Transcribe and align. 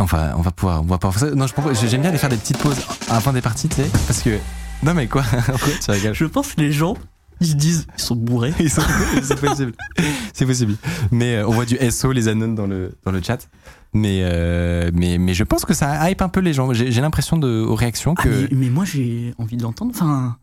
Enfin, 0.00 0.32
on 0.36 0.40
va 0.42 0.50
pouvoir, 0.50 0.80
on 0.82 0.86
va 0.86 0.98
pouvoir 0.98 1.14
faire 1.18 1.28
ça. 1.30 1.34
Non, 1.34 1.46
j'aime 1.88 2.00
bien 2.00 2.10
aller 2.10 2.18
faire 2.18 2.28
des 2.30 2.36
petites 2.36 2.58
pauses 2.58 2.78
à 3.08 3.14
la 3.14 3.20
fin 3.20 3.32
des 3.32 3.40
parties, 3.40 3.68
tu 3.68 3.76
sais, 3.76 3.90
parce 4.06 4.22
que. 4.22 4.38
Non, 4.82 4.92
mais 4.92 5.06
quoi 5.06 5.22
tu 5.84 5.90
rigoles? 5.90 6.14
Je 6.14 6.24
pense 6.24 6.52
que 6.54 6.60
les 6.60 6.72
gens, 6.72 6.96
ils 7.40 7.46
se 7.46 7.54
disent, 7.54 7.86
ils 7.96 8.02
sont 8.02 8.16
bourrés. 8.16 8.52
Ils 8.60 8.70
sont- 8.70 8.82
C'est 9.22 9.38
possible. 9.40 9.72
C'est 10.32 10.46
possible. 10.46 10.74
Mais 11.12 11.36
euh, 11.36 11.46
on 11.48 11.52
voit 11.52 11.64
du 11.64 11.76
SO, 11.90 12.10
les 12.12 12.26
anons 12.28 12.52
dans 12.54 12.66
le, 12.66 12.96
dans 13.04 13.12
le 13.12 13.22
chat. 13.22 13.48
Mais, 13.92 14.20
euh, 14.24 14.90
mais, 14.92 15.18
mais 15.18 15.32
je 15.34 15.44
pense 15.44 15.64
que 15.64 15.74
ça 15.74 16.10
hype 16.10 16.20
un 16.22 16.28
peu 16.28 16.40
les 16.40 16.52
gens. 16.52 16.72
J'ai 16.74 16.90
l'impression 17.00 17.36
de, 17.36 17.60
aux 17.62 17.76
réactions 17.76 18.14
Ah, 18.18 18.22
que. 18.24 18.28
mais, 18.28 18.48
mais 18.52 18.70
moi, 18.70 18.84
j'ai 18.84 19.32
envie 19.38 19.56
de 19.56 19.62
l'entendre. 19.62 19.92
Enfin, 19.94 20.36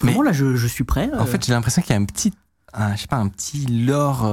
vraiment, 0.00 0.22
là, 0.22 0.32
je, 0.32 0.56
je 0.56 0.66
suis 0.66 0.84
prêt. 0.84 1.10
En 1.14 1.22
euh, 1.22 1.26
fait, 1.26 1.44
j'ai 1.44 1.52
l'impression 1.52 1.82
qu'il 1.82 1.90
y 1.90 1.98
a 1.98 2.00
un 2.00 2.04
petit, 2.06 2.32
un, 2.72 2.96
je 2.96 3.02
sais 3.02 3.06
pas, 3.06 3.16
un 3.16 3.28
petit 3.28 3.66
lore, 3.66 4.26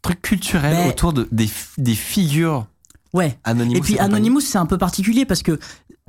truc 0.00 0.22
culturel 0.22 0.74
Mais- 0.78 0.88
autour 0.88 1.12
de, 1.12 1.28
des, 1.32 1.50
des 1.76 1.94
figures 1.94 2.66
ouais. 3.14 3.38
Anonymous. 3.44 3.76
Et 3.76 3.80
puis. 3.80 3.98
Anonymous, 3.98 4.40
c'est 4.40 4.58
un 4.58 4.66
peu 4.66 4.76
particulier 4.76 5.24
parce 5.24 5.42
que 5.42 5.58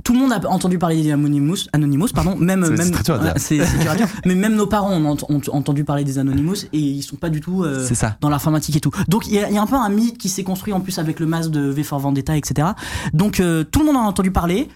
tout 0.03 0.11
le 0.13 0.19
monde 0.19 0.33
a 0.33 0.41
entendu 0.49 0.77
parler 0.77 1.01
des 1.01 1.11
Anonymous, 1.11 1.55
Anonymous 1.71 2.09
pardon, 2.13 2.35
même 2.35 2.59
même. 2.59 2.91
Ouais, 2.91 3.95
dire. 3.95 4.07
mais 4.25 4.35
même 4.35 4.55
nos 4.55 4.67
parents 4.67 4.91
ont, 4.91 5.05
ent- 5.11 5.17
ont 5.29 5.41
entendu 5.53 5.83
parler 5.85 6.03
des 6.03 6.19
Anonymous 6.19 6.65
et 6.73 6.77
ils 6.79 7.01
sont 7.01 7.15
pas 7.15 7.29
du 7.29 7.39
tout 7.39 7.63
euh, 7.63 7.87
ça. 7.87 8.17
dans 8.19 8.29
l'informatique 8.29 8.75
et 8.75 8.81
tout. 8.81 8.91
Donc 9.07 9.25
il 9.27 9.33
y, 9.33 9.39
a- 9.39 9.47
il 9.49 9.55
y 9.55 9.57
a 9.57 9.61
un 9.61 9.65
peu 9.67 9.75
un 9.77 9.89
mythe 9.89 10.17
qui 10.17 10.27
s'est 10.29 10.43
construit 10.43 10.73
en 10.73 10.81
plus 10.81 10.99
avec 10.99 11.19
le 11.21 11.25
masque 11.25 11.49
de 11.49 11.61
V 11.69 11.83
for 11.83 11.97
Vendetta, 11.99 12.35
etc. 12.35 12.67
Donc 13.13 13.39
euh, 13.39 13.63
tout 13.63 13.79
le 13.79 13.85
monde 13.85 13.95
en 13.95 14.01
a 14.03 14.07
entendu 14.07 14.31
parler. 14.31 14.67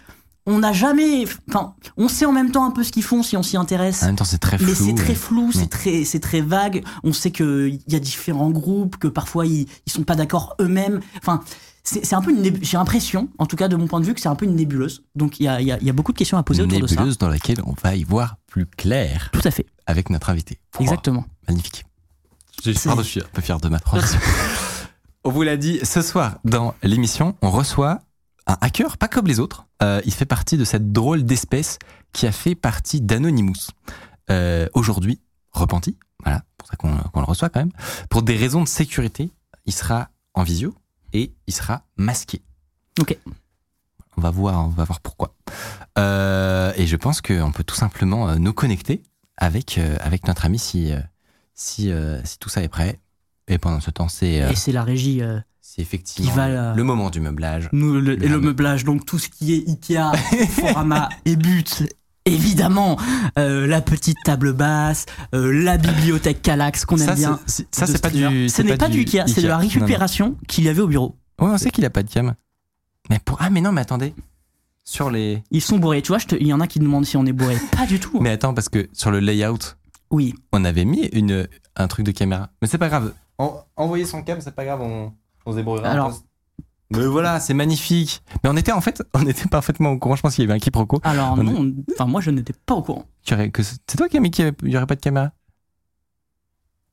On 0.45 0.59
n'a 0.59 0.71
jamais, 0.73 1.25
enfin, 1.49 1.75
on 1.95 2.07
sait 2.07 2.25
en 2.25 2.31
même 2.31 2.49
temps 2.49 2.65
un 2.65 2.71
peu 2.71 2.83
ce 2.83 2.91
qu'ils 2.91 3.03
font 3.03 3.21
si 3.21 3.37
on 3.37 3.43
s'y 3.43 3.55
intéresse. 3.55 4.01
En 4.01 4.07
même 4.07 4.15
temps, 4.15 4.23
c'est 4.23 4.39
très 4.39 4.57
flou. 4.57 4.67
Mais 4.67 4.73
c'est 4.73 4.95
très 4.95 5.13
flou, 5.13 5.51
c'est 5.51 5.67
très, 5.69 6.05
c'est 6.05 6.19
très 6.21 6.41
vague. 6.41 6.83
On 7.03 7.13
sait 7.13 7.29
qu'il 7.29 7.79
y 7.87 7.95
a 7.95 7.99
différents 7.99 8.49
groupes, 8.49 8.97
que 8.97 9.07
parfois 9.07 9.45
ils, 9.45 9.67
ils 9.85 9.91
sont 9.91 10.01
pas 10.03 10.15
d'accord 10.15 10.55
eux-mêmes. 10.59 11.01
Enfin, 11.19 11.41
c'est 11.83 12.13
un 12.13 12.21
peu 12.21 12.31
une 12.31 12.63
J'ai 12.63 12.77
l'impression, 12.77 13.29
en 13.37 13.45
tout 13.45 13.55
cas 13.55 13.67
de 13.67 13.75
mon 13.75 13.87
point 13.87 13.99
de 13.99 14.05
vue, 14.05 14.13
que 14.13 14.21
c'est 14.21 14.29
un 14.29 14.35
peu 14.35 14.45
une 14.45 14.55
nébuleuse. 14.55 15.03
Donc 15.15 15.39
il 15.39 15.43
y 15.43 15.47
a, 15.47 15.59
il 15.61 15.67
y 15.67 15.71
a- 15.71 15.77
il 15.79 15.85
y 15.87 15.89
a 15.89 15.93
beaucoup 15.93 16.11
de 16.13 16.17
questions 16.17 16.37
à 16.37 16.43
poser 16.43 16.63
Une 16.63 16.69
autour 16.71 16.81
de 16.81 16.87
ça. 16.87 16.95
nébuleuse 16.95 17.17
dans 17.17 17.29
laquelle 17.29 17.59
on 17.65 17.73
va 17.81 17.95
y 17.95 18.03
voir 18.03 18.37
plus 18.47 18.65
clair 18.65 19.29
Tout 19.33 19.41
à 19.43 19.51
fait, 19.51 19.65
avec 19.87 20.09
notre 20.09 20.29
invité. 20.29 20.59
Exactement. 20.79 21.25
magnifique. 21.47 21.85
Je, 22.63 22.71
suis 22.71 22.89
un 22.89 22.95
peu 22.95 23.41
fier 23.41 23.59
de 23.59 23.69
ma 23.69 23.79
transition. 23.79 24.19
on 25.23 25.31
vous 25.31 25.43
l'a 25.43 25.55
dit, 25.57 25.79
ce 25.83 26.01
soir, 26.01 26.39
dans 26.43 26.75
l'émission, 26.83 27.35
on 27.41 27.49
reçoit 27.51 28.01
un 28.47 28.57
hacker, 28.61 28.97
pas 28.97 29.07
comme 29.07 29.27
les 29.27 29.39
autres. 29.39 29.65
Euh, 29.81 30.01
il 30.05 30.13
fait 30.13 30.25
partie 30.25 30.57
de 30.57 30.65
cette 30.65 30.91
drôle 30.91 31.23
d'espèce 31.23 31.79
qui 32.11 32.27
a 32.27 32.31
fait 32.33 32.55
partie 32.55 32.99
d'Anonymous. 32.99 33.69
Euh, 34.29 34.67
Aujourd'hui, 34.73 35.21
repenti, 35.51 35.97
voilà, 36.23 36.43
pour 36.57 36.67
ça 36.67 36.75
qu'on 36.75 36.97
qu'on 36.97 37.19
le 37.21 37.25
reçoit 37.25 37.49
quand 37.49 37.61
même. 37.61 37.71
Pour 38.09 38.23
des 38.23 38.35
raisons 38.35 38.61
de 38.61 38.67
sécurité, 38.67 39.29
il 39.65 39.73
sera 39.73 40.09
en 40.33 40.43
visio 40.43 40.73
et 41.13 41.33
il 41.47 41.53
sera 41.53 41.83
masqué. 41.97 42.41
Ok. 42.99 43.17
On 44.17 44.21
va 44.21 44.31
voir, 44.31 44.65
on 44.65 44.69
va 44.69 44.83
voir 44.83 44.99
pourquoi. 44.99 45.33
Euh, 45.97 46.73
et 46.75 46.87
je 46.87 46.95
pense 46.95 47.21
qu'on 47.21 47.51
peut 47.51 47.63
tout 47.63 47.75
simplement 47.75 48.29
euh, 48.29 48.35
nous 48.35 48.53
connecter 48.53 49.01
avec, 49.37 49.77
euh, 49.77 49.95
avec 50.01 50.27
notre 50.27 50.45
ami 50.45 50.59
si, 50.59 50.91
si, 51.53 51.91
euh, 51.91 52.21
si 52.25 52.37
tout 52.39 52.49
ça 52.49 52.61
est 52.61 52.67
prêt. 52.67 52.99
Et 53.47 53.57
pendant 53.57 53.79
ce 53.79 53.91
temps, 53.91 54.09
c'est 54.09 54.33
Et 54.33 54.55
c'est 54.55 54.71
la 54.71 54.83
régie, 54.83 55.21
c'est 55.59 55.81
effectivement 55.81 56.29
qui 56.29 56.35
va, 56.35 56.75
le 56.75 56.83
moment 56.83 57.09
du 57.09 57.19
meublage. 57.19 57.69
nous, 57.71 57.99
le, 57.99 58.21
et 58.23 58.27
le 58.27 58.39
meublage, 58.39 58.83
donc 58.83 59.05
tout 59.05 59.17
ce 59.17 59.27
qui 59.29 59.53
est 59.53 59.67
Ikea, 59.67 60.11
Forama 60.49 61.09
et 61.25 61.35
But. 61.35 61.83
Évidemment, 62.29 62.97
euh, 63.37 63.67
la 63.67 63.81
petite 63.81 64.17
table 64.23 64.53
basse, 64.53 65.05
euh, 65.33 65.51
la 65.63 65.77
bibliothèque 65.77 66.41
Calax 66.41 66.85
qu'on 66.85 66.97
aime 66.97 67.15
bien. 67.15 67.39
ça, 67.47 67.87
c'est 67.87 68.01
pas 68.01 68.09
du. 68.09 68.49
Ce 68.49 68.61
n'est 68.61 68.77
pas 68.77 68.89
du 68.89 68.99
Ikea, 68.99 69.27
c'est 69.27 69.41
de 69.41 69.47
la 69.47 69.57
récupération 69.57 70.35
qu'il 70.47 70.63
y 70.65 70.69
avait 70.69 70.81
au 70.81 70.87
bureau. 70.87 71.15
Ouais, 71.41 71.47
on 71.49 71.57
sait 71.57 71.69
qu'il 71.71 71.85
a 71.85 71.89
pas 71.89 72.03
de 72.03 72.09
cam. 72.09 72.35
Mais 73.09 73.19
pour 73.23 73.37
ah 73.41 73.49
mais 73.49 73.61
non 73.61 73.71
mais 73.71 73.81
attendez 73.81 74.13
sur 74.83 75.09
les 75.09 75.43
Ils 75.51 75.61
sont 75.61 75.77
bourrés, 75.77 76.01
tu 76.01 76.09
vois, 76.09 76.17
il 76.39 76.47
y 76.47 76.53
en 76.53 76.59
a 76.59 76.67
qui 76.67 76.79
demandent 76.79 77.05
si 77.05 77.15
on 77.15 77.25
est 77.25 77.31
bourré. 77.31 77.57
Pas 77.77 77.85
du 77.85 77.99
tout. 77.99 78.19
mais 78.19 78.31
attends 78.31 78.53
parce 78.53 78.69
que 78.69 78.89
sur 78.91 79.11
le 79.11 79.19
layout 79.19 79.75
Oui, 80.11 80.33
on 80.51 80.65
avait 80.65 80.85
mis 80.85 81.05
une 81.13 81.47
un 81.75 81.87
truc 81.87 82.05
de 82.05 82.11
caméra 82.11 82.49
mais 82.61 82.67
c'est 82.67 82.77
pas 82.77 82.89
grave 82.89 83.13
en, 83.37 83.63
envoyer 83.77 84.03
son 84.05 84.21
cam 84.21 84.41
c'est 84.41 84.53
pas 84.53 84.65
grave 84.65 84.81
on, 84.81 85.13
on 85.45 85.51
se 85.51 85.57
débrouillera 85.57 85.91
Alors-. 85.91 86.19
Mais 86.91 87.05
voilà 87.05 87.39
c'est 87.39 87.53
magnifique. 87.53 88.21
Mais 88.43 88.49
on 88.49 88.57
était 88.57 88.71
en 88.71 88.81
fait 88.81 89.01
on 89.13 89.25
était 89.27 89.47
parfaitement 89.47 89.91
au 89.91 89.99
courant. 89.99 90.15
Je 90.15 90.21
pense 90.21 90.35
qu'il 90.35 90.43
y 90.43 90.47
avait 90.47 90.55
un 90.55 90.59
quiproquo. 90.59 90.99
Alors 91.03 91.33
On 91.37 91.43
non, 91.43 91.73
enfin 91.93 92.05
moi 92.05 92.21
je 92.21 92.31
n'étais 92.31 92.53
pas 92.53 92.75
au 92.75 92.81
courant. 92.81 93.05
Tu 93.23 93.33
aurais- 93.33 93.51
que 93.51 93.61
c'est 93.63 93.77
toi 93.97 94.09
qui 94.09 94.17
as 94.17 94.19
mis 94.19 94.31
qu'il 94.31 94.53
y 94.63 94.75
aurait 94.77 94.85
pas 94.87 94.95
de 94.95 95.01
caméra? 95.01 95.31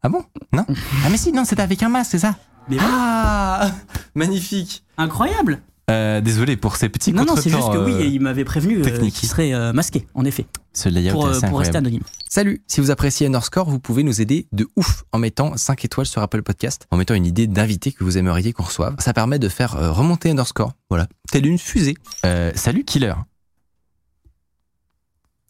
Ah 0.03 0.09
bon? 0.09 0.23
Non? 0.53 0.65
Ah 1.05 1.09
mais 1.11 1.17
si 1.17 1.33
non 1.33 1.45
c'était 1.45 1.63
avec 1.63 1.83
un 1.83 1.89
masque 1.89 2.13
c'est 2.13 2.19
ça? 2.21 2.37
Mais 2.69 2.77
ah! 2.81 3.71
Magnifique. 4.15 4.85
Incroyable 4.99 5.61
Euh, 5.89 6.21
désolé 6.21 6.57
pour 6.57 6.75
ces 6.77 6.89
petits 6.89 7.13
Non, 7.13 7.25
non, 7.25 7.37
c'est 7.37 7.43
juste 7.49 7.55
que 7.55 7.61
contretemps, 7.61 7.85
oui, 7.85 7.93
euh, 7.95 8.05
il 8.07 8.21
m'avait 8.21 8.45
prévenu 8.45 8.81
euh, 8.81 8.83
technique. 8.83 9.15
qu'il 9.15 9.29
serait 9.29 9.55
euh, 9.55 9.73
masqué, 9.73 10.05
en 10.15 10.25
effet, 10.25 10.47
ce 10.73 10.89
layout 10.89 11.13
pour, 11.13 11.29
est 11.29 11.37
assez 11.37 11.47
pour 11.47 11.61
rester 11.61 11.77
anonyme. 11.77 12.03
Salut, 12.29 12.61
si 12.67 12.81
vous 12.81 12.91
appréciez 12.91 13.29
Underscore, 13.29 13.71
vous 13.71 13.79
pouvez 13.79 14.03
nous 14.03 14.21
aider 14.21 14.49
de 14.51 14.67
ouf 14.75 15.05
en 15.13 15.19
mettant 15.19 15.57
5 15.57 15.85
étoiles 15.85 16.07
sur 16.07 16.23
Apple 16.23 16.43
Podcast, 16.43 16.89
en 16.91 16.97
mettant 16.97 17.15
une 17.15 17.25
idée 17.25 17.47
d'invité 17.47 17.93
que 17.93 18.03
vous 18.03 18.19
aimeriez 18.19 18.53
qu'on 18.53 18.65
reçoive. 18.65 18.97
Ça 18.99 19.13
permet 19.13 19.39
de 19.39 19.49
faire 19.49 19.77
euh, 19.77 19.93
remonter 19.93 20.31
Underscore, 20.31 20.73
voilà, 20.91 21.07
telle 21.31 21.47
une 21.47 21.59
fusée. 21.59 21.95
Euh, 22.25 22.51
salut 22.57 22.83
Killer. 22.83 23.15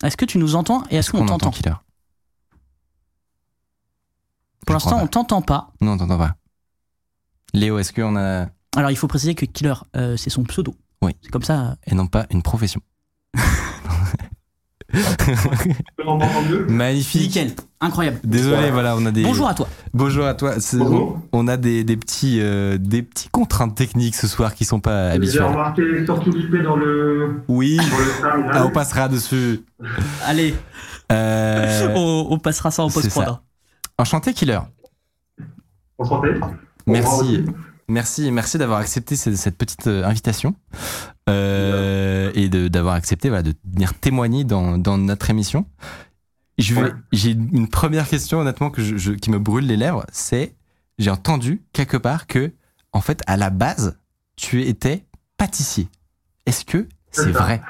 Est-ce 0.04 0.18
que 0.18 0.26
tu 0.26 0.36
nous 0.36 0.54
entends 0.54 0.82
et 0.90 0.96
est-ce 0.96 1.12
qu'on 1.12 1.20
On 1.20 1.22
entend 1.22 1.38
t'entend 1.38 1.50
Killer? 1.52 1.74
Pour 4.66 4.74
l'instant, 4.74 5.00
on 5.02 5.06
t'entend 5.06 5.40
pas. 5.40 5.72
Non, 5.80 5.92
on 5.92 5.96
t'entend 5.96 6.18
pas. 6.18 6.36
Léo, 7.54 7.78
est-ce 7.78 7.94
qu'on 7.94 8.16
a... 8.16 8.48
Alors, 8.76 8.90
il 8.90 8.96
faut 8.96 9.08
préciser 9.08 9.34
que 9.34 9.44
Killer, 9.46 9.74
euh, 9.96 10.16
c'est 10.16 10.30
son 10.30 10.44
pseudo. 10.44 10.74
Oui. 11.02 11.12
C'est 11.22 11.30
comme 11.30 11.42
ça. 11.42 11.76
Et 11.86 11.94
non 11.94 12.06
pas 12.06 12.26
une 12.30 12.42
profession. 12.42 12.80
Magnifique. 16.68 17.22
Nickel, 17.22 17.52
incroyable. 17.80 18.18
Désolé, 18.24 18.70
voilà, 18.70 18.96
on 18.96 19.04
a 19.06 19.10
des... 19.10 19.22
Bonjour 19.22 19.48
à 19.48 19.54
toi. 19.54 19.68
Bonjour 19.92 20.24
à 20.26 20.34
toi. 20.34 20.54
Bonjour. 20.74 21.20
On 21.32 21.48
a 21.48 21.56
des, 21.56 21.84
des 21.84 21.96
petits, 21.96 22.38
euh, 22.40 22.78
des 22.78 23.02
petits 23.02 23.28
contraintes 23.28 23.74
techniques 23.74 24.14
ce 24.14 24.26
soir 24.26 24.54
qui 24.54 24.64
sont 24.64 24.80
pas 24.80 25.10
J'ai 25.10 25.16
habituelles. 25.16 25.42
remarqué 25.44 26.04
surtout 26.04 26.30
l'IP 26.30 26.62
dans 26.62 26.76
le, 26.76 27.42
Oui, 27.48 27.76
dans 27.76 27.82
le 27.84 28.20
terminal. 28.22 28.50
ah, 28.54 28.66
on 28.66 28.70
passera 28.70 29.08
dessus. 29.08 29.64
Allez, 30.24 30.54
Euh, 31.12 31.88
on, 31.94 32.26
on 32.30 32.38
passera 32.38 32.70
ça 32.70 32.82
en 32.84 32.90
post-prod. 32.90 33.24
ça. 33.24 33.42
Enchanté, 33.98 34.32
Killer. 34.34 34.60
S'entend 36.00 36.22
Merci. 36.86 37.44
Merci, 37.88 38.30
merci 38.32 38.58
d'avoir 38.58 38.78
accepté 38.80 39.14
cette, 39.16 39.36
cette 39.36 39.56
petite 39.56 39.86
euh, 39.86 40.04
invitation 40.04 40.54
euh, 41.28 42.30
et 42.34 42.48
d'avoir 42.48 42.94
accepté 42.94 43.28
voilà, 43.28 43.42
de 43.42 43.54
venir 43.64 43.94
témoigner 43.94 44.44
dans, 44.44 44.76
dans 44.78 44.98
notre 44.98 45.30
émission. 45.30 45.66
Je 46.58 46.74
vais- 46.74 46.82
Ouais. 46.82 46.92
J'ai 47.12 47.30
une 47.32 47.68
première 47.68 48.08
question 48.08 48.40
honnêtement 48.40 48.70
que 48.70 48.82
je, 48.82 48.96
je- 48.96 49.12
qui 49.12 49.30
me 49.30 49.38
brûle 49.38 49.66
les 49.66 49.76
lèvres, 49.76 50.04
c'est 50.10 50.54
j'ai 50.98 51.10
entendu 51.10 51.62
quelque 51.72 51.96
part 51.96 52.26
que 52.26 52.52
en 52.92 53.00
fait 53.00 53.22
à 53.26 53.36
la 53.36 53.50
base 53.50 53.98
tu 54.36 54.62
étais 54.62 55.04
pâtissier. 55.36 55.88
Est-ce 56.46 56.64
que 56.64 56.88
c'est 57.12 57.30
vrai? 57.30 57.62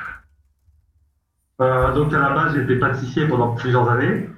Euh, 1.60 1.94
donc 1.94 2.12
à 2.12 2.18
la 2.18 2.30
base, 2.30 2.54
j'étais 2.54 2.76
pâtissier 2.78 3.26
pendant 3.26 3.54
plusieurs 3.54 3.88
années. 3.90 4.28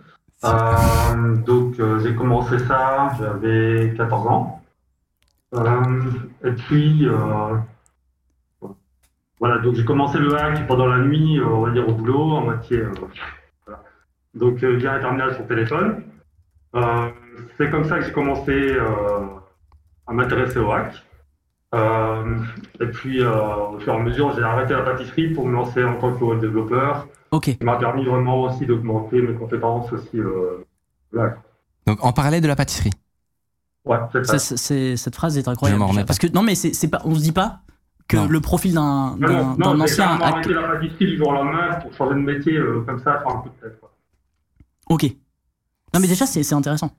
Euh, 0.45 1.37
donc 1.45 1.75
j'ai 2.03 2.15
commencé 2.15 2.59
ça, 2.67 3.13
j'avais 3.19 3.93
14 3.97 4.27
ans. 4.29 4.58
Euh, 5.55 6.11
et 6.45 6.53
puis 6.53 7.09
euh, 7.09 7.57
voilà, 9.41 9.59
donc 9.59 9.75
j'ai 9.77 9.85
commencé 9.85 10.19
le 10.19 10.37
hack 10.37 10.67
pendant 10.67 10.87
la 10.87 10.99
nuit, 10.99 11.39
euh, 11.39 11.47
on 11.47 11.63
va 11.63 11.71
dire 11.71 11.89
au 11.89 11.93
boulot, 11.93 12.37
à 12.37 12.41
moitié. 12.41 12.83
voilà. 13.67 13.83
Donc 14.35 14.63
via 14.63 14.95
un 14.95 15.01
terminal 15.01 15.35
sur 15.35 15.47
téléphone. 15.47 16.03
C'est 17.57 17.71
comme 17.71 17.85
ça 17.85 17.99
que 17.99 18.05
j'ai 18.05 18.13
commencé 18.13 18.77
à 20.07 20.13
m'intéresser 20.13 20.59
au 20.59 20.71
hack. 20.71 20.95
Euh, 21.75 22.39
et 22.81 22.87
puis, 22.87 23.23
euh, 23.23 23.55
au 23.75 23.81
fur 23.81 23.93
et 23.93 23.97
à 23.97 24.01
mesure, 24.01 24.35
j'ai 24.35 24.43
arrêté 24.43 24.73
la 24.73 24.83
pâtisserie 24.83 25.29
pour 25.35 25.47
me 25.47 25.53
lancer 25.53 25.85
en 25.85 25.95
tant 25.97 26.15
que 26.15 26.25
web 26.25 26.41
développeur. 26.41 27.07
Ok. 27.31 27.47
Ça 27.47 27.65
m'a 27.65 27.77
permis 27.77 28.05
vraiment 28.05 28.43
aussi 28.43 28.65
d'augmenter 28.65 29.21
mes 29.21 29.35
compétences 29.35 29.93
aussi. 29.93 30.19
Euh, 30.19 30.65
là. 31.13 31.37
Donc 31.87 32.03
en 32.05 32.13
parallèle 32.13 32.41
de 32.41 32.49
la 32.49 32.57
pâtisserie. 32.57 32.93
Ouais, 33.89 33.99
c'est 34.13 34.25
ça. 34.27 34.39
C'est- 34.39 34.57
c'est- 34.57 34.97
cette 34.97 35.17
phrase 35.17 35.37
est 35.39 35.49
incroyable. 35.49 35.83
Je 35.95 36.03
Parce 36.03 36.19
que 36.19 36.27
non, 36.29 36.43
mais 36.43 36.55
c'est 36.55 36.73
c'est 36.75 36.89
pas, 36.89 37.01
on 37.05 37.15
se 37.15 37.21
dit 37.21 37.33
pas 37.33 37.61
que 38.07 38.17
Non. 38.17 38.27
le 38.29 38.41
profil 38.41 38.75
d'un 38.75 39.17
Non, 39.19 39.29
d'un- 39.29 39.29
non, 39.29 39.55
d'un 39.57 39.75
non, 39.75 39.87
j'ai 39.87 39.93
ancien 39.95 40.05
arrêté 40.21 40.39
acteur. 40.51 40.63
la 40.63 40.69
pâtisserie 40.77 41.07
du 41.07 41.17
jour 41.19 41.29
au 41.29 41.33
lendemain 41.33 41.75
pour 41.83 41.93
changer 41.95 42.15
de 42.15 42.21
métier 42.21 42.57
euh, 42.57 42.83
comme 42.87 42.99
ça, 42.99 43.19
faire 43.19 43.29
un 43.29 43.41
coup 43.41 43.49
de 43.49 43.61
tête. 43.69 43.79
Quoi. 43.81 43.91
Ok. 44.91 45.05
Non, 45.95 46.01
mais 46.01 46.07
déjà, 46.07 46.27
c'est 46.27 46.43
c'est 46.43 46.55
intéressant. 46.55 46.91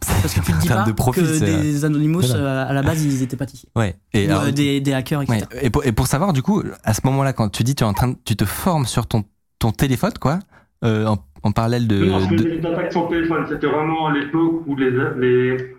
Parce 0.00 0.32
que 0.32 0.40
tu 0.40 0.52
te 0.52 0.60
dis 0.60 0.68
pas 0.68 0.84
de 0.84 0.92
profil, 0.92 1.24
que 1.24 1.38
des 1.40 1.84
Anonymous, 1.84 2.20
Voilà. 2.28 2.36
euh, 2.66 2.70
à 2.70 2.72
la 2.72 2.82
base, 2.82 3.04
ils 3.04 3.20
étaient 3.22 3.36
pâtissiers. 3.36 3.68
Ouais. 3.74 3.96
Et 4.12 4.26
alors, 4.30 4.44
euh, 4.44 4.50
des, 4.52 4.80
des 4.80 4.92
hackers, 4.92 5.22
etc. 5.22 5.44
Ouais, 5.52 5.58
et, 5.60 5.70
pour, 5.70 5.84
et 5.84 5.90
pour 5.90 6.06
savoir, 6.06 6.32
du 6.32 6.40
coup, 6.40 6.62
à 6.84 6.94
ce 6.94 7.00
moment-là, 7.04 7.32
quand 7.32 7.48
tu 7.48 7.64
dis 7.64 7.74
tu 7.74 7.82
es 7.82 7.86
en 7.86 7.94
train 7.94 8.08
de- 8.08 8.16
tu 8.24 8.36
te 8.36 8.44
formes 8.44 8.86
sur 8.86 9.06
ton, 9.08 9.24
ton 9.58 9.72
téléphone, 9.72 10.12
quoi, 10.20 10.38
euh, 10.84 11.06
en, 11.06 11.18
en 11.42 11.50
parallèle 11.52 11.88
de. 11.88 12.04
non, 12.04 12.20
je 12.20 12.28
de- 12.36 12.42
des 12.60 12.66
attaques 12.66 12.92
sur 12.92 13.08
téléphone. 13.08 13.44
C'était 13.48 13.66
vraiment 13.66 14.06
à 14.06 14.12
l'époque 14.12 14.62
où 14.68 14.76
les, 14.76 14.90
les, 15.18 15.76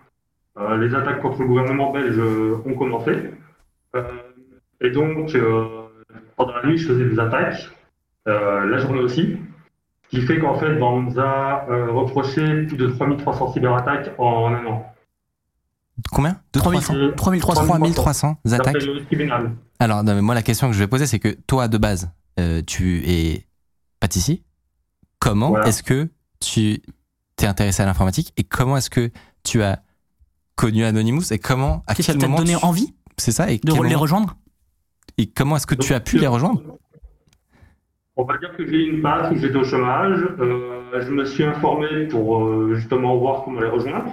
les 0.78 0.94
attaques 0.96 1.22
contre 1.22 1.40
le 1.42 1.48
gouvernement 1.48 1.92
belge 1.92 2.18
euh, 2.18 2.62
ont 2.66 2.74
commencé. 2.74 3.12
Euh, 3.96 4.04
et 4.82 4.90
donc, 4.92 5.34
euh, 5.36 5.66
pendant 6.36 6.56
la 6.58 6.68
nuit, 6.68 6.78
je 6.78 6.88
faisais 6.88 7.06
des 7.06 7.20
attaques, 7.20 7.70
euh, 8.28 8.66
la 8.66 8.78
journée 8.78 9.00
aussi. 9.00 9.38
Ce 10.12 10.18
qui 10.18 10.26
fait 10.26 10.40
qu'en 10.40 10.58
fait, 10.58 10.74
ben, 10.76 10.84
on 10.84 11.02
nous 11.04 11.20
a 11.20 11.66
euh, 11.70 11.92
reproché 11.92 12.64
plus 12.64 12.78
de 12.78 12.88
3300 12.88 13.54
cyberattaques 13.54 14.12
en 14.18 14.54
un 14.54 14.66
an. 14.66 14.86
Combien? 16.12 16.38
De 16.54 16.60
3300. 16.60 17.12
3300. 17.16 17.66
3300 17.66 18.38
attaques. 18.54 18.78
Alors, 19.80 20.04
non, 20.04 20.16
mais 20.16 20.22
moi, 20.22 20.34
la 20.34 20.42
question 20.42 20.68
que 20.68 20.74
je 20.74 20.80
vais 20.80 20.88
poser, 20.88 21.06
c'est 21.06 21.20
que 21.20 21.30
toi, 21.48 21.68
de 21.68 21.78
base, 21.78 22.10
euh, 22.40 22.62
tu 22.66 23.02
es 23.06 23.46
pâtissier. 24.00 24.44
Comment 25.20 25.50
Voilà. 25.50 25.68
est-ce 25.68 25.84
que 25.84 26.10
tu 26.40 26.80
t'es 27.36 27.46
intéressé 27.46 27.84
à 27.84 27.86
l'informatique 27.86 28.34
et 28.38 28.44
comment 28.44 28.78
est-ce 28.78 28.90
que 28.90 29.12
tu 29.44 29.62
as 29.62 29.82
connu 30.60 30.84
Anonymous 30.84 31.32
et 31.32 31.40
comment, 31.40 31.84
à 31.88 31.94
Qu'est-ce 31.96 32.08
quel 32.08 32.16
qui 32.18 32.22
t'a 32.22 32.28
moment 32.28 32.40
donné 32.44 32.56
tu- 32.58 32.66
envie 32.66 32.94
C'est 33.18 33.32
ça. 33.32 33.50
Et, 33.52 33.58
de 33.58 33.62
quel 33.64 33.74
les 33.76 33.90
moment- 33.90 34.00
rejoindre? 34.00 34.36
Et 35.18 35.28
comment 35.28 35.56
est-ce 35.58 35.68
que 35.68 35.76
tu 35.76 35.94
as 35.94 36.00
pu 36.00 36.18
les 36.18 36.28
rejoindre? 36.28 36.62
On 38.18 38.24
va 38.26 38.38
dire 38.38 38.56
que 38.58 38.66
j'ai 38.66 38.76
eu 38.86 38.94
une 38.96 39.02
passe 39.02 39.32
où 39.32 39.38
j'étais 39.38 39.56
au 39.58 39.64
chômage. 39.64 40.20
Euh, 40.40 41.02
je 41.06 41.12
me 41.12 41.24
suis 41.26 41.44
informé 41.44 42.08
pour 42.08 42.44
euh, 42.44 42.74
justement 42.76 43.16
voir 43.18 43.44
comment 43.44 43.62
les 43.62 43.70
rejoindre. 43.70 44.12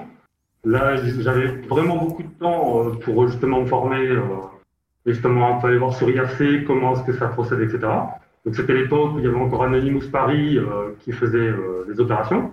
Là, 0.64 0.96
j'avais 1.20 1.46
vraiment 1.68 1.96
beaucoup 1.96 2.22
de 2.22 2.28
temps 2.40 2.84
euh, 2.86 2.90
pour 3.04 3.26
justement 3.28 3.60
me 3.62 3.66
former 3.66 4.06
euh, 4.08 4.22
et 5.06 5.12
justement 5.12 5.58
peu 5.58 5.68
aller 5.68 5.78
voir 5.78 5.94
sur 5.94 6.08
IRC 6.10 6.64
comment 6.66 6.92
est-ce 6.94 7.02
que 7.04 7.16
ça 7.16 7.28
procède, 7.28 7.60
etc. 7.60 7.78
Donc 8.44 8.54
c'était 8.54 8.74
l'époque 8.74 9.14
où 9.14 9.18
il 9.18 9.24
y 9.24 9.28
avait 9.28 9.36
encore 9.40 9.64
Anonymous 9.64 10.08
Paris 10.10 10.56
euh, 10.58 10.90
qui 11.00 11.12
faisait 11.12 11.38
euh, 11.38 11.84
les 11.88 11.98
opérations. 12.00 12.50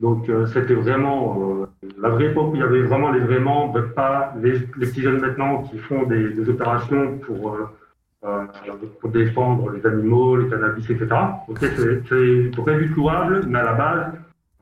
Donc 0.00 0.28
euh, 0.28 0.46
c'était 0.46 0.74
vraiment 0.74 1.62
euh, 1.62 1.66
la 1.98 2.10
vraie 2.10 2.26
époque 2.26 2.52
où 2.52 2.56
il 2.56 2.60
y 2.60 2.62
avait 2.62 2.82
vraiment 2.82 3.10
les 3.10 3.20
vrais 3.20 3.40
membres, 3.40 3.80
pas 3.94 4.34
les, 4.40 4.52
les 4.52 4.86
petits 4.86 5.00
jeunes 5.00 5.20
maintenant 5.20 5.62
qui 5.62 5.78
font 5.78 6.02
des, 6.04 6.34
des 6.34 6.48
opérations 6.50 7.18
pour 7.18 7.54
euh, 7.54 7.64
euh, 8.24 8.46
pour 9.00 9.10
défendre 9.10 9.70
les 9.70 9.86
animaux, 9.86 10.36
les 10.36 10.48
cannabis, 10.48 10.88
etc. 10.90 11.08
Ok, 11.48 11.58
c'est 11.60 12.50
très 12.50 12.78
vite 12.78 12.96
louable, 12.96 13.44
mais 13.46 13.58
à 13.60 13.64
la 13.64 13.72
base, 13.74 14.12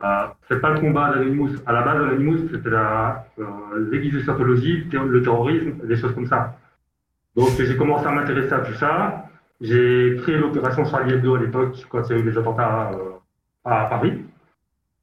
euh, 0.03 0.27
c'est 0.49 0.61
pas 0.61 0.71
le 0.71 0.81
combat 0.81 1.15
d'Anonymous. 1.15 1.51
À 1.65 1.73
la 1.73 1.83
base, 1.83 1.97
Anonymous, 1.97 2.49
c'était 2.51 2.69
la 2.69 3.27
euh, 3.39 3.45
l'église 3.91 4.13
de 4.13 4.21
scientologie, 4.21 4.87
le 4.93 5.23
terrorisme, 5.23 5.73
des 5.85 5.97
choses 5.97 6.15
comme 6.15 6.27
ça. 6.27 6.59
Donc 7.37 7.49
j'ai 7.59 7.77
commencé 7.77 8.07
à 8.07 8.11
m'intéresser 8.11 8.53
à 8.53 8.59
tout 8.59 8.75
ça. 8.75 9.25
J'ai 9.61 10.17
créé 10.23 10.37
l'opération 10.37 10.85
Charlie 10.85 11.15
Hebdo 11.15 11.37
à 11.37 11.41
l'époque, 11.41 11.87
quand 11.89 12.03
il 12.11 12.17
y 12.17 12.19
a 12.19 12.23
eu 12.23 12.31
les 12.31 12.37
attentats 12.37 12.91
à 13.65 13.87
Paris. 13.87 14.21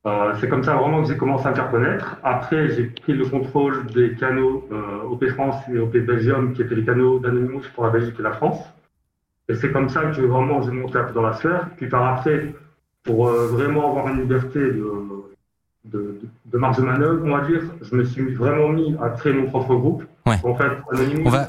Euh, 0.07 0.33
c'est 0.39 0.50
comme 0.50 0.63
ça 0.63 0.75
vraiment 0.75 1.03
que 1.03 1.09
j'ai 1.09 1.18
commencé 1.18 1.45
à 1.45 1.51
me 1.51 1.56
faire 1.56 1.69
connaître. 1.69 2.18
Après, 2.24 2.69
j'ai 2.69 2.86
pris 2.86 3.13
le 3.13 3.25
contrôle 3.25 3.86
des 3.88 4.15
canaux 4.15 4.68
euh, 4.71 5.03
OP 5.03 5.25
France 5.30 5.56
et 5.71 5.77
OP 5.77 5.95
Belgium, 5.98 6.53
qui 6.53 6.63
étaient 6.63 6.74
les 6.75 6.83
canaux 6.86 7.19
d'Anonymous 7.19 7.62
pour 7.75 7.86
la 7.86 7.92
Belgique 7.92 8.15
et 8.19 8.24
la 8.24 8.31
France. 8.31 8.59
Et 9.48 9.56
c'est 9.56 9.71
comme 9.71 9.89
ça 9.89 10.06
que 10.06 10.21
vraiment 10.21 10.62
j'ai 10.63 10.71
monté 10.71 10.98
un 10.98 11.03
peu 11.03 11.13
dans 11.13 11.21
la 11.21 11.33
sphère. 11.33 11.68
Puis 11.77 11.88
par 11.88 12.06
après, 12.18 12.53
pour 13.03 13.27
euh, 13.27 13.48
vraiment 13.48 13.89
avoir 13.92 14.07
une 14.07 14.21
liberté 14.21 14.59
de, 14.59 14.92
de, 15.86 16.19
de 16.45 16.57
marge 16.57 16.77
de 16.77 16.83
manœuvre, 16.83 17.24
on 17.24 17.38
va 17.38 17.45
dire, 17.45 17.62
je 17.81 17.95
me 17.95 18.03
suis 18.03 18.33
vraiment 18.33 18.69
mis 18.69 18.95
à 19.01 19.09
créer 19.09 19.33
mon 19.33 19.48
propre 19.48 19.75
groupe. 19.75 20.03
Ouais. 20.25 20.36
En 20.44 20.56
fait, 20.56 20.71
Anonymous. 20.92 21.27
On 21.27 21.30
va, 21.30 21.48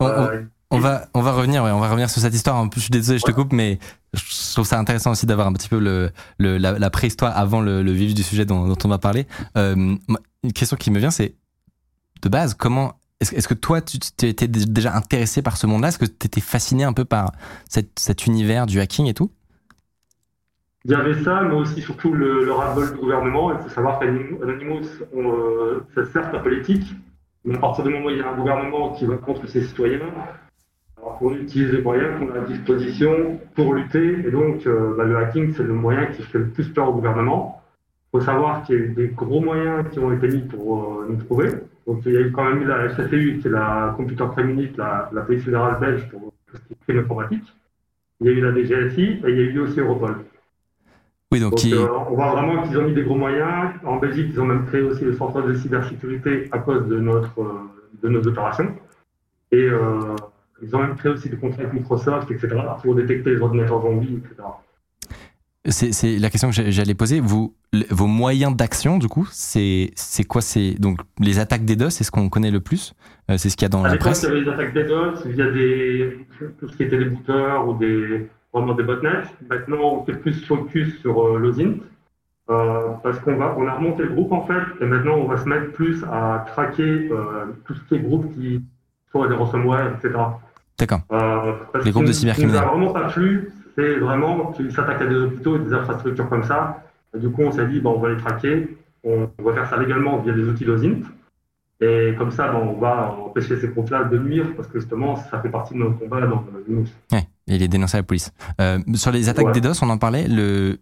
on, 0.00 0.04
on- 0.06 0.08
euh, 0.08 0.40
on 0.70 0.78
va, 0.78 1.06
on 1.14 1.22
va 1.22 1.32
revenir, 1.32 1.62
ouais, 1.62 1.70
on 1.70 1.80
va 1.80 1.88
revenir 1.88 2.10
sur 2.10 2.20
cette 2.20 2.34
histoire. 2.34 2.56
En 2.56 2.68
plus, 2.68 2.80
je 2.80 2.84
suis 2.84 2.90
désolé, 2.90 3.18
je 3.18 3.24
te 3.24 3.30
coupe, 3.30 3.52
mais 3.52 3.78
je 4.14 4.52
trouve 4.52 4.66
ça 4.66 4.78
intéressant 4.78 5.12
aussi 5.12 5.26
d'avoir 5.26 5.46
un 5.46 5.52
petit 5.52 5.68
peu 5.68 5.78
le, 5.78 6.10
le- 6.38 6.58
la, 6.58 6.78
la 6.78 6.90
préhistoire 6.90 7.36
avant 7.36 7.60
le, 7.60 7.82
le 7.82 7.92
vif 7.92 8.14
du 8.14 8.22
sujet 8.22 8.44
dont, 8.44 8.66
dont 8.66 8.78
on 8.84 8.88
va 8.88 8.98
parler. 8.98 9.26
Euh, 9.56 9.96
une 10.42 10.52
question 10.52 10.76
qui 10.76 10.90
me 10.90 10.98
vient, 10.98 11.10
c'est 11.10 11.34
de 12.22 12.28
base, 12.28 12.54
comment 12.54 12.98
est-ce 13.20 13.48
que 13.48 13.54
toi, 13.54 13.80
tu 13.80 13.96
étais 14.26 14.48
dé- 14.48 14.66
déjà 14.66 14.94
intéressé 14.94 15.40
par 15.40 15.56
ce 15.56 15.66
monde-là? 15.66 15.88
Est-ce 15.88 15.98
que 15.98 16.04
tu 16.04 16.26
étais 16.26 16.40
fasciné 16.40 16.84
un 16.84 16.92
peu 16.92 17.04
par 17.04 17.32
cette, 17.68 17.98
cet 17.98 18.26
univers 18.26 18.66
du 18.66 18.78
hacking 18.80 19.06
et 19.06 19.14
tout? 19.14 19.30
Il 20.84 20.90
y 20.92 20.94
avait 20.94 21.22
ça, 21.24 21.40
mais 21.42 21.54
aussi 21.54 21.80
surtout 21.80 22.12
le, 22.12 22.44
le 22.44 22.52
ras-le-bol 22.52 22.92
du 22.92 22.98
gouvernement. 22.98 23.52
Il 23.52 23.58
faut 23.62 23.70
savoir 23.70 23.98
qu'Anonymous, 23.98 24.86
on, 25.14 25.32
euh, 25.32 25.86
c'est 25.94 26.12
certes 26.12 26.32
la 26.32 26.40
politique, 26.40 26.86
mais 27.44 27.56
à 27.56 27.58
partir 27.58 27.84
du 27.84 27.90
moment 27.90 28.06
où 28.06 28.10
il 28.10 28.18
y 28.18 28.22
a 28.22 28.30
un 28.30 28.36
gouvernement 28.36 28.92
qui 28.92 29.06
va 29.06 29.16
contre 29.16 29.48
ses 29.48 29.66
citoyens, 29.66 30.00
alors 31.06 31.18
on 31.22 31.34
utilise 31.34 31.72
les 31.72 31.82
moyens 31.82 32.18
qu'on 32.18 32.34
a 32.34 32.38
à 32.38 32.44
disposition 32.44 33.38
pour 33.54 33.74
lutter. 33.74 34.26
Et 34.26 34.30
donc, 34.30 34.66
euh, 34.66 34.94
bah, 34.96 35.04
le 35.04 35.16
hacking, 35.16 35.54
c'est 35.54 35.62
le 35.62 35.72
moyen 35.72 36.06
qui 36.06 36.22
fait 36.22 36.38
le 36.38 36.48
plus 36.48 36.68
peur 36.68 36.88
au 36.88 36.94
gouvernement. 36.94 37.62
Il 38.12 38.18
faut 38.18 38.24
savoir 38.24 38.62
qu'il 38.64 38.74
y 38.74 38.78
a 38.78 38.82
eu 38.82 38.88
des 38.88 39.08
gros 39.08 39.40
moyens 39.40 39.88
qui 39.90 39.98
ont 39.98 40.12
été 40.12 40.28
mis 40.28 40.42
pour 40.42 41.00
euh, 41.00 41.06
nous 41.08 41.16
trouver. 41.16 41.50
Donc, 41.86 42.02
il 42.06 42.12
y 42.12 42.16
a 42.16 42.20
eu 42.20 42.32
quand 42.32 42.44
même 42.44 42.62
eu 42.62 42.66
la 42.66 42.88
FCTU, 42.88 43.38
qui 43.40 43.46
est 43.46 43.50
la 43.50 43.94
Computer 43.96 44.24
Crime 44.32 44.50
Unit, 44.50 44.70
la, 44.76 45.08
la 45.12 45.22
police 45.22 45.44
fédérale 45.44 45.78
belge 45.78 46.08
pour 46.08 46.32
tout 46.46 46.56
ce 46.56 46.62
qui 46.62 46.72
est 46.72 46.76
crime 46.84 46.98
informatique. 46.98 47.44
Il 48.20 48.26
y 48.26 48.30
a 48.30 48.32
eu 48.32 48.40
la 48.40 48.52
DGSI 48.52 49.02
et 49.02 49.20
il 49.28 49.36
y 49.36 49.40
a 49.40 49.44
eu 49.44 49.60
aussi 49.60 49.78
Europol. 49.78 50.16
Oui, 51.32 51.40
donc, 51.40 51.54
euh, 51.66 51.88
on 52.08 52.14
voit 52.14 52.30
vraiment 52.30 52.62
qu'ils 52.62 52.78
ont 52.78 52.82
mis 52.82 52.94
des 52.94 53.02
gros 53.02 53.16
moyens. 53.16 53.72
En 53.84 53.96
Belgique, 53.96 54.28
ils 54.32 54.40
ont 54.40 54.46
même 54.46 54.64
créé 54.66 54.80
aussi 54.80 55.04
le 55.04 55.14
centre 55.14 55.42
de 55.42 55.54
cybersécurité 55.54 56.48
à 56.52 56.58
cause 56.58 56.86
de, 56.88 56.98
notre, 56.98 57.68
de 58.02 58.08
nos 58.08 58.26
opérations. 58.26 58.74
Et 59.52 59.62
euh, 59.62 60.14
ils 60.62 60.74
ont 60.74 60.80
même 60.80 60.96
créé 60.96 61.12
aussi 61.12 61.28
des 61.28 61.36
contrats 61.36 61.62
avec 61.62 61.74
Microsoft, 61.74 62.30
etc., 62.30 62.56
pour 62.82 62.94
détecter 62.94 63.34
les 63.34 63.40
ordinateurs 63.40 63.82
zombies, 63.82 64.18
etc. 64.24 64.48
c'est 65.68 66.18
la 66.18 66.30
question 66.30 66.50
que 66.50 66.70
j'allais 66.70 66.94
poser. 66.94 67.20
Vous, 67.20 67.54
vos 67.90 68.06
moyens 68.06 68.56
d'action, 68.56 68.98
du 68.98 69.08
coup, 69.08 69.28
c'est 69.30 69.92
quoi 70.28 70.40
donc 70.78 71.00
les 71.20 71.38
attaques 71.38 71.64
DDoS, 71.64 71.90
c'est 71.90 72.04
ce 72.04 72.10
qu'on 72.10 72.28
connaît 72.28 72.50
le 72.50 72.60
plus. 72.60 72.94
Euh, 73.30 73.36
c'est 73.36 73.50
ce 73.50 73.56
qu'il 73.56 73.64
y 73.64 73.66
a 73.66 73.70
dans 73.70 73.84
À 73.84 73.88
la 73.88 73.96
presse. 73.96 74.22
il 74.22 74.28
y 74.28 74.32
avait 74.32 74.44
des 74.44 74.50
attaques 74.50 74.74
DDoS 74.74 75.26
via 75.26 75.50
des, 75.50 76.26
tout 76.58 76.68
ce 76.68 76.76
qui 76.76 76.84
était 76.84 76.98
des 76.98 77.06
booters 77.06 77.68
ou 77.68 77.76
des, 77.76 78.28
vraiment 78.52 78.74
des 78.74 78.84
botnets. 78.84 79.24
Maintenant, 79.48 79.78
on 79.80 80.04
fait 80.04 80.14
plus 80.14 80.44
focus 80.46 81.00
sur 81.00 81.20
euh, 81.20 81.38
l'OSINT. 81.38 81.80
Euh, 82.48 82.90
parce 83.02 83.18
qu'on 83.20 83.34
va, 83.34 83.56
on 83.58 83.66
a 83.66 83.74
remonté 83.74 84.04
le 84.04 84.10
groupe 84.10 84.30
en 84.30 84.46
fait, 84.46 84.62
et 84.80 84.84
maintenant 84.84 85.16
on 85.16 85.26
va 85.26 85.36
se 85.36 85.48
mettre 85.48 85.72
plus 85.72 86.04
à 86.04 86.44
traquer 86.46 87.10
euh, 87.10 87.46
tout 87.64 87.74
ce 87.74 87.80
qui 87.88 87.96
est 87.96 87.98
groupe 87.98 88.32
qui 88.34 88.62
soit 89.10 89.26
des 89.26 89.34
ransomware, 89.34 89.96
etc. 89.96 90.14
D'accord. 90.78 91.00
Euh, 91.12 91.52
Les 91.84 91.90
groupes 91.90 92.06
de 92.06 92.12
cybercriminels. 92.12 92.62
vraiment 92.62 92.92
pas 92.92 93.08
plu, 93.08 93.50
c'est 93.76 93.96
vraiment 93.96 94.52
qu'ils 94.52 94.72
s'attaquent 94.72 95.02
à 95.02 95.06
des 95.06 95.16
hôpitaux 95.16 95.56
et 95.56 95.60
des 95.60 95.72
infrastructures 95.72 96.28
comme 96.28 96.44
ça. 96.44 96.82
Du 97.18 97.30
coup, 97.30 97.42
on 97.42 97.52
s'est 97.52 97.66
dit, 97.66 97.80
bon, 97.80 97.94
on 97.96 98.00
va 98.00 98.10
les 98.10 98.16
traquer, 98.18 98.76
on, 99.04 99.28
va 99.38 99.54
faire 99.54 99.68
ça 99.68 99.76
légalement 99.76 100.18
via 100.18 100.32
des 100.32 100.42
outils 100.42 100.64
d'OSINT. 100.64 101.02
Et 101.80 102.14
comme 102.16 102.30
ça, 102.30 102.48
ben, 102.48 102.58
on 102.58 102.78
va 102.78 103.16
empêcher 103.26 103.56
ces 103.58 103.68
groupes-là 103.68 104.04
de 104.04 104.18
nuire, 104.18 104.46
parce 104.56 104.68
que 104.68 104.80
justement, 104.80 105.16
ça 105.16 105.40
fait 105.40 105.50
partie 105.50 105.74
de 105.74 105.78
notre 105.78 105.98
combat 105.98 106.20
dans 106.22 106.44
le. 106.66 106.84
Ouais, 107.12 107.28
et 107.46 107.56
il 107.56 107.62
est 107.62 107.68
dénoncé 107.68 107.96
à 107.96 108.00
la 108.00 108.04
police. 108.04 108.32
Euh, 108.60 108.78
sur 108.94 109.12
les 109.12 109.28
attaques 109.28 109.46
Ouais. 109.46 109.52
DDoS, 109.52 109.82
on 109.82 109.90
en 109.90 109.98
parlait. 109.98 110.26
Le, 110.26 110.78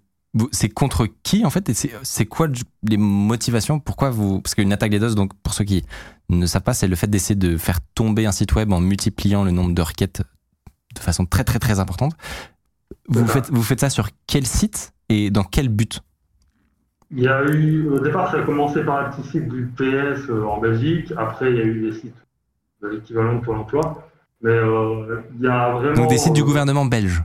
c'est 0.53 0.69
contre 0.69 1.07
qui 1.23 1.45
en 1.45 1.51
fait 1.51 1.69
Et 1.69 1.75
c'est, 1.75 2.27
quoi 2.27 2.49
les 2.83 2.97
motivations? 2.97 3.79
Pourquoi 3.79 4.11
vous 4.11 4.41
Parce 4.41 4.55
qu'une 4.55 4.73
attaque 4.73 4.91
DDoS, 4.91 5.15
donc 5.15 5.33
pour 5.43 5.55
ceux 5.55 5.65
qui 5.65 5.85
ne 6.29 6.47
savent 6.47 6.63
pas, 6.63 6.75
c'est 6.75 6.89
le 6.89 6.97
fait 6.97 7.07
d'essayer 7.07 7.37
de 7.37 7.57
faire 7.57 7.81
tomber 7.95 8.27
un 8.27 8.33
site 8.33 8.55
web 8.55 8.73
en 8.73 8.81
multipliant 8.81 9.45
le 9.45 9.51
nombre 9.51 9.75
de 9.75 9.83
requêtes 9.83 10.23
de 10.95 11.01
façon 11.01 11.27
très 11.27 11.45
très 11.45 11.59
très 11.59 11.81
importante. 11.81 12.15
Vous 13.09 13.27
faites, 13.27 13.51
vous 13.51 13.63
faites 13.63 13.81
ça 13.81 13.91
sur 13.91 14.09
quel 14.27 14.47
site 14.47 14.93
et 15.09 15.31
dans 15.31 15.45
quel 15.45 15.69
but? 15.69 16.01
Il 17.11 17.23
y 17.23 17.29
a 17.29 17.45
eu, 17.45 17.89
au 17.89 18.01
départ, 18.01 18.31
ça 18.31 18.39
a 18.39 18.43
commencé 18.43 18.83
par 18.83 19.07
un 19.07 19.11
petit 19.11 19.29
site 19.29 19.49
du 19.49 19.67
PS 19.77 20.29
euh, 20.29 20.45
en 20.47 20.59
Belgique. 20.59 21.13
Après, 21.17 21.51
il 21.51 21.57
y 21.57 21.61
a 21.61 21.65
eu 21.65 21.81
des 21.81 21.93
sites 21.93 22.17
de 22.83 22.89
l'équivalent 22.89 23.37
de 23.37 23.41
Pôle 23.45 23.59
emploi. 23.59 24.09
Mais 24.43 24.51
euh, 24.51 25.23
il 25.37 25.45
y 25.45 25.49
a 25.49 25.73
vraiment. 25.73 25.95
Donc 25.95 26.09
des 26.09 26.19
sites 26.19 26.33
du 26.33 26.41
euh, 26.41 26.45
gouvernement 26.45 26.85
belge. 26.87 27.23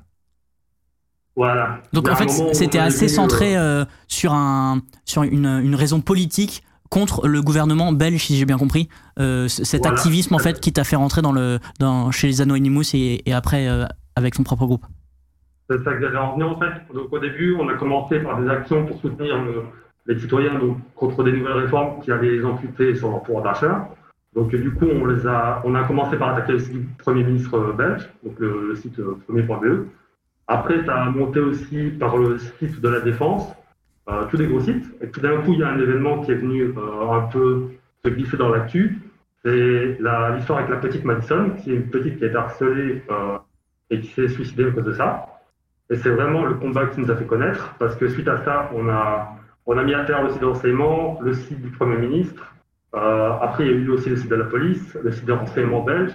Voilà. 1.36 1.79
Donc 1.93 2.09
en 2.09 2.15
fait, 2.15 2.29
c'était 2.53 2.79
assez 2.79 3.05
vu, 3.07 3.12
euh, 3.12 3.15
centré 3.15 3.57
euh, 3.57 3.86
sur, 4.07 4.33
un, 4.33 4.81
sur 5.05 5.24
une, 5.24 5.45
une 5.45 5.75
raison 5.75 6.01
politique 6.01 6.63
contre 6.89 7.27
le 7.27 7.41
gouvernement 7.41 7.91
belge, 7.93 8.25
si 8.25 8.36
j'ai 8.36 8.45
bien 8.45 8.57
compris. 8.57 8.89
Euh, 9.19 9.48
cet 9.48 9.81
Voilà. 9.81 9.95
activisme, 9.95 10.33
en 10.36 10.39
fait, 10.39 10.59
qui 10.59 10.74
t'a 10.74 10.83
fait 10.83 10.95
rentrer 10.95 11.21
dans 11.21 11.31
le, 11.31 11.59
dans, 11.79 12.12
chez 12.12 12.27
les 12.27 12.41
Anonymous 12.41 12.95
et, 12.95 13.21
et 13.29 13.33
après 13.33 13.67
euh, 13.69 13.86
avec 14.15 14.36
son 14.36 14.43
propre 14.43 14.65
groupe. 14.65 14.86
C'est 15.69 15.83
ça 15.83 15.93
que 15.93 16.01
j'allais 16.01 16.17
en 16.17 16.41
en 16.41 16.59
fait. 16.59 16.93
Donc 16.93 17.13
au 17.13 17.19
début, 17.19 17.55
on 17.59 17.69
a 17.69 17.75
commencé 17.75 18.19
par 18.19 18.41
des 18.41 18.50
actions 18.50 18.86
pour 18.88 19.00
soutenir 19.00 19.38
le, 19.43 19.63
les 20.07 20.19
citoyens 20.19 20.57
donc, 20.57 20.77
contre 20.95 21.24
des 21.24 21.31
nouvelles 21.31 21.63
réformes 21.63 22.01
qui 22.01 22.12
allaient 22.12 22.38
les 22.38 22.43
amputer 22.43 22.95
sur 22.95 23.12
leur 23.12 23.21
pouvoir 23.21 23.43
d'achat. 23.43 23.88
Donc 24.36 24.50
du 24.50 24.71
coup, 24.71 24.86
on, 24.86 25.05
les 25.05 25.27
a, 25.27 25.62
on 25.63 25.75
a 25.75 25.83
commencé 25.83 26.17
par 26.17 26.29
attaquer 26.29 26.53
le 26.53 26.59
site 26.59 26.74
du 26.74 26.88
Premier 26.98 27.24
ministre 27.24 27.74
belge, 27.77 28.09
donc 28.24 28.33
le, 28.39 28.75
site 28.75 29.00
premier.be. 29.27 29.86
Après, 30.51 30.84
ça 30.84 31.03
a 31.03 31.10
monté 31.12 31.39
aussi 31.39 31.91
par 32.00 32.18
le 32.18 32.39
site 32.39 32.82
de 32.82 32.89
la 32.89 33.01
Défense, 33.01 33.56
tous 34.29 34.38
des 34.38 34.48
gros 34.48 34.60
sites. 34.60 34.86
Et 35.00 35.08
tout 35.10 35.22
d'un 35.22 35.38
coup, 35.41 35.53
il 35.53 35.60
y 35.60 35.63
a 35.63 35.70
un 35.70 35.79
événement 35.79 36.22
qui 36.22 36.32
est 36.32 36.36
venu 36.36 36.74
un 36.75 37.22
peu 37.32 37.68
se 38.03 38.10
glisser 38.10 38.36
dans 38.36 38.50
l'actu. 38.50 39.00
C'est 39.46 40.00
l'histoire 40.00 40.58
avec 40.58 40.70
la 40.72 40.77
petite 40.77 41.06
Madison, 41.06 41.51
qui 41.51 41.72
est 41.72 41.75
une 41.75 41.89
petite 41.91 42.18
qui 42.18 42.24
a 42.24 42.27
été 42.27 42.36
harcelée 42.36 43.03
et 43.91 44.00
qui 44.00 44.08
s'est 44.08 44.27
suicidée 44.27 44.65
à 44.65 44.72
cause 44.72 44.86
de 44.86 44.94
ça. 44.94 45.27
Et 45.91 45.96
c'est 45.98 46.10
vraiment 46.10 46.44
le 46.46 46.56
combat 46.56 46.88
qui 46.88 47.00
nous 47.00 47.12
a 47.12 47.15
fait 47.15 47.25
connaître, 47.25 47.75
parce 47.77 47.96
que 47.96 48.08
suite 48.08 48.27
à 48.27 48.44
ça, 48.44 48.72
on 48.74 48.89
a, 48.89 49.36
on 49.68 49.77
a 49.77 49.84
mis 49.84 49.94
à 49.94 50.03
terre 50.06 50.24
le 50.24 50.32
site 50.32 50.41
de 50.41 50.48
renseignement, 50.48 51.20
le 51.22 51.34
site 51.34 51.62
du 51.62 51.70
Premier 51.70 51.98
ministre. 51.98 52.56
Euh, 52.96 53.32
après, 53.39 53.65
il 53.65 53.72
y 53.72 53.74
a 53.75 53.77
eu 53.77 53.89
aussi 53.89 54.10
le 54.10 54.15
site 54.15 54.32
de 54.32 54.36
la 54.36 54.46
police, 54.46 54.98
le 55.03 55.12
site 55.12 55.25
de 55.25 55.34
renseignement 55.34 55.84
belge. 55.84 56.12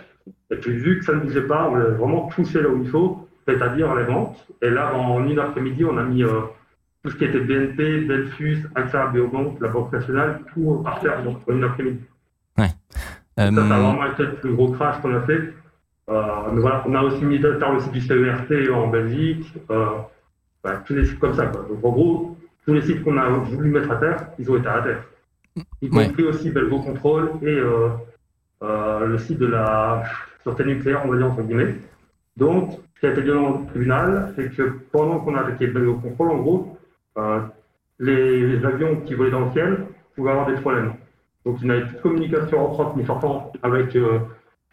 Et 0.50 0.56
puis, 0.56 0.72
vu 0.72 0.98
que 0.98 1.04
ça 1.04 1.14
ne 1.14 1.20
bougeait 1.20 1.46
pas, 1.46 1.68
on 1.70 1.76
a 1.76 1.84
vraiment 1.84 2.26
touché 2.28 2.60
là 2.60 2.68
où 2.68 2.82
il 2.82 2.88
faut, 2.88 3.28
c'est-à-dire 3.46 3.94
les 3.94 4.04
ventes. 4.04 4.46
Et 4.62 4.70
là, 4.70 4.94
en 4.94 5.24
une 5.24 5.38
après-midi, 5.38 5.84
on 5.84 5.96
a 5.96 6.02
mis 6.02 6.22
euh, 6.22 6.40
tout 7.02 7.10
ce 7.10 7.16
qui 7.16 7.24
était 7.24 7.40
BNP, 7.40 8.02
Belfus, 8.02 8.66
AXA, 8.74 9.08
Biobank, 9.08 9.60
la 9.60 9.68
Banque 9.68 9.92
nationale, 9.92 10.40
tout 10.52 10.80
par 10.84 11.00
terre 11.00 11.22
en 11.26 11.52
une 11.52 11.64
après-midi. 11.64 12.00
Ouais. 12.58 12.68
Ça, 13.36 13.36
ça 13.36 13.42
a 13.44 13.48
euh, 13.48 13.50
vraiment 13.50 14.06
été 14.06 14.22
le 14.22 14.34
plus 14.34 14.54
gros 14.54 14.72
crash 14.72 15.00
qu'on 15.00 15.14
a 15.14 15.20
fait. 15.22 15.52
Euh, 16.10 16.22
mais 16.52 16.60
voilà, 16.60 16.84
on 16.86 16.94
a 16.94 17.02
aussi 17.02 17.24
mis 17.24 17.44
à 17.44 17.52
terre 17.54 17.72
le 17.72 17.80
site 17.80 17.92
du 17.92 18.00
CERT 18.00 18.72
en 18.72 18.88
Belgique. 18.88 19.52
Bah, 20.64 20.82
tous 20.86 20.94
les 20.94 21.04
sites 21.04 21.18
comme 21.18 21.34
ça. 21.34 21.46
Quoi. 21.46 21.66
Donc, 21.68 21.84
en 21.84 21.90
gros, 21.90 22.36
tous 22.64 22.72
les 22.72 22.80
sites 22.80 23.04
qu'on 23.04 23.18
a 23.18 23.28
voulu 23.28 23.70
mettre 23.70 23.90
à 23.90 23.96
terre, 23.96 24.28
ils 24.38 24.50
ont 24.50 24.56
été 24.56 24.66
à 24.66 24.80
terre. 24.80 25.04
Y 25.82 25.88
compris 25.90 26.24
aussi 26.24 26.50
Belgo 26.50 26.80
Control 26.80 27.32
et 27.42 27.46
euh, 27.46 27.90
euh, 28.62 29.06
le 29.06 29.18
site 29.18 29.38
de 29.38 29.46
la 29.46 30.02
sûreté 30.42 30.64
nucléaire, 30.64 31.02
on 31.04 31.10
va 31.10 31.18
dire 31.18 31.26
entre 31.26 31.42
guillemets. 31.42 31.76
Donc, 32.36 32.78
qui 33.12 33.18
a 33.18 33.22
été 33.22 33.30
dans 33.30 33.58
le 33.58 33.66
tribunal, 33.66 34.32
c'est 34.34 34.54
que 34.54 34.62
pendant 34.90 35.18
qu'on 35.20 35.34
a 35.34 35.40
attaqué 35.40 35.66
Belgo 35.66 35.94
Control, 35.96 36.30
en 36.30 36.38
gros, 36.38 36.78
euh, 37.18 37.40
les, 37.98 38.64
avions 38.64 38.96
qui 39.04 39.14
volaient 39.14 39.30
dans 39.30 39.46
le 39.46 39.52
ciel 39.52 39.86
pouvaient 40.14 40.30
avoir 40.30 40.46
des 40.46 40.54
problèmes. 40.54 40.94
Donc, 41.44 41.58
il 41.60 41.66
n'y 41.66 41.72
avait 41.72 41.84
plus 41.84 41.96
de 41.96 42.00
communication 42.00 42.66
entrante 42.66 42.96
ni 42.96 43.04
sortant 43.04 43.52
avec 43.62 43.96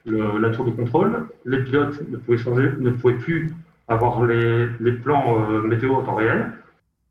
la 0.05 0.49
tour 0.51 0.65
de 0.65 0.71
contrôle. 0.71 1.27
Les 1.45 1.63
pilotes 1.63 2.01
ne 2.09 2.17
pouvaient, 2.17 2.37
changer, 2.37 2.71
ne 2.79 2.91
pouvaient 2.91 3.15
plus 3.15 3.53
avoir 3.89 4.23
les, 4.23 4.67
les 4.79 4.93
plans 4.93 5.39
météo 5.63 5.95
en 5.95 6.03
temps 6.03 6.15
réel. 6.15 6.53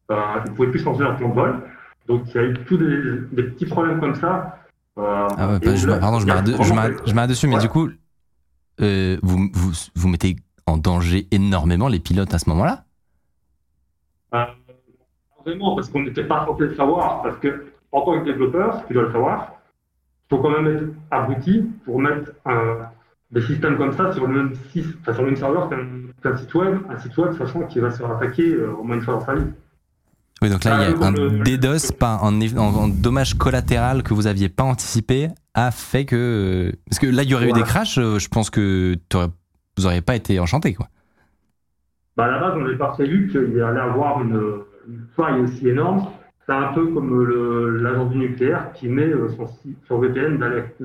ils 0.08 0.50
ne 0.50 0.56
pouvaient 0.56 0.70
plus 0.70 0.82
changer 0.82 1.02
leur 1.02 1.16
plan 1.16 1.28
de 1.28 1.34
vol. 1.34 1.54
Donc 2.08 2.22
il 2.28 2.34
y 2.34 2.38
a 2.38 2.46
eu 2.46 2.54
tous 2.66 2.78
des, 2.78 3.42
petits 3.42 3.66
problèmes 3.66 4.00
comme 4.00 4.14
ça. 4.14 4.58
Euh, 4.98 5.28
ah 5.36 5.48
ouais, 5.52 5.76
je, 5.76 5.86
pardon, 5.86 6.18
je 6.18 6.26
m'arrête 6.26 7.28
dessus, 7.30 7.46
mais 7.46 7.58
du 7.58 7.68
coup, 7.68 7.90
euh, 8.80 9.18
vous, 9.22 9.50
vous, 9.52 9.72
vous, 9.94 10.08
mettez 10.08 10.36
en 10.70 10.76
danger 10.76 11.26
énormément 11.30 11.88
les 11.88 11.98
pilotes 11.98 12.32
à 12.32 12.38
ce 12.38 12.48
moment-là 12.50 12.84
euh, 14.34 14.44
Vraiment, 15.44 15.74
parce 15.74 15.88
qu'on 15.88 16.02
n'était 16.02 16.24
pas 16.24 16.46
censé 16.46 16.64
le 16.64 16.74
savoir. 16.74 17.22
Parce 17.22 17.38
que 17.38 17.72
en 17.92 18.02
tant 18.02 18.20
que 18.20 18.24
développeur, 18.24 18.84
tu 18.86 18.94
dois 18.94 19.04
le 19.04 19.12
savoir, 19.12 19.54
il 20.26 20.36
faut 20.36 20.42
quand 20.42 20.50
même 20.50 20.76
être 20.76 20.84
abouti 21.10 21.64
pour 21.84 21.98
mettre 22.00 22.32
des 23.30 23.42
systèmes 23.42 23.76
comme 23.76 23.92
ça 23.92 24.12
sur 24.12 24.26
le 24.26 24.34
même, 24.34 24.52
enfin, 24.52 25.12
sur 25.12 25.22
le 25.22 25.28
même 25.28 25.36
serveur 25.36 25.70
qu'un 26.22 26.36
site 26.36 26.54
web, 26.54 26.78
un 26.88 26.98
site 26.98 27.16
web, 27.16 27.32
sachant 27.38 27.62
qu'il 27.62 27.82
va 27.82 27.90
se 27.90 27.98
faire 27.98 28.10
attaquer 28.10 28.56
au 28.56 28.82
moins 28.82 28.96
une 28.96 29.02
fois 29.02 29.14
dans 29.14 29.24
sa 29.24 29.34
vie. 29.34 29.46
Oui, 30.42 30.48
donc 30.48 30.64
là, 30.64 30.88
il 30.88 30.98
y 30.98 31.02
a 31.02 31.06
un 31.06 31.12
DDoS, 31.12 31.92
pas 31.98 32.18
un, 32.22 32.88
dommage 32.88 33.34
collatéral 33.34 34.02
que 34.02 34.14
vous 34.14 34.26
aviez 34.26 34.48
pas 34.48 34.64
anticipé, 34.64 35.28
a 35.52 35.70
fait 35.70 36.06
que. 36.06 36.72
Parce 36.88 36.98
que 36.98 37.06
là, 37.06 37.24
il 37.24 37.28
y 37.28 37.34
aurait 37.34 37.50
eu 37.50 37.52
des 37.52 37.62
crashs, 37.62 37.98
euh, 37.98 38.18
je 38.18 38.28
pense 38.28 38.48
que 38.48 38.96
vous 39.76 39.84
n'auriez 39.84 40.02
pas 40.02 40.16
été 40.16 40.40
enchanté, 40.40 40.74
quoi. 40.74 40.88
Bah, 42.16 42.24
à 42.24 42.30
la 42.30 42.40
base, 42.40 42.54
on 42.56 42.62
n'avait 42.62 42.76
pas 42.76 42.88
prévu 42.88 43.28
qu'il 43.28 43.62
allait 43.62 43.80
avoir 43.80 44.20
une, 44.22 44.62
faille 45.16 45.40
aussi 45.40 45.68
énorme. 45.68 46.08
C'est 46.46 46.52
un 46.52 46.72
peu 46.72 46.88
comme 46.88 47.80
l'agence 47.82 48.10
du 48.10 48.18
nucléaire 48.18 48.72
qui 48.72 48.88
met 48.88 49.06
euh, 49.06 49.28
son, 49.36 49.46
son 49.86 50.00
VPN 50.00 50.38
d'alerte 50.38 50.80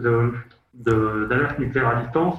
nucléaire 1.59 1.89
à 1.89 2.03
distance 2.03 2.37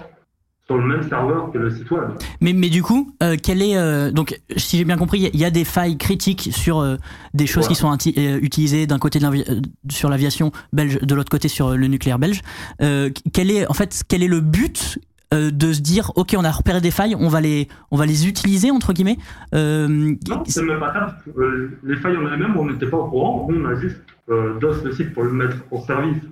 sur 0.66 0.76
le 0.76 0.84
même 0.84 1.08
serveur 1.08 1.52
que 1.52 1.58
le 1.58 1.70
site 1.70 1.90
web. 1.90 2.10
Mais, 2.40 2.52
mais 2.52 2.68
du 2.68 2.82
coup, 2.82 3.14
euh, 3.22 3.36
quel 3.40 3.62
est 3.62 3.76
euh, 3.76 4.10
donc 4.10 4.38
si 4.56 4.78
j'ai 4.78 4.84
bien 4.84 4.96
compris, 4.96 5.30
il 5.32 5.40
y 5.40 5.44
a 5.44 5.50
des 5.50 5.64
failles 5.64 5.96
critiques 5.96 6.50
sur 6.52 6.80
euh, 6.80 6.96
des 7.34 7.46
choses 7.46 7.68
qui 7.68 7.76
sont 7.76 7.96
utilisées 7.96 8.86
d'un 8.86 8.98
côté 8.98 9.20
de 9.20 9.26
sur 9.90 10.08
l'aviation 10.08 10.50
belge, 10.72 10.98
de 11.00 11.14
l'autre 11.14 11.30
côté 11.30 11.48
sur 11.48 11.76
le 11.76 11.86
nucléaire 11.86 12.18
belge. 12.18 12.40
quel 12.78 13.50
est 13.50 13.66
en 13.68 13.74
fait 13.74 14.02
quel 14.08 14.22
est 14.22 14.28
le 14.28 14.40
but 14.40 14.98
de 15.32 15.72
se 15.72 15.80
dire 15.80 16.12
ok 16.16 16.34
on 16.38 16.44
a 16.44 16.50
repéré 16.50 16.80
des 16.80 16.90
failles, 16.90 17.16
on 17.18 17.28
va 17.28 17.40
les 17.40 17.68
on 17.90 17.96
va 17.96 18.06
les 18.06 18.28
utiliser 18.28 18.70
entre 18.70 18.92
guillemets. 18.92 19.18
non, 19.52 20.44
c'est 20.46 20.62
même 20.62 20.78
pas 20.78 20.92
ça. 20.92 21.18
les 21.82 21.96
failles 21.96 22.16
en 22.16 22.26
elles-mêmes, 22.30 22.56
on 22.56 22.66
n'était 22.66 22.86
pas 22.86 22.98
au 22.98 23.08
courant. 23.08 23.48
on 23.50 23.64
a 23.64 23.74
juste 23.74 24.00
DOS 24.28 24.84
le 24.84 24.92
site 24.92 25.12
pour 25.12 25.24
le 25.24 25.32
mettre 25.32 25.56
en 25.70 25.80
service, 25.80 26.22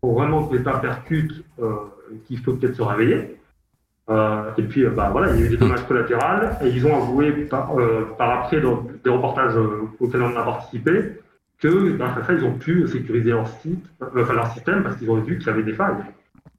pour 0.00 0.14
vraiment 0.14 0.46
que 0.46 0.56
l'État 0.56 0.78
percute 0.78 1.44
qu'il 2.26 2.38
faut 2.38 2.52
peut-être 2.54 2.76
se 2.76 2.82
réveiller. 2.82 3.38
Euh, 4.10 4.50
et 4.58 4.62
puis, 4.62 4.84
euh, 4.84 4.90
bah, 4.90 5.08
voilà, 5.10 5.32
il 5.32 5.40
y 5.40 5.42
a 5.42 5.46
eu 5.46 5.48
des 5.48 5.56
dommages 5.56 5.86
collatéraux 5.86 6.62
et 6.62 6.68
ils 6.68 6.86
ont 6.86 6.96
avoué 6.96 7.32
par, 7.46 7.78
euh, 7.78 8.14
par 8.18 8.42
après 8.42 8.60
dans 8.60 8.86
des 9.02 9.10
reportages 9.10 9.56
auxquels 9.98 10.22
on 10.22 10.36
a 10.36 10.42
participé 10.42 11.20
que 11.58 11.96
grâce 11.96 12.18
à 12.18 12.24
ça, 12.24 12.32
ils 12.34 12.44
ont 12.44 12.58
pu 12.58 12.86
sécuriser 12.86 13.30
leur 13.30 13.48
site, 13.48 13.84
enfin 14.00 14.32
leur 14.34 14.52
système 14.52 14.82
parce 14.82 14.96
qu'ils 14.96 15.10
ont 15.10 15.20
vu 15.20 15.38
qu'il 15.38 15.46
y 15.46 15.50
avait 15.50 15.62
des 15.62 15.72
failles. 15.72 16.04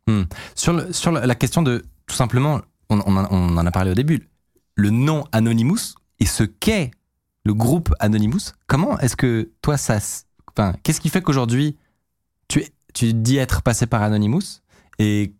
Hmm. 0.07 0.23
Sur, 0.53 0.73
le, 0.73 0.93
sur 0.93 1.11
la 1.11 1.35
question 1.35 1.61
de 1.61 1.83
tout 2.07 2.15
simplement, 2.15 2.61
on, 2.89 2.99
on, 3.05 3.57
en 3.57 3.65
a 3.65 3.71
parlé 3.71 3.91
au 3.91 3.95
début, 3.95 4.29
le 4.75 4.89
nom 4.89 5.23
Anonymous 5.31 5.95
et 6.19 6.25
ce 6.25 6.43
qu'est 6.43 6.91
le 7.43 7.53
groupe 7.53 7.93
Anonymous. 7.99 8.51
Comment 8.67 8.99
est-ce 8.99 9.15
que 9.15 9.51
toi 9.61 9.77
ça, 9.77 9.97
enfin, 10.51 10.73
qu'est-ce 10.83 11.01
qui 11.01 11.09
fait 11.09 11.21
qu'aujourd'hui 11.21 11.77
tu 12.47 12.63
tu 12.93 13.13
dis 13.13 13.37
être 13.37 13.61
passé 13.61 13.87
par 13.87 14.03
Anonymous 14.03 14.61
et 14.99 15.33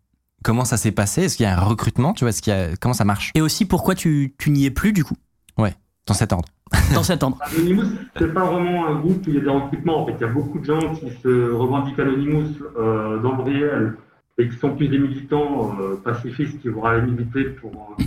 comment 0.43 0.65
ça 0.65 0.77
s'est 0.77 0.91
passé? 0.91 1.23
Est-ce 1.23 1.37
qu'il 1.37 1.45
y 1.45 1.49
a 1.49 1.57
un 1.57 1.63
recrutement 1.63 2.13
Tu 2.13 2.25
vois, 2.25 2.31
ce 2.31 2.41
qu'il 2.41 2.51
y 2.51 2.55
a, 2.55 2.75
comment 2.75 2.93
ça 2.93 3.05
marche? 3.05 3.31
Et 3.35 3.41
aussi, 3.41 3.65
pourquoi 3.65 3.95
tu, 3.95 4.35
tu 4.37 4.49
n'y 4.49 4.65
es 4.65 4.71
plus 4.71 4.91
du 4.91 5.03
coup? 5.03 5.15
Ouais, 5.57 5.73
dans 6.05 6.13
cet 6.13 6.33
ordre. 6.33 6.49
dans 6.93 7.03
cet 7.03 7.23
ordre. 7.23 7.37
Anonymous, 7.57 7.91
c'est 8.17 8.33
pas 8.33 8.45
vraiment 8.45 8.87
un 8.87 8.95
groupe 8.95 9.25
où 9.25 9.29
il 9.29 9.35
y 9.35 9.37
a 9.37 9.41
des 9.41 9.49
recrutements. 9.49 10.03
En 10.03 10.05
fait, 10.05 10.15
il 10.19 10.21
y 10.21 10.25
a 10.25 10.33
beaucoup 10.33 10.59
de 10.59 10.65
gens 10.65 10.95
qui 10.95 11.09
se 11.23 11.51
revendiquent 11.51 11.99
Anonymous 11.99 12.49
euh, 12.77 13.19
dans 13.19 13.37
le 13.37 13.43
réel 13.43 13.97
et 14.37 14.49
qui 14.49 14.57
sont 14.57 14.75
plus 14.75 14.87
des 14.87 14.99
militants 14.99 15.77
euh, 15.79 15.95
pacifistes 16.03 16.59
qui 16.61 16.69
vont 16.69 16.83
aller 16.83 17.01
militer 17.09 17.45
pour 17.45 17.95
euh, 17.99 18.03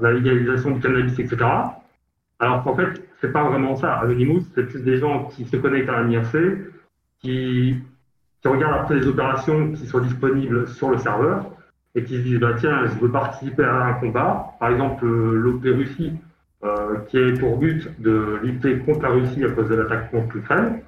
la 0.00 0.12
légalisation 0.12 0.70
du 0.70 0.80
cannabis, 0.80 1.18
etc. 1.18 1.36
Alors 2.38 2.64
qu'en 2.64 2.74
fait, 2.74 3.02
c'est 3.20 3.32
pas 3.32 3.44
vraiment 3.44 3.76
ça. 3.76 3.94
Anonymous, 3.94 4.44
c'est 4.54 4.64
plus 4.64 4.82
des 4.82 4.96
gens 4.96 5.26
qui 5.26 5.44
se 5.44 5.56
connectent 5.56 5.90
à 5.90 6.02
MIRC, 6.02 6.36
qui 7.20 7.76
qui 8.40 8.48
regardent 8.48 8.80
après 8.80 8.96
les 8.96 9.06
opérations 9.06 9.70
qui 9.70 9.86
sont 9.86 10.00
disponibles 10.00 10.66
sur 10.66 10.90
le 10.90 10.98
serveur 10.98 11.46
et 11.94 12.02
qui 12.02 12.16
se 12.16 12.22
disent 12.22 12.40
bah, 12.40 12.54
tiens, 12.58 12.86
je 12.86 12.98
veux 12.98 13.10
participer 13.10 13.62
à 13.62 13.84
un 13.84 13.92
combat, 13.94 14.56
par 14.58 14.70
exemple 14.70 15.04
euh, 15.04 15.34
l'OP 15.36 15.62
Russie, 15.64 16.12
qui 17.08 17.18
a 17.18 17.36
pour 17.40 17.58
but 17.58 17.88
de 18.00 18.38
lutter 18.42 18.78
contre 18.78 19.02
la 19.02 19.08
Russie 19.08 19.44
à 19.44 19.50
cause 19.50 19.68
de 19.68 19.74
l'attaque 19.74 20.12
contre 20.12 20.36
l'Ukraine, 20.36 20.80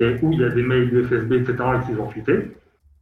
et 0.00 0.16
où 0.20 0.32
il 0.32 0.40
y 0.40 0.44
a 0.44 0.48
des 0.48 0.62
mails 0.62 0.90
du 0.90 1.04
FSB, 1.04 1.34
etc., 1.34 1.56
qui 1.86 1.92
ont 1.94 2.10
fuité. 2.10 2.50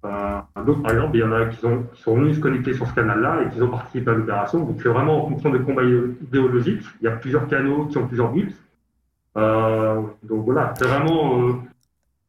Donc, 0.02 0.82
par 0.82 0.92
exemple, 0.92 1.16
il 1.16 1.20
y 1.20 1.24
en 1.24 1.32
a 1.32 1.46
qui 1.46 1.56
sont, 1.58 1.84
qui 1.94 2.02
sont 2.02 2.16
venus 2.16 2.36
se 2.36 2.40
connecter 2.40 2.74
sur 2.74 2.86
ce 2.86 2.94
canal-là 2.94 3.42
et 3.42 3.50
qui 3.50 3.62
ont 3.62 3.68
participé 3.68 4.10
à 4.10 4.14
l'opération. 4.14 4.64
Donc, 4.64 4.80
c'est 4.82 4.88
vraiment 4.88 5.24
en 5.24 5.28
fonction 5.28 5.50
des 5.50 5.60
combats 5.60 5.84
idéologiques. 5.84 6.82
Il 7.00 7.04
y 7.04 7.08
a 7.08 7.12
plusieurs 7.12 7.46
canaux 7.46 7.86
qui 7.86 7.98
ont 7.98 8.06
plusieurs 8.06 8.32
buts. 8.32 8.52
Euh, 9.36 10.02
donc 10.22 10.44
voilà, 10.44 10.74
c'est 10.76 10.86
vraiment 10.86 11.40
euh, 11.40 11.52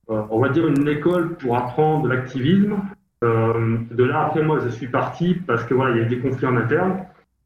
euh, 0.09 0.21
on 0.29 0.39
va 0.39 0.49
dire, 0.49 0.67
une 0.67 0.87
école 0.87 1.35
pour 1.35 1.57
apprendre 1.57 2.07
l'activisme. 2.07 2.77
De 3.21 4.03
là, 4.03 4.25
après, 4.25 4.43
moi, 4.43 4.59
je 4.59 4.67
suis 4.67 4.87
parti 4.87 5.33
parce 5.33 5.63
que 5.63 5.73
voilà, 5.73 5.95
il 5.95 6.01
y 6.01 6.05
a 6.05 6.07
des 6.09 6.19
conflits 6.19 6.45
en 6.45 6.57
interne. 6.57 7.05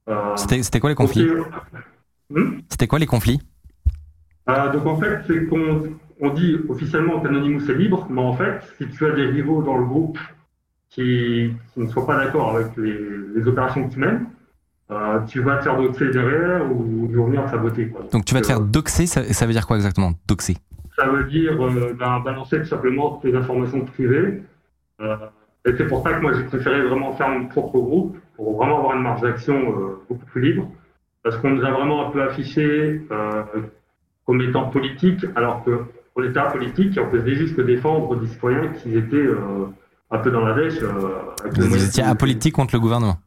Euh, 0.10 0.36
c'était 0.36 0.80
quoi 0.80 0.90
les 0.90 0.96
conflits? 0.96 1.30
hmm? 2.32 2.62
C'était 2.70 2.88
quoi 2.88 2.98
les 2.98 3.06
conflits? 3.06 3.40
Donc 4.48 4.86
en 4.88 4.98
fait, 4.98 5.20
c'est 5.28 5.46
qu'on 5.46 5.84
on 6.20 6.30
dit 6.32 6.58
officiellement 6.70 7.20
qu'Anonymous 7.20 7.70
est 7.70 7.76
libre, 7.76 8.08
mais 8.10 8.22
en 8.22 8.34
fait, 8.34 8.62
si 8.78 8.88
tu 8.90 9.06
as 9.06 9.12
des 9.12 9.26
rivaux 9.26 9.62
dans 9.62 9.78
le 9.78 9.86
groupe 9.86 10.18
qui, 10.90 11.54
ne 11.76 11.88
sont 11.88 12.06
pas 12.06 12.18
d'accord 12.18 12.56
avec 12.56 12.76
les, 12.78 13.48
opérations 13.48 13.88
que 13.88 13.94
tu 13.94 14.00
mènes, 14.00 14.26
tu 15.28 15.42
vas 15.42 15.58
te 15.58 15.64
faire 15.64 15.80
doxer 15.80 16.10
derrière 16.10 16.72
ou 16.72 17.08
venir 17.08 17.48
saboter. 17.50 17.90
Quoi. 17.90 18.06
Donc 18.12 18.26
tu 18.26 18.34
vas 18.34 18.42
te 18.42 18.48
faire 18.48 18.62
doxer, 18.62 19.06
ça, 19.06 19.24
ça 19.32 19.46
veut 19.46 19.52
dire 19.52 19.68
quoi 19.68 19.76
exactement 19.76 20.14
Doxer? 20.28 20.58
Ça 20.98 21.06
veut 21.06 21.26
dire 21.26 21.64
euh, 21.64 21.94
ben, 21.94 22.20
balancer 22.22 22.60
tout 22.60 22.66
simplement 22.66 23.22
les 23.24 23.36
informations 23.36 23.82
privées. 23.82 24.42
Euh, 25.00 25.16
et 25.66 25.76
c'est 25.78 25.86
pour 25.86 26.02
ça 26.02 26.14
que 26.14 26.22
moi, 26.22 26.34
j'ai 26.34 26.44
préféré 26.44 26.82
vraiment 26.82 27.14
faire 27.14 27.30
mon 27.30 27.46
propre 27.48 27.78
groupe 27.80 28.18
pour 28.36 28.58
vraiment 28.58 28.80
avoir 28.80 28.96
une 28.96 29.04
marge 29.04 29.22
d'action 29.22 29.56
euh, 29.56 30.02
beaucoup 30.10 30.26
plus 30.26 30.42
libre. 30.42 30.68
Parce 31.22 31.38
qu'on 31.38 31.52
nous 31.52 31.64
a 31.64 31.72
vraiment 31.72 32.08
un 32.08 32.10
peu 32.10 32.24
affiché 32.24 33.02
comme 34.26 34.42
étant 34.42 34.70
politique, 34.70 35.26
alors 35.36 35.64
que 35.66 35.84
on 36.18 36.24
était 36.24 36.40
apolitique 36.40 36.98
et 36.98 37.00
on 37.00 37.10
faisait 37.12 37.36
juste 37.36 37.60
défendre 37.62 38.16
des 38.20 38.28
citoyens 38.28 38.68
qui 38.70 38.98
étaient 38.98 39.16
euh, 39.18 39.66
un 40.10 40.18
peu 40.18 40.32
dans 40.32 40.42
la 40.46 40.56
dèche. 40.56 40.80
euh, 40.82 41.20
Vous 41.52 41.86
étiez 41.86 42.04
de- 42.04 42.08
apolitique 42.10 42.54
contre 42.56 42.76
le 42.76 42.80
gouvernement. 42.80 43.18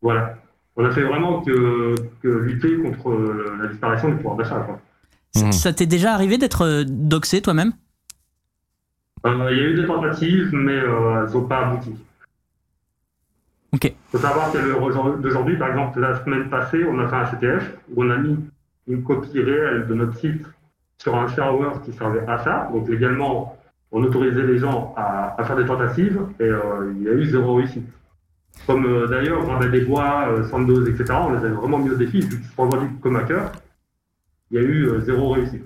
Voilà. 0.00 0.38
On 0.76 0.84
a 0.84 0.90
fait 0.90 1.02
vraiment 1.02 1.40
que, 1.42 1.94
que 2.22 2.28
lutter 2.28 2.78
contre 2.78 3.10
euh, 3.10 3.56
la 3.60 3.68
disparition 3.68 4.08
du 4.10 4.16
pouvoir 4.16 4.36
d'achat. 4.36 4.60
quoi. 4.60 4.78
Ça-. 5.34 5.50
Ça 5.52 5.72
t'est 5.72 5.86
déjà 5.86 6.12
arrivé 6.14 6.38
d'être 6.38 6.84
doxé 6.84 7.42
toi-même? 7.42 7.72
Euh, 9.26 9.48
Il 9.50 9.58
y 9.58 9.60
a 9.60 9.64
eu 9.64 9.74
des 9.74 9.86
tentatives, 9.86 10.50
mais 10.52 10.76
euh, 10.78 11.24
elles 11.26 11.32
n'ont 11.32 11.46
pas 11.48 11.66
abouti. 11.66 11.92
Ok. 13.72 13.84
Il 13.84 13.94
faut 14.12 14.18
savoir 14.18 14.52
d'aujourd'hui, 14.52 15.56
par 15.56 15.70
exemple, 15.70 15.98
la 16.00 16.22
semaine 16.22 16.48
passée, 16.48 16.84
on 16.88 16.98
a 17.00 17.08
fait 17.08 17.16
un 17.16 17.26
CTF 17.26 17.74
où 17.94 18.04
on 18.04 18.10
a 18.10 18.16
mis 18.16 18.36
une 18.86 19.02
copie 19.02 19.40
réelle 19.40 19.86
de 19.88 19.94
notre 19.94 20.16
site 20.18 20.46
sur 20.98 21.14
un 21.14 21.28
serveur 21.28 21.82
qui 21.82 21.92
servait 21.92 22.26
à 22.26 22.42
ça. 22.42 22.68
Donc 22.72 22.88
légalement, 22.88 23.56
on 23.92 24.02
autorisait 24.02 24.42
les 24.46 24.58
gens 24.58 24.94
à, 24.96 25.36
faire 25.44 25.56
des 25.56 25.66
tentatives 25.66 26.20
et 26.40 26.44
euh, 26.44 26.92
il 26.96 27.02
y 27.02 27.08
a 27.08 27.12
eu 27.12 27.24
zéro 27.26 27.54
réussite. 27.56 27.86
Comme 28.66 28.86
euh, 28.86 29.06
d'ailleurs, 29.06 29.46
Rabat 29.46 29.68
des 29.68 29.82
Bois, 29.82 30.28
euh, 30.28 30.48
Sandoz, 30.48 30.88
etc., 30.88 31.04
on 31.20 31.30
les 31.32 31.38
avait 31.38 31.50
vraiment 31.50 31.78
mis 31.78 31.90
au 31.90 31.94
défi, 31.96 32.20
vu 32.20 32.42
sont 32.56 32.66
vendus 32.66 32.90
comme 33.02 33.16
hackers. 33.16 33.52
Il 34.50 34.56
y 34.56 34.58
a 34.58 34.62
eu 34.66 34.88
euh, 34.88 35.00
zéro 35.00 35.30
réussite. 35.30 35.64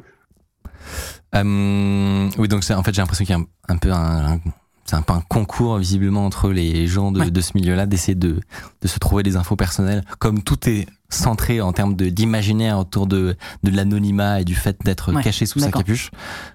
Euh, 1.35 2.29
oui, 2.39 2.49
donc 2.49 2.63
en 2.71 2.83
fait, 2.83 2.93
j'ai 2.93 3.01
l'impression 3.03 3.25
qu'il 3.25 3.35
y 3.37 3.39
a 3.39 3.41
un, 3.41 3.75
un 3.75 3.79
peu 3.79 3.91
un, 3.93 4.33
un- 4.35 4.41
c'est 4.90 4.97
un 4.97 5.02
peu 5.02 5.12
un 5.12 5.20
concours 5.28 5.78
visiblement 5.78 6.26
entre 6.26 6.50
les 6.50 6.88
gens 6.88 7.12
de, 7.12 7.20
Ouais. 7.20 7.30
de 7.30 7.40
ce 7.40 7.52
milieu-là 7.54 7.87
d'essayer 7.87 8.16
de, 8.16 8.40
de 8.82 8.88
se 8.88 8.99
trouver 8.99 9.23
des 9.23 9.37
infos 9.37 9.54
personnelles. 9.54 10.02
Comme 10.18 10.42
tout 10.42 10.68
est 10.68 10.87
centré 11.09 11.61
en 11.61 11.73
termes 11.73 11.94
de 11.94 12.09
d'imaginaire 12.09 12.76
autour 12.78 13.06
de, 13.06 13.37
de 13.62 13.70
l'anonymat 13.70 14.40
et 14.40 14.44
du 14.44 14.56
fait 14.56 14.76
d'être 14.85 15.12
Ouais, 15.12 15.23
caché 15.23 15.47
sous 15.47 15.61
sa 15.61 15.70
capuche, 15.70 16.11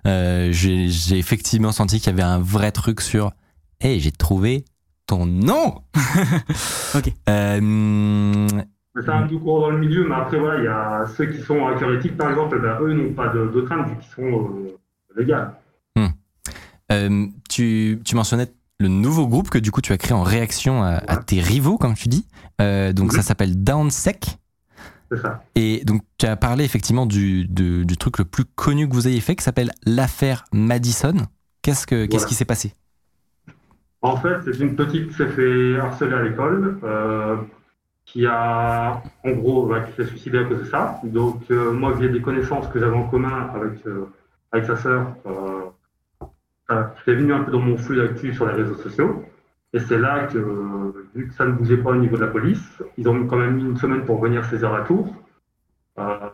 euh, 0.05 0.49
j'ai 0.51 0.89
j'ai 0.89 1.17
effectivement 1.17 1.71
senti 1.71 1.99
qu'il 1.99 2.07
y 2.07 2.13
avait 2.13 2.23
un 2.23 2.39
vrai 2.39 2.73
truc 2.73 2.99
sur. 2.99 3.31
Hey, 3.79 4.01
j'ai 4.01 4.11
trouvé 4.11 4.65
ton 5.07 5.25
nom. 5.25 5.81
Ok. 6.95 7.13
Euh, 7.29 8.47
c'est 9.01 9.09
un 9.09 9.27
tout 9.27 9.39
court 9.39 9.61
dans 9.61 9.69
le 9.69 9.77
milieu, 9.79 10.07
mais 10.07 10.15
après, 10.15 10.39
voilà, 10.39 10.59
il 10.59 10.65
y 10.65 10.67
a 10.67 11.05
ceux 11.17 11.25
qui 11.25 11.41
sont 11.41 11.65
hackers 11.67 11.93
éthiques, 11.95 12.17
par 12.17 12.29
exemple, 12.31 12.59
ben, 12.61 12.77
eux 12.81 12.93
n'ont 12.93 13.13
pas 13.13 13.27
de, 13.29 13.47
de 13.53 13.61
crainte 13.61 13.87
vu 13.89 13.95
qu'ils 13.97 14.11
sont 14.11 14.23
euh, 14.23 14.77
légaux. 15.17 15.33
Euh, 16.91 17.25
tu, 17.55 18.00
tu 18.03 18.15
mentionnais 18.15 18.47
le 18.79 18.89
nouveau 18.89 19.27
groupe 19.27 19.50
que 19.50 19.57
du 19.57 19.71
coup 19.71 19.79
tu 19.79 19.93
as 19.93 19.97
créé 19.97 20.12
en 20.13 20.24
réaction 20.24 20.83
à, 20.83 20.95
à 21.07 21.17
tes 21.17 21.39
rivaux, 21.39 21.77
comme 21.77 21.93
tu 21.93 22.09
dis. 22.09 22.27
Euh, 22.62 22.91
donc 22.91 23.13
ça 23.13 23.21
s'appelle 23.21 23.63
Downsec. 23.63 24.38
C'est 25.09 25.21
ça. 25.21 25.43
Et 25.55 25.85
donc 25.85 26.01
tu 26.17 26.25
as 26.25 26.35
parlé 26.35 26.65
effectivement 26.65 27.05
du, 27.05 27.47
truc 27.97 28.17
le 28.17 28.25
plus 28.25 28.43
connu 28.43 28.89
que 28.89 28.93
vous 28.93 29.07
ayez 29.07 29.21
fait, 29.21 29.35
qui 29.35 29.43
s'appelle 29.43 29.71
l'affaire 29.85 30.43
Madison. 30.51 31.15
Qu'est-ce 31.62 31.88
que 31.88 32.05
qu'est-ce 32.05 32.24
Voilà. 32.24 32.27
qui 32.27 32.35
s'est 32.35 32.45
passé? 32.45 32.74
En 34.01 34.17
fait, 34.17 34.38
c'est 34.43 34.59
une 34.59 34.75
petite 34.75 35.07
qui 35.07 35.13
s'est 35.15 35.29
fait 35.29 35.79
harceler 35.79 36.13
à 36.13 36.21
l'école, 36.21 36.77
euh, 36.83 37.38
qui 38.05 38.25
a, 38.27 39.01
en 39.24 39.31
gros, 39.31 39.65
bah, 39.65 39.79
qui 39.79 39.95
s'est 39.95 40.07
suicidée 40.07 40.39
à 40.39 40.43
cause 40.43 40.59
de 40.59 40.65
ça. 40.65 41.00
Donc, 41.03 41.41
euh, 41.50 41.71
moi, 41.71 41.93
via 41.93 42.07
des 42.09 42.21
connaissances 42.21 42.67
que 42.67 42.79
j'avais 42.79 42.95
en 42.95 43.07
commun 43.07 43.50
avec, 43.55 43.83
euh, 43.88 44.05
avec 44.51 44.65
sa 44.67 44.75
sœur, 44.75 45.07
c'est 46.69 47.15
venu 47.15 47.34
un 47.34 47.43
peu 47.43 47.51
dans 47.51 47.60
mon 47.60 47.77
flux 47.77 47.98
d'actu 47.98 48.34
sur 48.34 48.45
les 48.48 48.53
réseaux 48.53 48.75
sociaux. 48.75 49.24
Et 49.74 49.79
c'est 49.79 50.00
là 50.00 50.25
que, 50.25 50.38
vu 51.13 51.27
que 51.27 51.34
ça 51.34 51.45
ne 51.45 51.51
bougeait 51.51 51.77
pas 51.77 51.91
au 51.91 51.95
niveau 51.95 52.15
de 52.15 52.22
la 52.22 52.31
police, 52.31 52.81
ils 52.98 53.07
ont 53.10 53.27
quand 53.27 53.38
même 53.38 53.55
mis 53.55 53.63
une 53.63 53.77
semaine 53.77 54.05
pour 54.05 54.22
venir 54.22 54.43
la 54.51 54.81
tour. 54.81 55.13
Euh, 56.00 56.29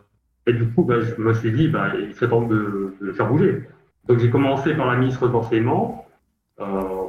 et 0.47 0.53
du 0.53 0.67
coup, 0.69 0.83
bah, 0.83 0.95
je 0.99 1.21
me 1.21 1.33
suis 1.33 1.51
dit, 1.51 1.67
bah, 1.67 1.91
il 1.99 2.13
serait 2.13 2.29
temps 2.29 2.41
de, 2.41 2.93
le 2.99 3.13
faire 3.13 3.27
bouger. 3.27 3.67
Donc, 4.07 4.19
j'ai 4.19 4.29
commencé 4.29 4.73
par 4.73 4.87
la 4.87 4.97
ministre 4.97 5.27
de 5.27 5.33
l'Enseignement. 5.33 6.07
Euh, 6.59 6.65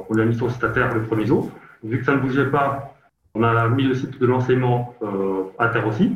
on 0.09 0.13
l'a 0.13 0.25
mis 0.25 0.35
sur 0.35 0.47
le 0.47 0.51
statutaire 0.51 0.93
le 0.93 1.03
premier 1.03 1.25
jour. 1.25 1.51
Vu 1.83 1.99
que 1.99 2.05
ça 2.05 2.15
ne 2.15 2.21
bougeait 2.21 2.49
pas, 2.49 2.95
on 3.35 3.43
a 3.43 3.67
mis 3.69 3.83
le 3.83 3.95
site 3.95 4.19
de 4.19 4.25
l'enseignement 4.25 4.95
euh, 5.01 5.43
à 5.57 5.69
terre 5.69 5.87
aussi. 5.87 6.15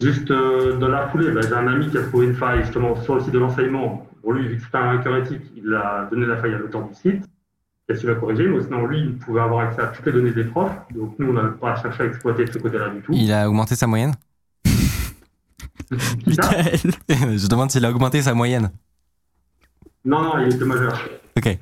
Juste 0.00 0.30
euh, 0.30 0.76
dans 0.76 0.88
la 0.88 1.08
foulée, 1.08 1.30
bah, 1.30 1.40
j'ai 1.42 1.54
un 1.54 1.66
ami 1.66 1.88
qui 1.88 1.98
a 1.98 2.02
trouvé 2.02 2.26
une 2.26 2.34
faille 2.34 2.62
justement 2.62 2.96
sur 2.96 3.14
le 3.14 3.20
site 3.20 3.32
de 3.32 3.38
l'enseignement. 3.38 4.06
Pour 4.22 4.32
lui, 4.32 4.48
vu 4.48 4.56
que 4.56 4.62
c'était 4.62 4.78
un 4.78 5.16
éthique, 5.16 5.42
il 5.56 5.74
a 5.74 6.08
donné 6.10 6.26
la 6.26 6.36
faille 6.36 6.54
à 6.54 6.58
l'auteur 6.58 6.86
du 6.88 6.94
site, 6.94 7.24
qui 7.86 7.92
a 7.92 7.96
su 7.96 8.06
la 8.06 8.14
corriger? 8.14 8.46
Mais 8.46 8.62
sinon, 8.62 8.86
lui, 8.86 9.00
il 9.00 9.18
pouvait 9.18 9.40
avoir 9.40 9.66
accès 9.66 9.82
à 9.82 9.88
toutes 9.88 10.06
les 10.06 10.12
données 10.12 10.30
des 10.30 10.44
profs. 10.44 10.72
Donc 10.94 11.18
nous, 11.18 11.30
on 11.30 11.32
n'a 11.32 11.48
pas 11.48 11.74
cherché 11.74 12.04
à 12.04 12.06
exploiter 12.06 12.44
de 12.44 12.52
ce 12.52 12.58
côté-là 12.58 12.90
du 12.90 13.00
tout. 13.00 13.12
Il 13.12 13.32
a 13.32 13.48
augmenté 13.48 13.74
sa 13.74 13.86
moyenne? 13.86 14.14
Je 15.90 17.48
demande 17.48 17.70
s'il 17.70 17.84
a 17.84 17.90
augmenté 17.90 18.22
sa 18.22 18.32
moyenne. 18.32 18.70
Non, 20.04 20.22
non, 20.22 20.38
il 20.38 20.54
était 20.54 20.64
majeur. 20.64 20.98
Ok. 21.36 21.58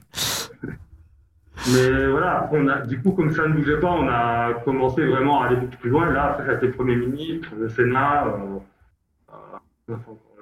Mais 1.73 2.07
voilà, 2.09 2.49
on 2.53 2.69
a, 2.69 2.81
du 2.81 3.01
coup, 3.03 3.13
comme 3.13 3.33
ça 3.33 3.47
ne 3.47 3.55
bougeait 3.55 3.81
pas, 3.81 3.91
on 3.91 4.09
a 4.09 4.55
commencé 4.65 5.07
vraiment 5.07 5.43
à 5.43 5.47
aller 5.47 5.57
beaucoup 5.57 5.77
plus 5.77 5.91
loin. 5.91 6.11
Là, 6.11 6.33
après, 6.33 6.47
ça 6.47 6.53
a 6.53 6.55
été 6.55 6.69
Premier 6.69 6.97
ministre, 6.97 7.49
le 7.59 7.69
Sénat, 7.69 8.27
euh, 8.27 8.59
euh, 9.91 9.97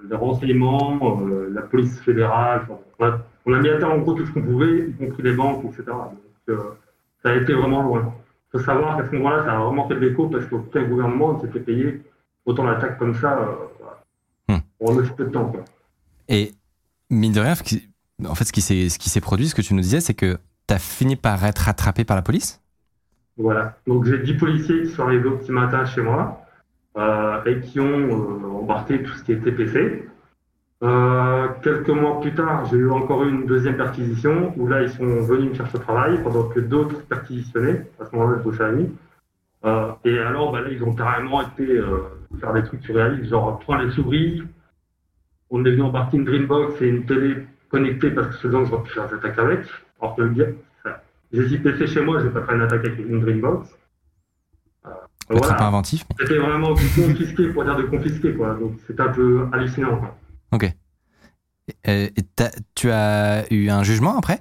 les 0.08 0.16
renseignements, 0.16 1.20
euh, 1.26 1.50
la 1.52 1.62
police 1.62 1.98
fédérale. 2.00 2.62
Enfin, 2.98 3.20
on, 3.46 3.52
a, 3.52 3.58
mis 3.60 3.68
à 3.68 3.78
terre 3.78 3.90
en 3.90 3.98
gros 3.98 4.14
tout 4.14 4.26
ce 4.26 4.32
qu'on 4.32 4.42
pouvait, 4.42 4.88
y 4.88 4.92
compris 4.92 5.22
les 5.22 5.32
banques, 5.32 5.64
etc. 5.64 5.84
Donc, 5.86 6.18
euh, 6.50 6.58
ça 7.22 7.30
a 7.30 7.36
été 7.36 7.52
vraiment 7.54 7.82
loin. 7.82 8.14
Il 8.48 8.58
faut 8.58 8.64
savoir 8.64 8.96
qu'à 8.96 9.08
ce 9.08 9.14
moment-là, 9.16 9.44
ça 9.44 9.56
a 9.56 9.58
vraiment 9.58 9.88
fait 9.88 9.94
de 9.94 10.00
l'écho 10.00 10.28
parce 10.28 10.46
qu'aucun 10.46 10.84
gouvernement 10.84 11.34
ne 11.34 11.40
s'est 11.40 11.52
fait 11.52 11.60
payer 11.60 12.02
autant 12.46 12.64
d'attaques 12.64 12.98
comme 12.98 13.14
ça 13.14 13.38
euh. 13.38 14.54
Hmm. 14.54 14.60
en 14.80 14.96
aussi 14.96 15.10
peu 15.10 15.24
de 15.24 15.30
temps. 15.30 15.46
Quoi. 15.46 15.64
Et 16.28 16.52
mine 17.10 17.32
de 17.32 17.40
rien, 17.40 17.54
en 18.26 18.34
fait, 18.34 18.44
ce 18.44 18.52
qui 18.52 18.60
s'est 18.62 19.20
produit, 19.20 19.48
ce 19.48 19.54
que 19.54 19.62
tu 19.62 19.74
nous 19.74 19.82
disais, 19.82 20.00
c'est 20.00 20.14
que 20.14 20.38
tu 20.66 20.74
as 20.74 20.78
fini 20.78 21.16
par 21.16 21.44
être 21.44 21.58
rattrapé 21.58 22.04
par 22.04 22.16
la 22.16 22.22
police? 22.22 22.60
Voilà. 23.36 23.78
Donc 23.86 24.04
j'ai 24.04 24.18
10 24.18 24.34
policiers 24.34 24.82
qui 24.82 24.88
sont 24.88 25.02
arrivés 25.02 25.28
au 25.28 25.36
petit 25.36 25.52
matin 25.52 25.84
chez 25.84 26.00
moi 26.00 26.44
et 26.96 27.60
qui 27.60 27.80
ont 27.80 28.60
embarqué 28.60 29.02
tout 29.02 29.12
ce 29.12 29.22
qui 29.22 29.32
était 29.32 29.52
PC. 29.52 30.08
Euh, 30.80 31.48
quelques 31.62 31.88
mois 31.88 32.20
plus 32.20 32.32
tard, 32.34 32.66
j'ai 32.66 32.76
eu 32.76 32.90
encore 32.90 33.24
une 33.24 33.46
deuxième 33.46 33.76
perquisition 33.76 34.52
où 34.56 34.68
là 34.68 34.82
ils 34.82 34.90
sont 34.90 35.22
venus 35.22 35.50
me 35.50 35.54
chercher 35.54 35.76
au 35.76 35.80
travail 35.80 36.22
pendant 36.22 36.44
que 36.48 36.60
d'autres 36.60 37.04
perquisitionnaient. 37.06 37.86
À 38.00 38.04
ce 38.04 38.14
moment-là, 38.14 38.38
je 38.38 38.42
bossais 38.44 38.62
à 38.62 38.72
nuit. 38.72 38.94
Euh, 39.64 39.90
et 40.04 40.16
alors 40.20 40.52
bah, 40.52 40.60
là, 40.60 40.68
ils 40.70 40.82
ont 40.84 40.94
carrément 40.94 41.42
été 41.42 41.66
euh, 41.66 42.02
faire 42.38 42.52
des 42.52 42.62
trucs 42.62 42.84
surréalistes, 42.84 43.30
genre 43.30 43.58
prendre 43.58 43.82
les 43.82 43.90
souris. 43.90 44.44
On 45.50 45.64
est 45.64 45.70
venu 45.70 45.82
embarquer 45.82 46.18
une 46.18 46.24
Dreambox 46.24 46.80
et 46.80 46.88
une 46.88 47.06
télé 47.06 47.46
connectée 47.70 48.10
parce 48.10 48.36
que 48.36 48.46
que 48.46 48.64
j'aurais 48.64 48.82
pu 48.82 48.90
faire 48.90 49.08
des 49.08 49.14
attaques 49.14 49.38
avec. 49.38 49.60
Alors 50.00 50.14
que 50.14 50.32
j'ai 51.32 51.44
dit 51.46 51.58
PC 51.58 51.88
chez 51.88 52.00
moi, 52.02 52.20
je 52.20 52.26
vais 52.26 52.32
pas 52.32 52.42
faire 52.42 52.54
une 52.54 52.62
attaque 52.62 52.84
avec 52.84 52.98
une 53.00 53.20
Dreambox. 53.20 53.77
Euh, 55.30 55.36
très 55.40 55.48
voilà. 55.48 55.66
inventif. 55.66 56.04
mais- 56.08 56.16
C'était 56.26 56.38
vraiment 56.38 56.72
du 56.72 56.84
confisqué 56.88 57.48
pour 57.48 57.64
dire 57.64 57.76
de 57.76 57.82
confisquer, 57.82 58.34
quoi. 58.34 58.54
Donc 58.54 58.72
c'était 58.86 59.02
un 59.02 59.08
peu 59.12 59.46
hallucinant, 59.52 59.98
quoi. 59.98 60.16
Ok. 60.52 60.64
Euh, 61.86 62.08
et 62.16 62.22
tu 62.74 62.90
as 62.90 63.44
eu 63.52 63.68
un 63.68 63.82
jugement 63.82 64.16
après? 64.16 64.40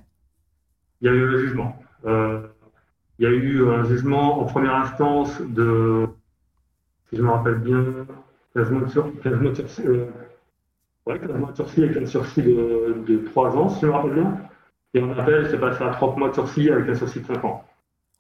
Il 1.02 1.08
y 1.08 1.10
a 1.10 1.14
eu 1.14 1.28
un 1.28 1.38
jugement. 1.40 1.78
Euh, 2.06 2.48
il 3.20 3.24
y 3.24 3.28
a 3.28 3.32
eu 3.32 3.68
un 3.70 3.84
jugement 3.84 4.40
en 4.42 4.46
première 4.46 4.76
instance 4.76 5.42
de, 5.42 6.08
si 7.10 7.18
je 7.18 7.22
me 7.22 7.30
rappelle 7.30 7.56
bien, 7.56 7.84
15 8.56 8.72
mois 8.72 8.82
de 8.84 8.90
sur- 8.90 9.12
15 9.22 9.40
mois 9.42 9.52
de 9.52 9.56
sursis, 9.56 9.82
euh, 9.86 10.06
ouais, 11.06 11.20
15 11.20 11.36
mois 11.38 11.52
de 11.52 11.56
sursis 11.56 11.84
avec 11.84 11.98
un 11.98 12.06
sursis 12.06 12.42
de, 12.44 13.04
de 13.06 13.18
3 13.26 13.56
ans, 13.58 13.68
si 13.70 13.82
je 13.82 13.88
me 13.88 13.92
rappelle 13.92 14.14
bien. 14.14 14.38
Et 14.94 15.02
en 15.04 15.12
appel, 15.18 15.48
c'est 15.52 15.60
passé 15.60 15.84
à 15.84 15.90
30 15.90 16.18
mois 16.18 16.30
de 16.30 16.34
sursis 16.34 16.70
avec 16.70 16.88
un 16.90 16.96
sursis 16.96 17.20
de 17.20 17.26
5 17.26 17.44
ans. 17.44 17.64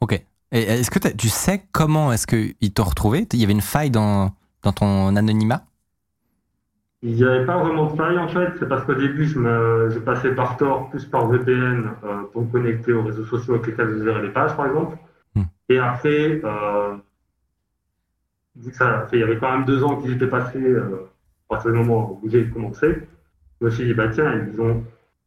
Ok. 0.01 0.21
Et 0.51 0.61
est-ce 0.61 0.89
que 0.89 0.99
tu 1.15 1.29
sais 1.29 1.63
comment 1.71 2.11
est-ce 2.11 2.25
qu'ils 2.25 2.73
t'ont 2.73 2.83
retrouvé? 2.83 3.27
Il 3.33 3.39
y 3.39 3.43
avait 3.43 3.53
une 3.53 3.61
faille 3.61 3.91
dans, 3.91 4.31
dans 4.63 4.71
ton 4.71 5.15
anonymat? 5.15 5.63
Il 7.03 7.13
n'y 7.13 7.23
avait 7.23 7.45
pas 7.45 7.57
vraiment 7.57 7.91
de 7.91 7.95
faille 7.95 8.17
en 8.17 8.27
fait, 8.27 8.53
c'est 8.57 8.67
parce 8.67 8.83
qu'au 8.85 8.95
début 8.95 9.25
je, 9.25 9.37
me, 9.37 9.89
je 9.91 9.99
passais 9.99 10.33
par 10.33 10.57
Tor 10.57 10.89
plus 10.89 11.05
par 11.05 11.27
VPN 11.27 11.91
euh, 12.03 12.23
pour 12.33 12.41
me 12.41 12.51
connecter 12.51 12.91
aux 12.91 13.03
réseaux 13.03 13.25
sociaux 13.25 13.53
avec 13.53 13.67
lesquels 13.67 13.99
je 13.99 14.03
gérais 14.03 14.23
les 14.23 14.29
pages 14.29 14.55
par 14.55 14.65
exemple. 14.65 14.97
Hmm. 15.35 15.43
Et 15.69 15.77
après, 15.77 16.41
euh, 16.43 16.95
vu 18.55 18.71
que 18.71 18.77
ça 18.77 19.05
fait, 19.11 19.17
il 19.17 19.19
y 19.19 19.23
avait 19.23 19.37
quand 19.37 19.51
même 19.51 19.65
deux 19.65 19.83
ans 19.83 19.97
qu'ils 19.97 20.13
étaient 20.13 20.27
passés 20.27 20.57
euh, 20.57 21.07
à 21.49 21.53
partir 21.53 21.71
du 21.71 21.77
moment 21.77 22.19
où 22.23 22.29
j'ai 22.29 22.49
commencé, 22.49 23.07
je 23.61 23.65
me 23.65 23.69
suis 23.69 23.85
dit 23.85 23.93
bah 23.93 24.07
tiens, 24.07 24.47
ils 24.51 24.59
ont, 24.59 24.83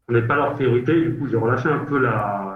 on 0.09 0.13
n'est 0.13 0.23
pas 0.23 0.35
leur 0.35 0.55
priorité, 0.55 1.01
du 1.01 1.17
coup 1.17 1.29
j'ai 1.29 1.37
relâché 1.37 1.69
un 1.69 1.85
peu 1.85 1.99
la, 2.01 2.50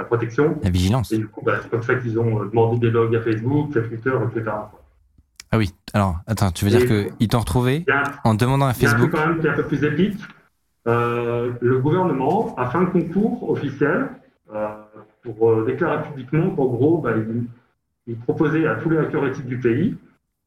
la 0.00 0.04
protection. 0.04 0.58
La 0.62 0.70
vigilance 0.70 1.12
Et 1.12 1.18
du 1.18 1.28
coup, 1.28 1.42
bah, 1.44 1.58
c'est 1.62 1.70
comme 1.70 1.82
ça 1.82 1.94
qu'ils 1.94 2.18
ont 2.18 2.42
euh, 2.42 2.46
demandé 2.46 2.78
des 2.78 2.90
logs 2.90 3.14
à 3.14 3.20
Facebook, 3.20 3.76
à 3.76 3.80
Twitter, 3.82 4.12
etc. 4.30 4.50
Ah 5.52 5.58
oui. 5.58 5.72
Alors, 5.92 6.20
attends, 6.26 6.50
tu 6.52 6.64
veux 6.64 6.70
dire 6.70 6.86
qu'ils 6.86 7.28
t'ont 7.28 7.40
retrouvé 7.40 7.84
a 7.90 8.04
en 8.24 8.34
demandant 8.34 8.66
à 8.66 8.72
Il 8.76 8.82
y 8.82 8.86
a 8.86 8.90
un 8.90 8.94
truc 8.94 9.10
Facebook 9.10 9.20
quand 9.20 9.28
même 9.28 9.40
qui 9.40 9.46
est 9.46 9.50
un 9.50 9.54
peu 9.54 9.66
plus 9.66 9.84
épique. 9.84 10.20
Euh, 10.86 11.52
le 11.60 11.78
gouvernement 11.78 12.54
a 12.56 12.70
fait 12.70 12.78
un 12.78 12.86
concours 12.86 13.50
officiel 13.50 14.08
euh, 14.54 14.68
pour 15.22 15.50
euh, 15.50 15.64
déclarer 15.66 16.02
publiquement 16.04 16.50
qu'en 16.50 16.66
gros, 16.66 16.98
bah, 16.98 17.12
il, 17.16 17.44
il 18.06 18.16
proposait 18.16 18.66
à 18.66 18.76
tous 18.76 18.90
les 18.90 18.98
hackers 18.98 19.26
éthiques 19.26 19.46
du 19.46 19.58
pays 19.58 19.96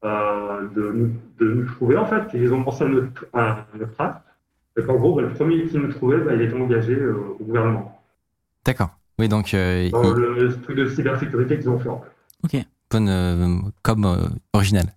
de, 0.03 0.91
nous, 0.91 1.11
de 1.39 1.53
nous 1.53 1.65
trouver 1.65 1.95
en 1.95 2.05
fait. 2.05 2.23
Ils 2.33 2.53
ont 2.53 2.63
pensé 2.63 2.83
à 2.83 2.87
notre, 2.87 3.25
à 3.33 3.65
notre 3.77 3.93
trace 3.93 4.15
Et 4.77 4.83
qu'en 4.83 4.95
gros, 4.95 5.15
bah, 5.15 5.21
le 5.21 5.29
premier 5.29 5.65
qui 5.65 5.77
nous 5.77 5.91
trouvait, 5.91 6.17
bah, 6.17 6.33
il 6.33 6.41
était 6.41 6.59
engagé 6.59 7.05
au 7.05 7.37
gouvernement. 7.41 8.01
D'accord. 8.65 8.89
Oui, 9.19 9.27
donc, 9.29 9.53
euh, 9.53 9.89
Dans 9.89 10.03
il- 10.03 10.13
le, 10.21 10.33
le 10.47 10.61
truc 10.61 10.77
de 10.77 10.89
cybersécurité 10.89 11.57
qu'ils 11.57 11.69
ont 11.69 11.79
fait. 11.79 11.89
en 11.89 12.01
fait. 12.51 12.65
bonne 12.91 13.09
euh, 13.09 13.57
com 13.83 14.05
euh, 14.05 14.27
originale. 14.53 14.87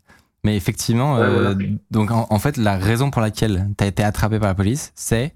Mais 0.45 0.57
effectivement, 0.57 1.15
Ouais, 1.17 1.23
euh, 1.23 1.33
voilà. 1.55 1.55
donc 1.91 2.11
en, 2.11 2.27
en 2.31 2.39
fait, 2.39 2.57
la 2.57 2.77
raison 2.77 3.11
pour 3.11 3.21
laquelle 3.23 3.69
tu 3.77 3.85
as 3.85 3.87
été 3.87 4.03
attrapé 4.05 4.39
par 4.39 4.49
la 4.49 4.55
police, 4.55 4.93
c'est 4.95 5.35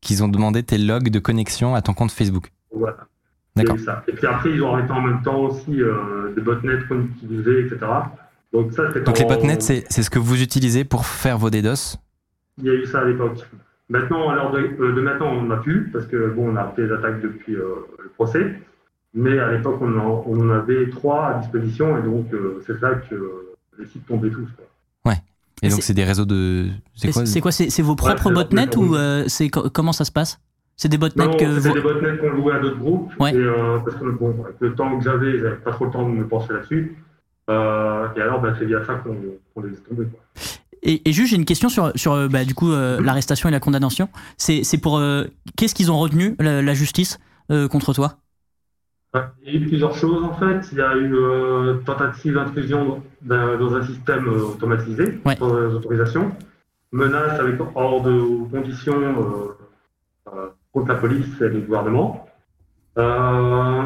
qu'ils 0.00 0.22
ont 0.24 0.28
demandé 0.28 0.62
tes 0.62 0.78
logs 0.78 1.10
de 1.10 1.18
connexion 1.18 1.74
à 1.74 1.82
ton 1.82 1.92
compte 1.94 2.10
Facebook. 2.12 2.50
Voilà. 2.74 2.96
D'accord. 3.56 3.76
Et 4.06 4.12
puis 4.12 4.26
après, 4.26 4.50
ils 4.52 4.62
ont 4.62 4.72
arrêté 4.74 4.92
en 4.92 5.00
même 5.02 5.20
temps 5.22 5.40
aussi 5.40 5.80
euh, 5.82 6.32
des 6.34 6.40
botnets 6.40 6.78
qu'on 6.88 7.02
utilisait, 7.02 7.62
etc. 7.62 7.78
Donc 8.52 8.72
ça, 8.72 8.84
c'est 8.92 9.02
Donc 9.04 9.18
les 9.18 9.24
botnets, 9.24 9.60
c'est 9.60 9.84
c'est 9.90 10.02
ce 10.02 10.10
que 10.10 10.18
vous 10.18 10.40
utilisez 10.42 10.84
pour 10.84 11.04
faire 11.06 11.38
vos 11.38 11.50
DDoS 11.50 11.96
Il 12.58 12.64
y 12.66 12.70
a 12.70 12.74
eu 12.74 12.86
ça 12.86 13.00
à 13.00 13.04
l'époque. 13.04 13.44
Maintenant, 13.90 14.28
à 14.28 14.34
l'heure 14.34 14.50
de, 14.52 14.58
euh, 14.58 14.92
de 14.92 15.00
maintenant, 15.00 15.28
on 15.32 15.42
n'en 15.42 15.54
a 15.54 15.58
plus, 15.58 15.88
parce 15.92 16.06
que 16.06 16.28
bon, 16.30 16.50
on 16.52 16.56
a 16.56 16.60
arrêté 16.60 16.82
les 16.86 16.92
attaques 16.92 17.20
depuis 17.22 17.54
euh, 17.56 17.86
le 18.02 18.08
procès. 18.10 18.54
Mais 19.14 19.38
à 19.38 19.50
l'époque, 19.52 19.78
on, 19.80 19.98
en- 19.98 20.22
on 20.26 20.40
en 20.40 20.50
avait 20.50 20.90
trois 20.90 21.26
à 21.28 21.34
disposition, 21.40 21.96
et 21.98 22.02
donc 22.02 22.26
euh, 22.34 22.62
c'est 22.66 22.78
là 22.82 22.94
que 22.96 23.14
euh, 23.14 23.54
les 23.78 23.86
sites 23.86 24.06
tombaient 24.06 24.30
tous. 24.30 24.46
quoi. 24.56 24.64
Et 25.60 25.66
Et 25.66 25.70
donc 25.70 25.78
c'est- 25.80 25.86
c'est 25.88 25.94
des 25.94 26.04
réseaux 26.04 26.24
de... 26.24 26.66
C'est 26.94 27.10
quoi 27.12 27.26
C'est 27.26 27.40
quoi 27.40 27.50
C'est 27.50 27.68
c'est 27.68 27.82
vos 27.82 27.96
propres 27.96 28.28
c'est 28.28 28.32
botnets 28.32 28.76
ou 28.76 28.94
euh, 28.94 29.24
c'est 29.26 29.48
co- 29.48 29.68
comment 29.70 29.90
ça 29.90 30.04
se 30.04 30.12
passe? 30.12 30.38
C'est 30.76 30.88
des 30.88 30.98
botnets 30.98 31.26
Non, 31.26 31.36
que 31.36 31.44
vous... 31.46 31.72
des 31.74 31.80
botnets 31.80 32.16
qu'on 32.18 32.30
louait 32.30 32.52
à 32.54 32.60
d'autres 32.60 32.78
groupes, 32.78 33.10
Ouais. 33.18 33.32
et, 33.34 33.36
euh, 33.38 33.78
parce 33.84 33.96
que 33.96 34.04
bon, 34.08 34.36
avec 34.44 34.54
le 34.60 34.74
temps 34.76 34.96
que 34.96 35.02
j'avais, 35.02 35.40
j'avais 35.40 35.56
pas 35.56 35.72
trop 35.72 35.86
le 35.86 35.90
temps 35.90 36.08
de 36.08 36.14
me 36.14 36.28
pencher 36.28 36.52
là-dessus. 36.52 36.96
Euh, 37.50 38.06
et 38.14 38.20
alors, 38.20 38.40
bah, 38.40 38.54
c'est 38.56 38.66
via 38.66 38.84
ça 38.84 38.94
qu'on 39.02 39.62
les 39.62 39.72
a 39.72 39.80
tombés. 39.88 40.04
Quoi. 40.04 40.20
Et, 40.82 41.08
et 41.08 41.12
juste, 41.12 41.30
j'ai 41.30 41.36
une 41.36 41.44
question 41.44 41.68
sur, 41.68 41.92
sur 41.96 42.12
euh, 42.12 42.28
bah, 42.28 42.44
du 42.44 42.54
coup, 42.54 42.70
euh, 42.72 43.00
l'arrestation 43.00 43.48
et 43.48 43.52
la 43.52 43.60
condamnation. 43.60 44.08
C'est 44.36 44.62
c'est 44.64 44.78
pour. 44.78 44.98
euh, 44.98 45.24
Qu'est-ce 45.56 45.74
qu'ils 45.74 45.90
ont 45.90 45.98
retenu, 45.98 46.36
la, 46.38 46.62
la 46.62 46.74
justice, 46.74 47.18
euh, 47.50 47.66
contre 47.68 47.92
toi? 47.92 48.16
Il 49.42 49.52
y 49.54 49.56
a 49.56 49.60
eu 49.60 49.66
plusieurs 49.66 49.94
choses 49.96 50.22
en 50.22 50.34
fait. 50.34 50.68
Il 50.70 50.78
y 50.78 50.82
a 50.82 50.94
eu 50.96 51.14
tentative 51.84 52.34
d'intrusion 52.34 53.02
dans, 53.22 53.58
dans 53.58 53.74
un 53.74 53.84
système 53.84 54.28
automatisé, 54.28 55.18
Ouais. 55.24 55.34
sans 55.36 55.52
euh, 55.54 55.70
autorisation, 55.74 56.30
menace 56.92 57.40
avec 57.40 57.56
hors 57.74 58.02
de 58.02 58.48
conditions 58.50 58.94
contre 60.72 60.88
la 60.88 60.94
police 60.96 61.26
et 61.40 61.48
le 61.48 61.60
gouvernement. 61.60 62.26
Euh, 62.98 63.82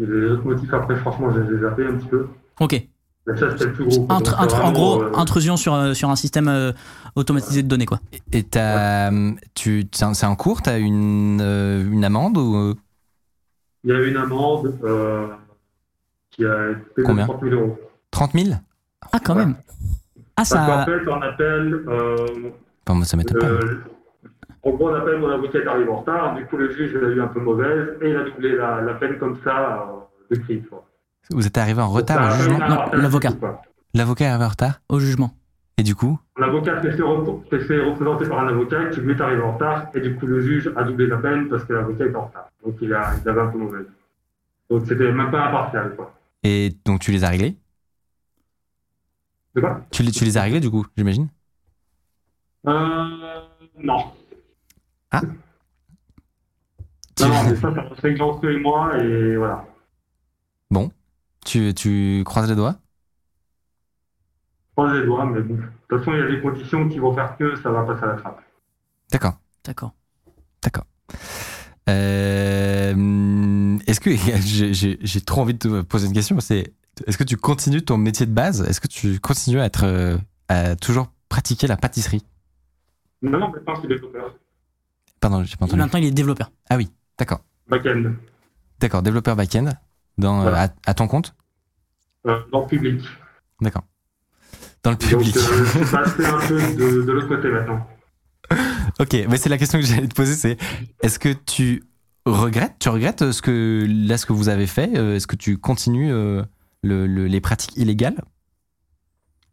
et 0.00 0.06
les 0.06 0.30
autres 0.32 0.44
motifs 0.44 0.72
après, 0.74 0.96
franchement, 0.96 1.32
je 1.34 1.40
les 1.40 1.56
ai 1.56 1.60
zappés 1.62 1.86
un 1.86 1.94
petit 1.94 2.08
peu. 2.08 2.26
Ok. 2.60 2.82
Ça, 3.36 3.46
le 3.64 3.72
plus 3.72 3.84
gros. 3.84 4.06
Donc, 4.06 4.28
en 4.38 4.72
gros, 4.72 5.02
euh, 5.02 5.12
intrusion 5.14 5.56
sur, 5.56 5.94
sur 5.94 6.08
un 6.10 6.16
système 6.16 6.48
euh, 6.48 6.72
automatisé 7.16 7.62
de 7.62 7.68
données, 7.68 7.86
quoi. 7.86 8.00
Et 8.32 8.42
t'as, 8.42 9.10
tu, 9.54 9.86
c'est 9.92 10.26
en 10.26 10.36
cours 10.36 10.62
T'as 10.62 10.78
une, 10.78 11.40
euh, 11.42 11.84
une 11.90 12.04
amende 12.04 12.38
ou... 12.38 12.56
euh, 12.56 12.74
il 13.84 13.90
y 13.90 13.92
a 13.92 14.00
eu 14.00 14.08
une 14.10 14.16
amende 14.16 14.76
euh, 14.84 15.26
qui 16.30 16.44
a 16.44 16.70
été 16.70 16.80
de 16.98 17.02
Combien? 17.04 17.26
30 17.26 17.42
000 17.42 17.54
euros. 17.54 17.78
30 18.10 18.32
000 18.32 18.46
Ah, 19.12 19.18
quand 19.24 19.34
Ouais. 19.36 19.44
même. 19.44 19.56
Ah, 19.56 20.22
Parce 20.36 20.50
qu'en 20.50 20.66
ça. 20.66 20.84
fait, 20.84 21.08
on 21.08 21.22
appelle. 21.22 21.84
Bon, 22.86 22.94
moi, 22.94 23.04
ça 23.04 23.16
m'étonne 23.16 23.38
pas. 23.38 23.46
En 24.64 24.70
gros, 24.72 24.90
on 24.90 24.94
appelle 24.94 25.18
mon 25.20 25.28
avocat 25.30 25.58
est 25.60 25.66
arrivé 25.66 25.88
en 25.90 26.00
retard. 26.00 26.34
Du 26.36 26.44
coup, 26.46 26.56
le 26.56 26.70
juge 26.72 26.94
l'a 26.94 27.08
eu 27.08 27.20
un 27.20 27.28
peu 27.28 27.40
mauvaise 27.40 27.96
et 28.02 28.10
il 28.10 28.16
a 28.16 28.24
doublé 28.24 28.56
la, 28.56 28.80
la 28.80 28.94
peine 28.94 29.18
comme 29.18 29.38
ça 29.44 29.88
euh, 30.30 30.34
de 30.34 30.40
crime. 30.40 30.64
quoi. 30.64 30.84
Vous 31.30 31.46
êtes 31.46 31.58
arrivé 31.58 31.80
en 31.82 31.88
retard 31.90 32.18
au 32.18 32.32
a 32.32 32.38
jugement 32.38 32.60
à 32.60 32.68
Non, 32.68 32.80
avec 32.80 32.94
l'avocat. 32.94 33.30
L'avocat 33.94 34.24
est 34.24 34.28
arrivé 34.28 34.44
en 34.44 34.48
retard 34.48 34.80
Au 34.88 34.98
jugement. 34.98 35.34
Et 35.76 35.82
du 35.82 35.94
coup 35.94 36.18
L'avocat 36.36 36.82
s'est 36.82 36.90
fait, 36.90 36.98
s'est 36.98 37.80
représenter 37.80 38.28
par 38.28 38.40
un 38.40 38.48
avocat 38.48 38.86
qui 38.86 39.00
lui 39.00 39.12
est 39.12 39.20
arrivé 39.20 39.42
en 39.42 39.52
retard 39.52 39.86
et 39.94 40.00
du 40.00 40.16
coup, 40.16 40.26
le 40.26 40.40
juge 40.40 40.72
a 40.76 40.82
doublé 40.84 41.06
la 41.06 41.18
peine 41.18 41.48
parce 41.48 41.64
que 41.64 41.72
l'avocat 41.72 42.06
était 42.06 42.16
en 42.16 42.26
retard. 42.26 42.48
Donc, 42.64 42.76
il, 42.80 42.92
a, 42.92 43.12
il 43.22 43.28
avait 43.28 43.40
un 43.40 43.48
peu 43.48 43.58
mauvaise. 43.58 43.86
Donc, 44.70 44.84
c'était 44.86 45.12
même 45.12 45.30
pas 45.30 45.46
impartial. 45.46 45.94
Quoi. 45.94 46.12
Et 46.42 46.70
donc 46.84 47.00
tu 47.00 47.10
les 47.10 47.24
as 47.24 47.28
réglés? 47.30 47.56
C'est 49.54 49.60
quoi? 49.60 49.80
Tu 49.90 50.02
les, 50.02 50.10
tu 50.12 50.24
les 50.24 50.36
as 50.36 50.42
réglés 50.42 50.60
du 50.60 50.70
coup, 50.70 50.86
j'imagine? 50.96 51.28
Euh, 52.66 53.06
Non. 53.78 54.12
Ah. 55.10 55.20
Non, 57.20 57.28
non, 57.28 57.42
mais 57.48 57.56
ça, 57.56 57.72
ça 58.00 58.08
eux 58.44 58.52
et 58.52 58.60
moi 58.60 58.96
et 58.98 59.36
voilà. 59.36 59.64
Tu, 61.48 61.74
tu 61.74 62.22
croises 62.24 62.48
les 62.48 62.56
doigts? 62.56 62.76
Je 64.68 64.72
croise 64.82 64.94
les 65.00 65.06
doigts, 65.06 65.24
mais 65.26 65.40
bon. 65.40 65.54
De 65.54 65.60
toute 65.88 65.98
façon, 65.98 66.12
il 66.12 66.18
y 66.20 66.22
a 66.22 66.28
des 66.30 66.40
conditions 66.40 66.88
qui 66.88 66.98
vont 66.98 67.14
faire 67.14 67.36
que 67.36 67.56
ça 67.56 67.70
va 67.70 67.82
passer 67.84 68.04
à 68.04 68.06
la 68.08 68.14
trappe. 68.14 68.40
D'accord. 69.10 69.38
D'accord. 70.62 70.84
Euh, 71.88 73.78
est-ce 73.86 74.00
que 74.00 74.10
j'ai- 75.00 75.20
trop 75.22 75.42
envie 75.42 75.54
de 75.54 75.58
te 75.58 75.82
poser 75.82 76.06
une 76.06 76.12
question 76.12 76.38
C'est 76.40 76.72
est-ce 77.06 77.16
que 77.18 77.24
tu 77.24 77.36
continues 77.36 77.82
ton 77.84 77.96
métier 77.98 78.26
de 78.26 78.32
base? 78.32 78.62
Est-ce 78.62 78.80
que 78.80 78.88
tu 78.88 79.20
continues 79.20 79.60
à 79.60 79.64
être 79.66 79.84
euh, 79.84 80.18
à 80.48 80.76
toujours 80.76 81.08
pratiquer 81.28 81.66
la 81.66 81.76
pâtisserie? 81.76 82.24
Non, 83.22 83.38
non, 83.38 83.48
maintenant, 83.50 83.74
je 83.74 83.80
suis 83.80 83.88
développeur. 83.88 84.34
Pardon, 85.20 85.42
j'ai 85.44 85.56
pas 85.56 85.64
entendu. 85.64 85.80
Maintenant, 85.80 85.98
il 85.98 86.06
est 86.06 86.10
développeur. 86.10 86.50
D'accord, 87.18 87.40
Back-end. 87.68 88.12
d'accord, 88.78 89.02
développeur 89.02 89.34
back-end 89.34 89.70
dans 90.18 90.38
euh, 90.40 90.42
Voilà. 90.42 90.62
à, 90.64 90.68
à 90.90 90.94
ton 90.94 91.06
compte? 91.08 91.34
Euh, 92.26 92.38
dans 92.52 92.62
le 92.62 92.66
public. 92.66 93.00
D'accord. 93.60 93.84
Dans 94.82 94.90
le 94.90 94.96
Donc, 94.96 95.08
public. 95.08 95.36
euh, 95.36 95.40
je 95.40 95.64
suis 95.64 95.78
passé 95.96 96.24
un 96.26 96.38
peu 96.46 96.58
de, 96.76 97.02
de 97.02 97.12
l'autre 97.12 97.28
côté 97.28 97.48
maintenant. 97.50 97.86
Ok, 99.00 99.14
mais 99.28 99.36
c'est 99.36 99.48
la 99.48 99.58
question 99.58 99.78
que 99.78 99.84
j'allais 99.86 100.08
te 100.08 100.14
poser, 100.14 100.34
c'est 100.34 100.56
est-ce 101.02 101.18
que 101.18 101.28
tu 101.32 101.84
regrettes, 102.26 102.76
tu 102.80 102.88
regrettes 102.88 103.30
ce 103.30 103.42
que 103.42 103.86
là 104.08 104.16
ce 104.18 104.26
que 104.26 104.32
vous 104.32 104.48
avez 104.48 104.66
fait 104.66 104.92
Est-ce 104.92 105.26
que 105.26 105.36
tu 105.36 105.58
continues 105.58 106.10
euh, 106.12 106.42
le- 106.82 107.06
le- 107.06 107.26
les 107.26 107.40
pratiques 107.40 107.76
illégales? 107.76 108.16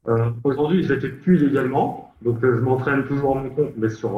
Euh, 0.08 0.32
Aujourd'hui, 0.44 0.84
je 0.84 0.94
l'ai 0.94 1.10
plus 1.10 1.42
illégalement. 1.42 2.14
Donc, 2.22 2.44
euh, 2.44 2.56
je 2.58 2.62
m'entraîne 2.62 3.06
toujours 3.06 3.38
à 3.38 3.42
mon 3.44 3.50
compte, 3.50 3.74
mais 3.78 3.90
sur 3.90 4.12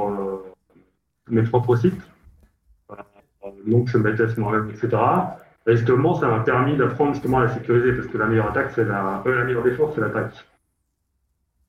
mes 1.30 1.44
propres 1.44 1.76
sites. 1.76 2.00
Donc, 3.66 3.88
je 3.90 3.98
me 3.98 4.16
teste 4.16 4.38
moi-même, 4.38 4.70
etc. 4.70 4.90
Et 5.68 5.76
justement, 5.76 6.16
ça 6.20 6.28
m'a 6.28 6.40
permis 6.40 6.78
d'apprendre 6.78 7.14
justement 7.14 7.40
à 7.40 7.46
la 7.46 7.54
sécuriser, 7.54 7.92
parce 7.94 8.08
que 8.08 8.18
la 8.18 8.26
meilleure 8.28 8.50
attaque, 8.50 8.72
c'est 8.74 8.86
la, 8.86 9.22
euh, 9.26 9.38
la 9.40 9.44
meilleure 9.44 9.64
défense, 9.64 9.92
c'est 9.96 10.02
l'attaque. 10.02 10.34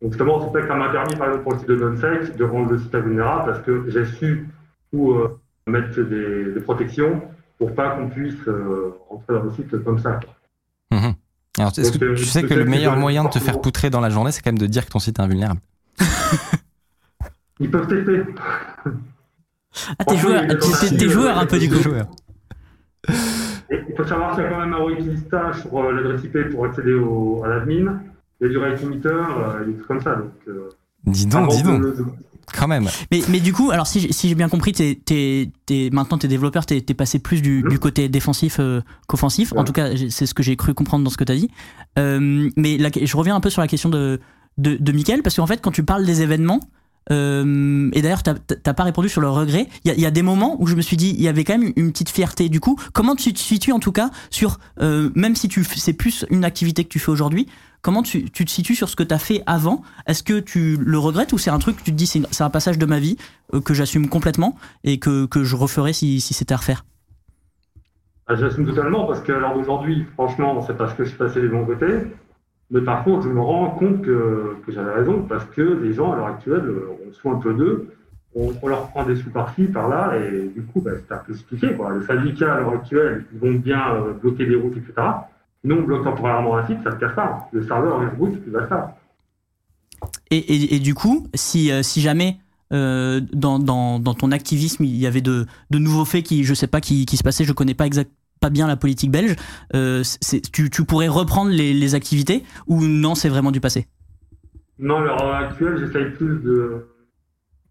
Donc, 0.00 0.12
justement, 0.12 0.40
c'est 0.46 0.52
ça 0.52 0.62
que 0.62 0.68
ça 0.68 0.74
m'a 0.76 0.88
permis, 0.90 1.16
par 1.16 1.26
exemple, 1.28 1.42
pour 1.42 1.52
le 1.54 1.58
site 1.58 1.68
de 1.68 1.74
NonSec, 1.76 2.36
de 2.36 2.44
rendre 2.44 2.70
le 2.70 2.78
site 2.78 2.94
invulnérable, 2.94 3.50
parce 3.50 3.60
que 3.64 3.84
j'ai 3.88 4.04
su 4.06 4.48
où 4.92 5.12
euh, 5.12 5.36
mettre 5.66 6.00
des, 6.00 6.52
des 6.52 6.60
protections 6.60 7.20
pour 7.58 7.74
pas 7.74 7.90
qu'on 7.96 8.08
puisse 8.08 8.36
euh, 8.46 8.94
rentrer 9.10 9.34
dans 9.34 9.42
le 9.42 9.50
site 9.50 9.82
comme 9.82 9.98
ça. 9.98 10.20
Mhm. 10.92 11.14
Alors, 11.58 11.72
est-ce 11.76 11.90
Donc, 11.90 12.00
que 12.00 12.14
tu 12.14 12.24
sais 12.24 12.44
que 12.44 12.54
le 12.54 12.64
meilleur 12.64 12.96
moyen 12.96 13.24
de 13.24 13.30
te 13.30 13.40
faire 13.40 13.60
poutrer 13.60 13.90
dans 13.90 14.00
la 14.00 14.10
journée, 14.10 14.30
c'est 14.30 14.42
quand 14.42 14.52
même 14.52 14.58
de 14.58 14.66
dire 14.66 14.86
que 14.86 14.90
ton 14.90 15.00
site 15.00 15.18
est 15.18 15.22
invulnérable 15.22 15.60
Ils 17.60 17.68
peuvent 17.68 17.88
tester. 17.88 18.22
Ah, 19.98 20.04
t'es 20.04 20.16
joueur, 20.16 20.42
t'es- 20.46 20.56
t'es- 20.88 20.96
t'es 20.96 21.08
joueur 21.08 21.36
un 21.38 21.46
peu 21.46 21.58
du 21.58 21.68
coup. 21.68 21.76
Et 23.70 23.80
il 23.88 23.94
faut 23.96 24.04
savoir 24.04 24.34
qu'il 24.34 24.44
y 24.44 24.46
a 24.46 24.50
quand 24.50 24.60
même 24.60 24.72
un 24.72 24.78
requisitage 24.78 25.60
sur 25.62 25.76
euh, 25.78 25.92
l'adresse 25.92 26.24
IP 26.24 26.50
pour 26.50 26.64
accéder 26.66 26.94
au, 26.94 27.42
à 27.44 27.48
l'admin. 27.48 28.00
Il 28.40 28.44
y 28.44 28.46
a 28.46 28.48
du 28.50 28.58
rate 28.58 28.80
limiter, 28.80 29.08
euh, 29.08 29.64
des 29.66 29.74
trucs 29.74 29.86
comme 29.86 30.00
ça. 30.00 30.14
Donc, 30.16 30.30
euh, 30.48 30.68
Dis 31.04 31.26
donc, 31.26 31.42
avant 31.42 31.56
dis 31.56 31.62
donc, 31.62 31.82
quand 32.56 32.66
même. 32.68 32.86
Mais, 33.10 33.20
mais 33.28 33.40
du 33.40 33.52
coup, 33.52 33.70
alors 33.70 33.86
si, 33.86 34.00
j'ai- 34.00 34.12
si 34.12 34.28
j'ai 34.28 34.34
bien 34.34 34.48
compris, 34.48 34.72
t'es, 34.72 34.98
t'es, 35.04 35.50
t'es- 35.66 35.90
maintenant 35.92 36.16
t'es 36.18 36.28
développeur, 36.28 36.64
t'es, 36.66 36.80
t'es 36.80 36.94
passé 36.94 37.18
plus 37.18 37.42
du, 37.42 37.62
du 37.62 37.78
côté 37.78 38.08
défensif 38.08 38.56
euh, 38.58 38.80
qu'offensif. 39.06 39.52
En 39.56 39.64
tout 39.64 39.72
cas, 39.72 39.90
c'est 40.08 40.24
ce 40.26 40.32
que 40.34 40.42
j'ai 40.42 40.56
cru 40.56 40.72
comprendre 40.74 41.04
dans 41.04 41.10
ce 41.10 41.16
que 41.18 41.24
t'as 41.24 41.34
dit. 41.34 41.50
Euh, 41.98 42.48
mais 42.56 42.78
la- 42.78 42.88
je 42.90 43.16
reviens 43.16 43.36
un 43.36 43.40
peu 43.40 43.50
sur 43.50 43.60
la 43.60 43.68
question 43.68 43.90
de, 43.90 44.18
de, 44.56 44.76
de 44.76 44.92
Mickaël, 44.92 45.22
parce 45.22 45.36
qu'en 45.36 45.46
fait, 45.46 45.60
quand 45.60 45.70
tu 45.72 45.82
parles 45.84 46.06
des 46.06 46.22
événements, 46.22 46.60
euh, 47.10 47.90
et 47.92 48.02
d'ailleurs, 48.02 48.22
t'as, 48.22 48.34
t'as 48.34 48.74
pas 48.74 48.84
répondu 48.84 49.08
sur 49.08 49.20
le 49.20 49.28
regret. 49.28 49.68
Il 49.84 49.92
y 49.98 50.06
a, 50.06 50.10
des 50.10 50.22
moments 50.22 50.56
où 50.60 50.66
je 50.66 50.74
me 50.74 50.80
suis 50.80 50.96
dit, 50.96 51.14
il 51.16 51.22
y 51.22 51.28
avait 51.28 51.44
quand 51.44 51.58
même 51.58 51.72
une 51.76 51.92
petite 51.92 52.10
fierté. 52.10 52.48
Du 52.48 52.60
coup, 52.60 52.78
comment 52.92 53.16
tu 53.16 53.32
te 53.32 53.38
situes 53.38 53.72
en 53.72 53.78
tout 53.78 53.92
cas 53.92 54.10
sur, 54.30 54.58
euh, 54.80 55.10
même 55.14 55.36
si 55.36 55.48
tu, 55.48 55.64
c'est 55.64 55.92
plus 55.92 56.26
une 56.30 56.44
activité 56.44 56.84
que 56.84 56.88
tu 56.88 56.98
fais 56.98 57.10
aujourd'hui, 57.10 57.48
comment 57.82 58.02
tu, 58.02 58.30
te 58.30 58.50
situes 58.50 58.74
sur 58.74 58.88
ce 58.88 58.96
que 58.96 59.02
tu 59.02 59.14
as 59.14 59.18
fait 59.18 59.42
avant? 59.46 59.82
Est-ce 60.06 60.22
que 60.22 60.40
tu 60.40 60.76
le 60.76 60.98
regrettes 60.98 61.32
ou 61.32 61.38
c'est 61.38 61.50
un 61.50 61.58
truc 61.58 61.76
que 61.76 61.82
tu 61.82 61.92
te 61.92 61.96
dis, 61.96 62.06
c'est, 62.06 62.42
un 62.42 62.50
passage 62.50 62.78
de 62.78 62.86
ma 62.86 62.98
vie 62.98 63.16
euh, 63.54 63.60
que 63.60 63.74
j'assume 63.74 64.08
complètement 64.08 64.56
et 64.84 64.98
que, 64.98 65.26
que 65.26 65.44
je 65.44 65.56
referais 65.56 65.92
si, 65.92 66.20
si 66.20 66.34
c'était 66.34 66.54
à 66.54 66.58
refaire? 66.58 66.84
Ah, 68.26 68.34
J'assume 68.34 68.66
totalement 68.66 69.06
parce 69.06 69.22
qu'à 69.22 69.38
l'heure 69.38 69.54
d'aujourd'hui, 69.54 70.04
franchement, 70.12 70.60
c'est 70.66 70.76
parce 70.76 70.92
que 70.92 71.04
je 71.04 71.08
suis 71.08 71.18
passé 71.18 71.40
du 71.40 71.48
bon 71.48 71.64
côté. 71.64 71.86
Mais 72.70 72.82
par 72.82 73.02
contre, 73.04 73.22
je 73.22 73.28
me 73.28 73.40
rends 73.40 73.70
compte 73.70 74.02
que, 74.02 74.56
j'avais 74.68 74.92
raison 74.92 75.24
parce 75.28 75.44
que 75.46 75.62
les 75.62 75.94
gens, 75.94 76.12
à 76.12 76.16
l'heure 76.16 76.26
actuelle, 76.26 76.64
euh, 76.66 76.88
on 77.06 77.12
se 77.12 77.20
fout 77.20 77.32
un 77.32 77.38
peu 77.38 77.54
d'eux. 77.54 77.88
On, 78.34 78.68
leur 78.68 78.88
prend 78.88 79.04
des 79.04 79.16
sous 79.16 79.30
par-ci, 79.30 79.64
par-là, 79.64 80.12
et 80.18 80.48
du 80.54 80.62
coup, 80.62 80.80
bah, 80.80 80.90
c'est 80.96 81.14
un 81.14 81.18
peu 81.18 81.32
expliqué. 81.32 81.72
Quoi. 81.74 81.96
Les 81.98 82.04
syndicats, 82.04 82.54
à 82.54 82.60
l'heure 82.60 82.74
actuelle, 82.74 83.24
ils 83.32 83.38
vont 83.38 83.58
bien 83.58 83.94
euh, 83.94 84.12
bloquer 84.12 84.46
des 84.46 84.54
routes, 84.54 84.76
etc. 84.76 84.92
Nous, 85.64 85.74
on 85.74 85.82
bloque 85.82 86.04
temporairement 86.04 86.56
un 86.56 86.66
site, 86.66 86.78
ça 86.84 86.90
ne 86.90 86.96
casse 86.96 87.14
pas. 87.14 87.48
Le 87.52 87.64
serveur, 87.64 87.98
reboot, 87.98 88.38
il 88.46 88.52
va 88.52 88.68
ça. 88.68 88.96
et, 90.30 90.76
et, 90.76 90.78
du 90.78 90.94
coup, 90.94 91.26
si, 91.34 91.72
euh, 91.72 91.82
jamais 91.82 92.38
dans, 92.70 94.14
ton 94.14 94.30
activisme, 94.30 94.84
il 94.84 94.96
y 94.96 95.06
avait 95.06 95.22
de, 95.22 95.46
nouveaux 95.72 96.04
faits 96.04 96.24
qui, 96.24 96.44
je 96.44 96.54
sais 96.54 96.66
pas, 96.66 96.80
qui, 96.80 97.06
qui 97.06 97.16
se 97.16 97.22
passaient. 97.22 97.44
Je 97.44 97.52
connais 97.52 97.74
pas 97.74 97.86
exact, 97.86 98.12
pas 98.40 98.50
bien 98.50 98.66
la 98.66 98.76
politique 98.76 99.10
belge. 99.10 99.36
Euh, 99.74 100.02
tu, 100.52 100.70
tu 100.70 100.84
pourrais 100.84 101.08
reprendre 101.08 101.50
les, 101.50 101.72
les 101.74 101.94
activités 101.94 102.44
ou 102.66 102.82
non, 102.82 103.14
c'est 103.14 103.28
vraiment 103.28 103.50
du 103.50 103.60
passé? 103.60 103.86
Non, 104.78 104.96
à 104.98 105.00
l'heure 105.04 105.34
actuelle, 105.34 105.78
j'essaye 105.78 106.10
plus 106.12 106.38
de, 106.40 106.86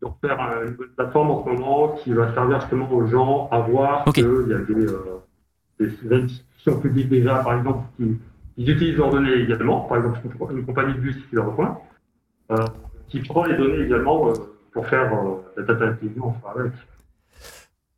de 0.01 0.05
refaire 0.05 0.39
un- 0.41 0.67
une 0.67 0.75
bonne 0.75 0.89
plateforme 0.95 1.31
en 1.31 1.43
ce 1.45 1.49
moment 1.49 1.95
qui 2.03 2.11
va 2.13 2.33
servir 2.33 2.59
justement 2.61 2.91
aux 2.91 3.07
gens 3.07 3.47
à 3.51 3.59
voir 3.59 4.07
Ok. 4.07 4.15
qu'il 4.15 4.23
y 4.23 4.53
a 4.53 4.57
des, 4.59 4.85
euh, 4.87 5.19
des 5.79 5.87
institutions 6.11 6.79
publiques 6.81 7.09
déjà, 7.09 7.35
par 7.37 7.57
exemple, 7.57 7.79
qui, 7.97 8.17
qui 8.55 8.71
utilisent 8.71 8.97
leurs 8.97 9.11
données 9.11 9.33
également. 9.35 9.81
Par 9.81 9.97
exemple, 9.99 10.19
une, 10.51 10.57
une 10.59 10.65
compagnie 10.65 10.93
de 10.95 10.99
bus 10.99 11.15
qui 11.29 11.35
leur 11.35 11.49
rejoint, 11.51 11.79
euh, 12.51 12.57
qui 13.07 13.21
prend 13.21 13.45
les 13.45 13.55
données 13.55 13.85
également 13.85 14.27
euh, 14.29 14.33
pour 14.73 14.85
faire 14.87 15.13
euh, 15.13 15.35
la 15.55 15.63
data 15.63 15.85
intelligence 15.85 16.35
avec. 16.53 16.73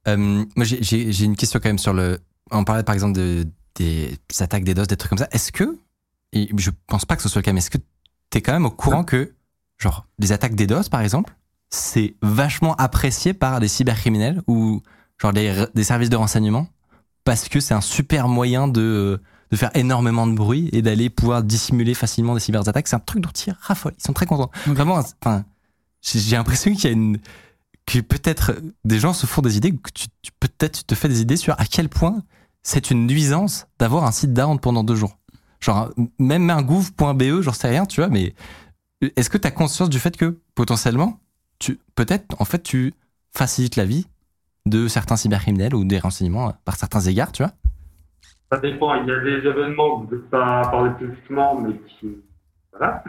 Euh, 0.08 0.18
moi, 0.56 0.66
j'ai 0.66 1.26
une 1.26 1.36
question 1.36 1.60
quand 1.62 1.70
même 1.70 1.78
sur 1.80 1.94
le. 1.94 2.18
On 2.52 2.64
parlait 2.64 2.84
par 2.84 2.94
exemple 2.96 3.14
de, 3.14 3.48
des 3.76 4.18
attaques 4.40 4.64
des 4.64 4.74
DOS, 4.74 4.88
des 4.88 4.98
trucs 4.98 5.10
comme 5.10 5.18
ça. 5.18 5.28
Est-ce 5.32 5.52
que, 5.52 5.78
et 6.34 6.50
je 6.58 6.72
pense 6.88 7.06
pas 7.06 7.16
que 7.16 7.22
ce 7.24 7.30
soit 7.30 7.40
le 7.42 7.46
cas, 7.46 7.54
mais 7.54 7.60
est-ce 7.60 7.70
que 7.72 7.78
t'es 8.30 8.42
quand 8.42 8.54
même 8.54 8.66
au 8.66 8.72
courant 8.72 9.04
que, 9.04 9.34
genre, 9.78 10.06
des 10.20 10.32
attaques 10.32 10.56
des 10.56 10.68
par 10.90 11.02
exemple, 11.02 11.36
c'est 11.70 12.16
vachement 12.22 12.76
apprécié 12.76 13.34
par 13.34 13.60
des 13.60 13.68
cybercriminels 13.68 14.42
ou 14.48 14.82
genre 15.22 15.34
des, 15.34 15.66
des 15.76 15.84
services 15.84 16.10
de 16.10 16.16
renseignement 16.16 16.68
parce 17.24 17.48
que 17.50 17.60
c'est 17.60 17.74
un 17.74 17.82
super 17.82 18.28
moyen 18.28 18.68
de, 18.68 19.22
de 19.52 19.56
faire 19.56 19.70
énormément 19.76 20.26
de 20.26 20.34
bruit 20.34 20.70
et 20.72 20.82
d'aller 20.82 21.10
pouvoir 21.10 21.44
dissimuler 21.44 21.94
facilement 21.94 22.34
des 22.34 22.40
cyberattaques. 22.40 22.88
C'est 22.88 22.96
un 22.96 23.00
truc 23.00 23.22
dont 23.22 23.30
ils 23.30 23.54
raffolent. 23.62 23.94
Ils 24.00 24.04
sont 24.04 24.14
très 24.14 24.26
contents. 24.26 24.50
Vraiment, 24.66 25.00
enfin, 25.22 25.46
j'ai 26.02 26.18
j'ai 26.20 26.36
l'impression 26.38 26.74
qu'il 26.74 26.86
y 26.86 26.88
a 26.88 26.92
une 26.92 27.20
que 27.86 28.00
peut-être 28.00 28.60
des 28.86 29.00
gens 29.00 29.14
se 29.14 29.26
font 29.26 29.42
des 29.42 29.58
idées, 29.58 29.72
que 29.72 29.92
tu, 29.94 30.08
tu- 30.22 30.32
peut-être 30.40 30.80
tu 30.80 30.84
te 30.86 30.96
fais 30.96 31.10
des 31.10 31.22
idées 31.22 31.38
sur 31.38 31.60
à 31.60 31.66
quel 31.66 31.90
point 31.90 32.24
c'est 32.64 32.92
une 32.92 33.08
nuisance 33.08 33.68
d'avoir 33.80 34.04
un 34.06 34.12
site 34.12 34.34
down 34.34 34.60
pendant 34.60 34.84
deux 34.84 34.96
jours. 34.96 35.18
Genre, 35.60 35.90
même 36.20 36.50
un 36.50 36.62
gouv.be, 36.62 37.42
j'en 37.42 37.54
sais 37.54 37.68
rien, 37.70 37.86
tu 37.86 38.02
vois, 38.02 38.10
mais 38.10 38.34
est-ce 39.16 39.30
que 39.30 39.38
tu 39.38 39.48
as 39.48 39.52
conscience 39.52 39.90
du 39.90 40.00
fait 40.00 40.16
que 40.16 40.40
potentiellement, 40.56 41.20
tu, 41.60 41.80
peut-être, 41.96 42.36
en 42.40 42.46
fait, 42.46 42.64
tu 42.64 42.94
facilites 43.34 43.76
la 43.76 43.86
vie 43.86 44.08
de 44.66 44.88
certains 44.88 45.16
cybercriminels 45.18 45.76
ou 45.76 45.84
des 45.84 46.00
renseignements 46.00 46.50
euh, 46.50 46.54
par 46.66 46.76
certains 46.76 47.02
égards, 47.02 47.32
tu 47.32 47.44
vois? 47.44 47.52
Ça 48.52 48.58
dépend. 48.60 48.94
Il 48.96 49.08
y 49.08 49.12
a 49.12 49.20
des 49.20 49.48
événements 49.48 50.02
que 50.02 50.16
je 50.16 50.22
ne 50.22 50.28
pas 50.28 50.62
parler 50.70 50.92
publiquement, 50.98 51.60
mais 51.60 51.74
qui. 51.88 52.08
Voilà. 52.72 53.04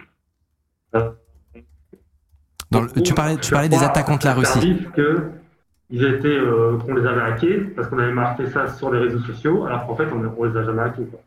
Euh, 0.96 1.10
Dans 2.70 2.82
le- 2.82 2.92
tu 3.02 3.14
parlais, 3.14 3.36
tu 3.36 3.50
parlais 3.52 3.68
des 3.68 3.82
attaques 3.82 4.06
contre 4.06 4.26
la 4.26 4.34
Russie. 4.34 4.78
Que 4.94 5.30
ils 5.90 6.05
étaient, 6.05 6.29
euh, 6.29 6.79
qu'on 6.79 6.94
les 6.94 7.07
avait 7.07 7.22
hackés 7.22 7.59
parce 7.74 7.88
qu'on 7.88 7.98
avait 7.98 8.12
marqué 8.12 8.46
ça 8.48 8.68
sur 8.68 8.92
les 8.92 8.98
réseaux 9.00 9.18
sociaux, 9.20 9.64
alors 9.66 9.87
qu'en 9.87 9.96
fait 9.96 10.07
on, 10.12 10.35
on 10.38 10.44
les 10.44 10.57
a 10.57 10.64
jamais 10.64 10.83
hackés. 10.83 11.07
Quoi. 11.07 11.20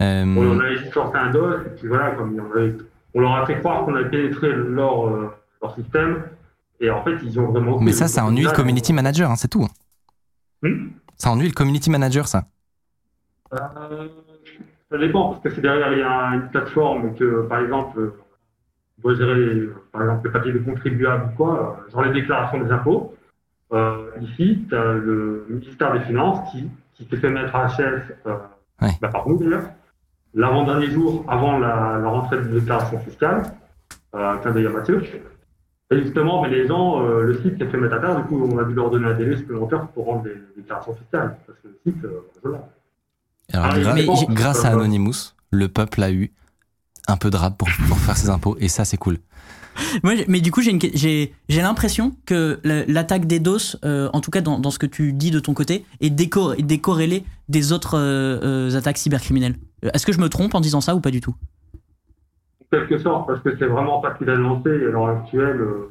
Euh, 0.00 0.24
On 0.36 0.58
avait 0.58 0.78
juste 0.78 0.92
sorti 0.94 1.16
un 1.16 1.30
DOS 1.30 1.60
et 1.64 1.70
puis 1.78 1.86
voilà, 1.86 2.10
comme 2.12 2.36
on, 2.36 2.50
avait- 2.58 2.74
on 3.14 3.20
leur 3.20 3.36
a 3.36 3.46
fait 3.46 3.60
croire 3.60 3.84
qu'on 3.84 3.94
avait 3.94 4.08
pénétré 4.10 4.50
leur, 4.52 5.06
euh, 5.06 5.30
leur 5.62 5.74
système 5.76 6.24
et 6.80 6.90
en 6.90 7.04
fait 7.04 7.16
ils 7.22 7.38
ont 7.38 7.52
vraiment. 7.52 7.78
mais 7.80 7.92
ça, 7.92 8.08
ça 8.08 8.24
ennuie 8.24 8.42
le 8.42 8.50
community 8.50 8.92
manager, 8.92 9.30
hein, 9.30 9.36
c'est 9.36 9.46
tout. 9.46 9.68
Hmm 10.62 10.88
Ça 11.16 11.30
ennuie 11.30 11.46
le 11.46 11.52
community 11.54 11.88
manager, 11.88 12.26
ça. 12.26 12.46
Ça 14.90 14.98
dépend, 14.98 15.30
parce 15.30 15.42
que 15.42 15.50
c'est 15.50 15.60
derrière, 15.60 15.92
il 15.92 16.00
y 16.00 16.02
a 16.02 16.34
une 16.34 16.48
plateforme 16.50 17.14
que, 17.14 17.42
par 17.42 17.60
exemple, 17.60 18.12
euh, 19.10 19.74
par 19.92 20.02
exemple, 20.02 20.26
le 20.26 20.32
papier 20.32 20.52
de 20.52 20.58
contribuable 20.58 21.30
ou 21.32 21.36
quoi, 21.36 21.76
euh, 21.86 21.90
genre 21.90 22.02
les 22.04 22.12
déclarations 22.20 22.62
des 22.62 22.70
impôts. 22.70 23.14
Euh, 23.72 24.10
ici, 24.20 24.64
tu 24.68 24.74
as 24.74 24.92
le 24.94 25.46
ministère 25.48 25.92
des 25.94 26.00
Finances 26.00 26.50
qui, 26.50 26.68
qui 26.94 27.04
s'est 27.08 27.16
fait 27.16 27.30
mettre 27.30 27.54
à 27.56 27.66
HS, 27.68 28.02
euh, 28.26 28.34
Ouais. 28.82 28.90
bah, 29.00 29.08
par 29.08 29.28
nous 29.28 29.38
d'ailleurs, 29.38 29.64
l'avant-dernier 30.34 30.90
jour 30.90 31.24
avant 31.28 31.58
la, 31.58 31.98
la 32.02 32.08
rentrée 32.08 32.38
de 32.38 32.58
déclaration 32.58 32.98
fiscale, 33.00 33.42
euh, 34.14 34.36
clin 34.38 34.50
d'œil 34.50 34.66
à 34.66 34.70
Mathieu. 34.70 35.02
Et 35.90 36.02
justement, 36.02 36.42
mais 36.42 36.48
les 36.50 36.66
gens, 36.66 37.02
euh, 37.06 37.22
le 37.22 37.34
site 37.42 37.58
s'est 37.58 37.66
fait 37.68 37.76
mettre 37.76 37.94
à 37.94 37.98
terre, 38.00 38.16
du 38.16 38.24
coup, 38.24 38.42
on 38.50 38.58
a 38.58 38.64
dû 38.64 38.74
leur 38.74 38.90
donner 38.90 39.06
un 39.08 39.14
délai 39.14 39.36
supplémentaire 39.36 39.86
pour 39.88 40.06
rendre 40.06 40.24
les, 40.24 40.34
les 40.34 40.40
déclarations 40.62 40.94
fiscales, 40.94 41.36
parce 41.46 41.58
que 41.60 41.68
le 41.68 41.78
site, 41.86 42.02
voilà. 42.42 42.68
Alors, 43.52 43.66
Ah, 43.66 43.78
gra- 43.78 43.94
mais 43.94 44.34
grâce 44.34 44.64
à 44.64 44.70
Anonymous, 44.70 45.34
le 45.50 45.68
peuple 45.68 46.02
a 46.02 46.10
eu 46.10 46.32
un 47.08 47.16
peu 47.16 47.30
de 47.30 47.36
rap 47.36 47.56
pour, 47.58 47.68
pour 47.88 47.98
faire 47.98 48.16
ses 48.16 48.30
impôts, 48.30 48.56
et 48.60 48.68
ça, 48.68 48.84
c'est 48.84 48.96
cool. 48.96 49.18
Moi, 50.04 50.12
mais 50.28 50.40
du 50.40 50.50
coup, 50.52 50.60
j'ai 50.60 51.32
l'impression 51.48 52.14
que 52.26 52.60
la- 52.62 52.84
l'attaque 52.86 53.26
des 53.26 53.40
DOS, 53.40 53.76
euh, 53.84 54.10
en 54.12 54.20
tout 54.20 54.30
cas 54.30 54.42
dans, 54.42 54.58
dans 54.58 54.70
ce 54.70 54.78
que 54.78 54.86
tu 54.86 55.12
dis 55.14 55.30
de 55.30 55.40
ton 55.40 55.54
côté, 55.54 55.84
est, 56.00 56.10
décor- 56.10 56.54
est 56.58 56.62
décorrélée 56.62 57.24
des 57.48 57.72
autres 57.72 57.96
euh, 57.98 58.38
euh, 58.70 58.76
attaques 58.76 58.98
cybercriminelles. 58.98 59.56
Est-ce 59.94 60.04
que 60.06 60.12
je 60.12 60.20
me 60.20 60.28
trompe 60.28 60.54
en 60.54 60.60
disant 60.60 60.80
ça 60.82 60.94
ou 60.94 61.00
pas 61.00 61.10
du 61.10 61.20
tout? 61.22 61.34
En 62.60 62.76
quelque 62.78 62.98
sorte, 62.98 63.26
parce 63.26 63.40
que 63.42 63.56
c'est 63.58 63.66
vraiment 63.66 64.00
pas 64.00 64.12
qu'il 64.12 64.28
a 64.30 64.34
lancé 64.34 64.68
à 64.68 64.72
l'heure 64.74 65.08
actuelle. 65.08 65.60
euh, 65.60 65.90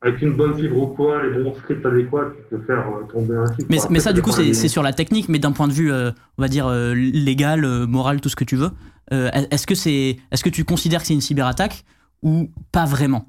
avec 0.00 0.22
une 0.22 0.34
bonne 0.34 0.56
fibre 0.56 0.80
au 0.80 0.86
poids, 0.88 1.22
les 1.22 1.42
bons 1.42 1.54
scripts 1.54 1.84
adéquats, 1.84 2.30
tu 2.36 2.56
peux 2.56 2.62
faire 2.64 2.86
euh, 2.88 3.04
tomber 3.12 3.36
un 3.36 3.46
site. 3.46 3.68
Mais, 3.68 3.98
ça, 3.98 4.12
du 4.12 4.22
coup, 4.22 4.30
c'est 4.30 4.68
sur 4.68 4.82
la 4.82 4.92
technique, 4.92 5.28
mais 5.28 5.38
d'un 5.38 5.52
point 5.52 5.66
de 5.66 5.72
vue, 5.72 5.92
euh, 5.92 6.10
on 6.38 6.42
va 6.42 6.48
dire, 6.48 6.66
euh, 6.66 6.94
légal, 6.94 7.64
euh, 7.64 7.86
moral, 7.86 8.20
tout 8.20 8.28
ce 8.28 8.36
que 8.36 8.44
tu 8.44 8.56
veux. 8.56 8.70
Est-ce 9.10 9.66
que, 9.66 9.74
c'est 9.74 10.18
est 10.30 10.34
-ce 10.34 10.44
que 10.44 10.50
tu 10.50 10.64
considères 10.64 11.00
que 11.00 11.06
c'est 11.06 11.14
une 11.14 11.22
cyberattaque 11.22 11.84
ou 12.22 12.50
pas 12.72 12.84
vraiment? 12.84 13.26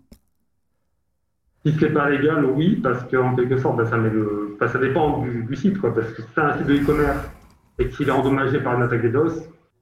Si 1.65 1.73
c'est 1.79 1.93
pas 1.93 2.09
légal, 2.09 2.45
oui, 2.45 2.79
parce 2.83 3.03
qu'en 3.09 3.35
quelque 3.35 3.57
sorte, 3.57 3.77
bah, 3.77 3.85
ça, 3.85 3.97
met 3.97 4.09
le... 4.09 4.55
enfin, 4.55 4.67
ça 4.71 4.79
dépend 4.79 5.21
du, 5.23 5.43
du 5.43 5.55
site. 5.55 5.77
Quoi, 5.79 5.93
parce 5.95 6.11
que 6.13 6.21
si 6.21 6.27
c'est 6.35 6.41
un 6.41 6.57
site 6.57 6.67
de 6.67 6.75
e-commerce 6.75 7.25
et 7.79 7.87
qu'il 7.89 8.07
est 8.07 8.11
endommagé 8.11 8.59
par 8.59 8.75
une 8.75 8.83
attaque 8.83 9.01
des 9.01 9.09
DOS, 9.09 9.33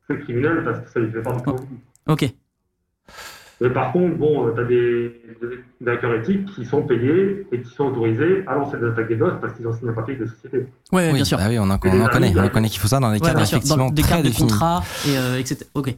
c'est 0.08 0.20
criminel 0.20 0.64
parce 0.64 0.80
que 0.80 0.90
ça 0.90 1.00
lui 1.00 1.12
fait 1.12 1.22
pas 1.22 1.34
de 1.34 1.42
profit. 1.42 1.66
Ok. 2.08 2.34
Mais 3.60 3.70
par 3.72 3.92
contre, 3.92 4.18
bon, 4.18 4.54
tu 4.54 4.60
as 4.62 4.64
des, 4.66 5.22
des 5.82 5.92
hackers 5.92 6.14
éthiques 6.22 6.46
qui 6.54 6.64
sont 6.66 6.84
payés 6.84 7.48
et 7.52 7.62
qui 7.62 7.70
sont 7.74 7.86
autorisés 7.86 8.44
à 8.46 8.54
lancer 8.56 8.78
des 8.78 8.86
attaques 8.86 9.08
des 9.08 9.16
DOS 9.16 9.40
parce 9.42 9.54
qu'ils 9.54 9.68
ont 9.68 9.74
signé 9.74 9.90
un 9.92 9.94
papier 9.96 10.16
de 10.16 10.26
société. 10.28 10.58
Ouais, 10.58 10.66
ouais, 10.92 11.08
oui, 11.08 11.14
bien 11.16 11.26
sûr. 11.26 11.38
bah 11.40 11.46
oui, 11.50 11.58
on 11.58 11.64
en, 11.64 11.80
on 11.84 12.02
en 12.02 12.08
connaît. 12.08 12.34
On 12.38 12.50
connaît 12.50 12.70
qu'il 12.70 12.80
faut 12.80 12.88
ça 12.88 13.00
dans 13.00 13.10
les 13.10 13.20
Ouais, 13.20 13.28
cadres 13.28 13.42
effectivement 13.42 13.86
Dans 13.88 13.90
des 13.92 14.02
très 14.04 14.18
de 14.20 14.28
définis. 14.28 14.48
contrat, 14.50 14.84
et, 15.08 15.18
euh, 15.18 15.40
etc. 15.40 15.66
Ok. 15.74 15.96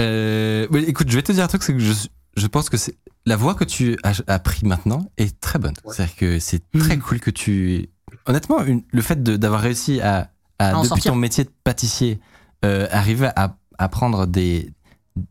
Euh, 0.00 0.66
ouais, 0.70 0.82
écoute, 0.84 1.10
je 1.10 1.16
vais 1.16 1.22
te 1.22 1.32
dire 1.32 1.44
un 1.44 1.48
truc, 1.48 1.62
c'est 1.62 1.72
que 1.72 1.78
je, 1.78 1.92
je 2.36 2.46
pense 2.46 2.68
que 2.68 2.76
c'est 2.76 2.94
la 3.24 3.36
voie 3.36 3.54
que 3.54 3.64
tu 3.64 3.96
as, 4.02 4.22
as 4.26 4.38
pris 4.38 4.66
maintenant 4.66 5.10
est 5.16 5.38
très 5.40 5.58
bonne. 5.58 5.74
Ouais. 5.84 5.92
C'est-à-dire 5.94 6.16
que 6.16 6.38
c'est 6.38 6.62
très 6.78 6.96
Mhm. 6.96 7.02
cool 7.02 7.20
que 7.20 7.30
tu. 7.30 7.88
Honnêtement, 8.26 8.62
une- 8.64 8.82
le 8.92 9.02
fait 9.02 9.22
d'avoir 9.22 9.60
réussi 9.60 10.00
à, 10.00 10.30
à, 10.58 10.72
depuis 10.74 10.86
sortir. 10.88 11.12
ton 11.12 11.18
métier 11.18 11.44
de 11.44 11.50
pâtissier, 11.64 12.20
euh, 12.64 12.86
arriver 12.90 13.28
à, 13.36 13.56
à 13.78 13.88
prendre 13.88 14.26
des, 14.26 14.70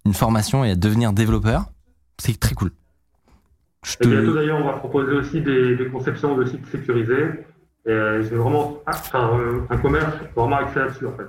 une 0.06 0.14
formation 0.14 0.64
et 0.66 0.72
à 0.72 0.76
devenir 0.76 1.14
développeur, 1.14 1.66
c'est 2.18 2.40
très 2.40 2.56
cool. 2.56 2.72
Je 3.86 3.96
Et 4.02 4.08
bientôt 4.08 4.32
te... 4.32 4.36
d'ailleurs, 4.38 4.60
on 4.60 4.66
va 4.66 4.74
proposer 4.74 5.12
aussi 5.14 5.42
des, 5.42 5.76
des 5.76 5.88
conceptions 5.88 6.36
de 6.36 6.46
sites 6.46 6.66
sécurisés. 6.72 7.46
Et 7.88 7.92
euh, 7.92 8.24
je 8.24 8.30
vais 8.30 8.38
vraiment 8.38 8.80
ah, 8.88 8.94
euh, 9.36 9.62
un 9.70 9.78
commerce 9.78 10.16
vraiment 10.36 10.56
axé 10.58 10.80
là-dessus 10.80 11.06
en 11.06 11.16
fait. 11.16 11.26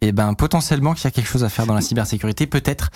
Eh 0.00 0.12
ben, 0.12 0.32
potentiellement 0.34 0.94
qu'il 0.94 1.06
y 1.06 1.08
a 1.08 1.10
quelque 1.10 1.26
chose 1.26 1.42
à 1.42 1.48
faire 1.48 1.66
dans 1.66 1.74
la 1.74 1.80
cybersécurité, 1.80 2.46
peut-être. 2.46 2.90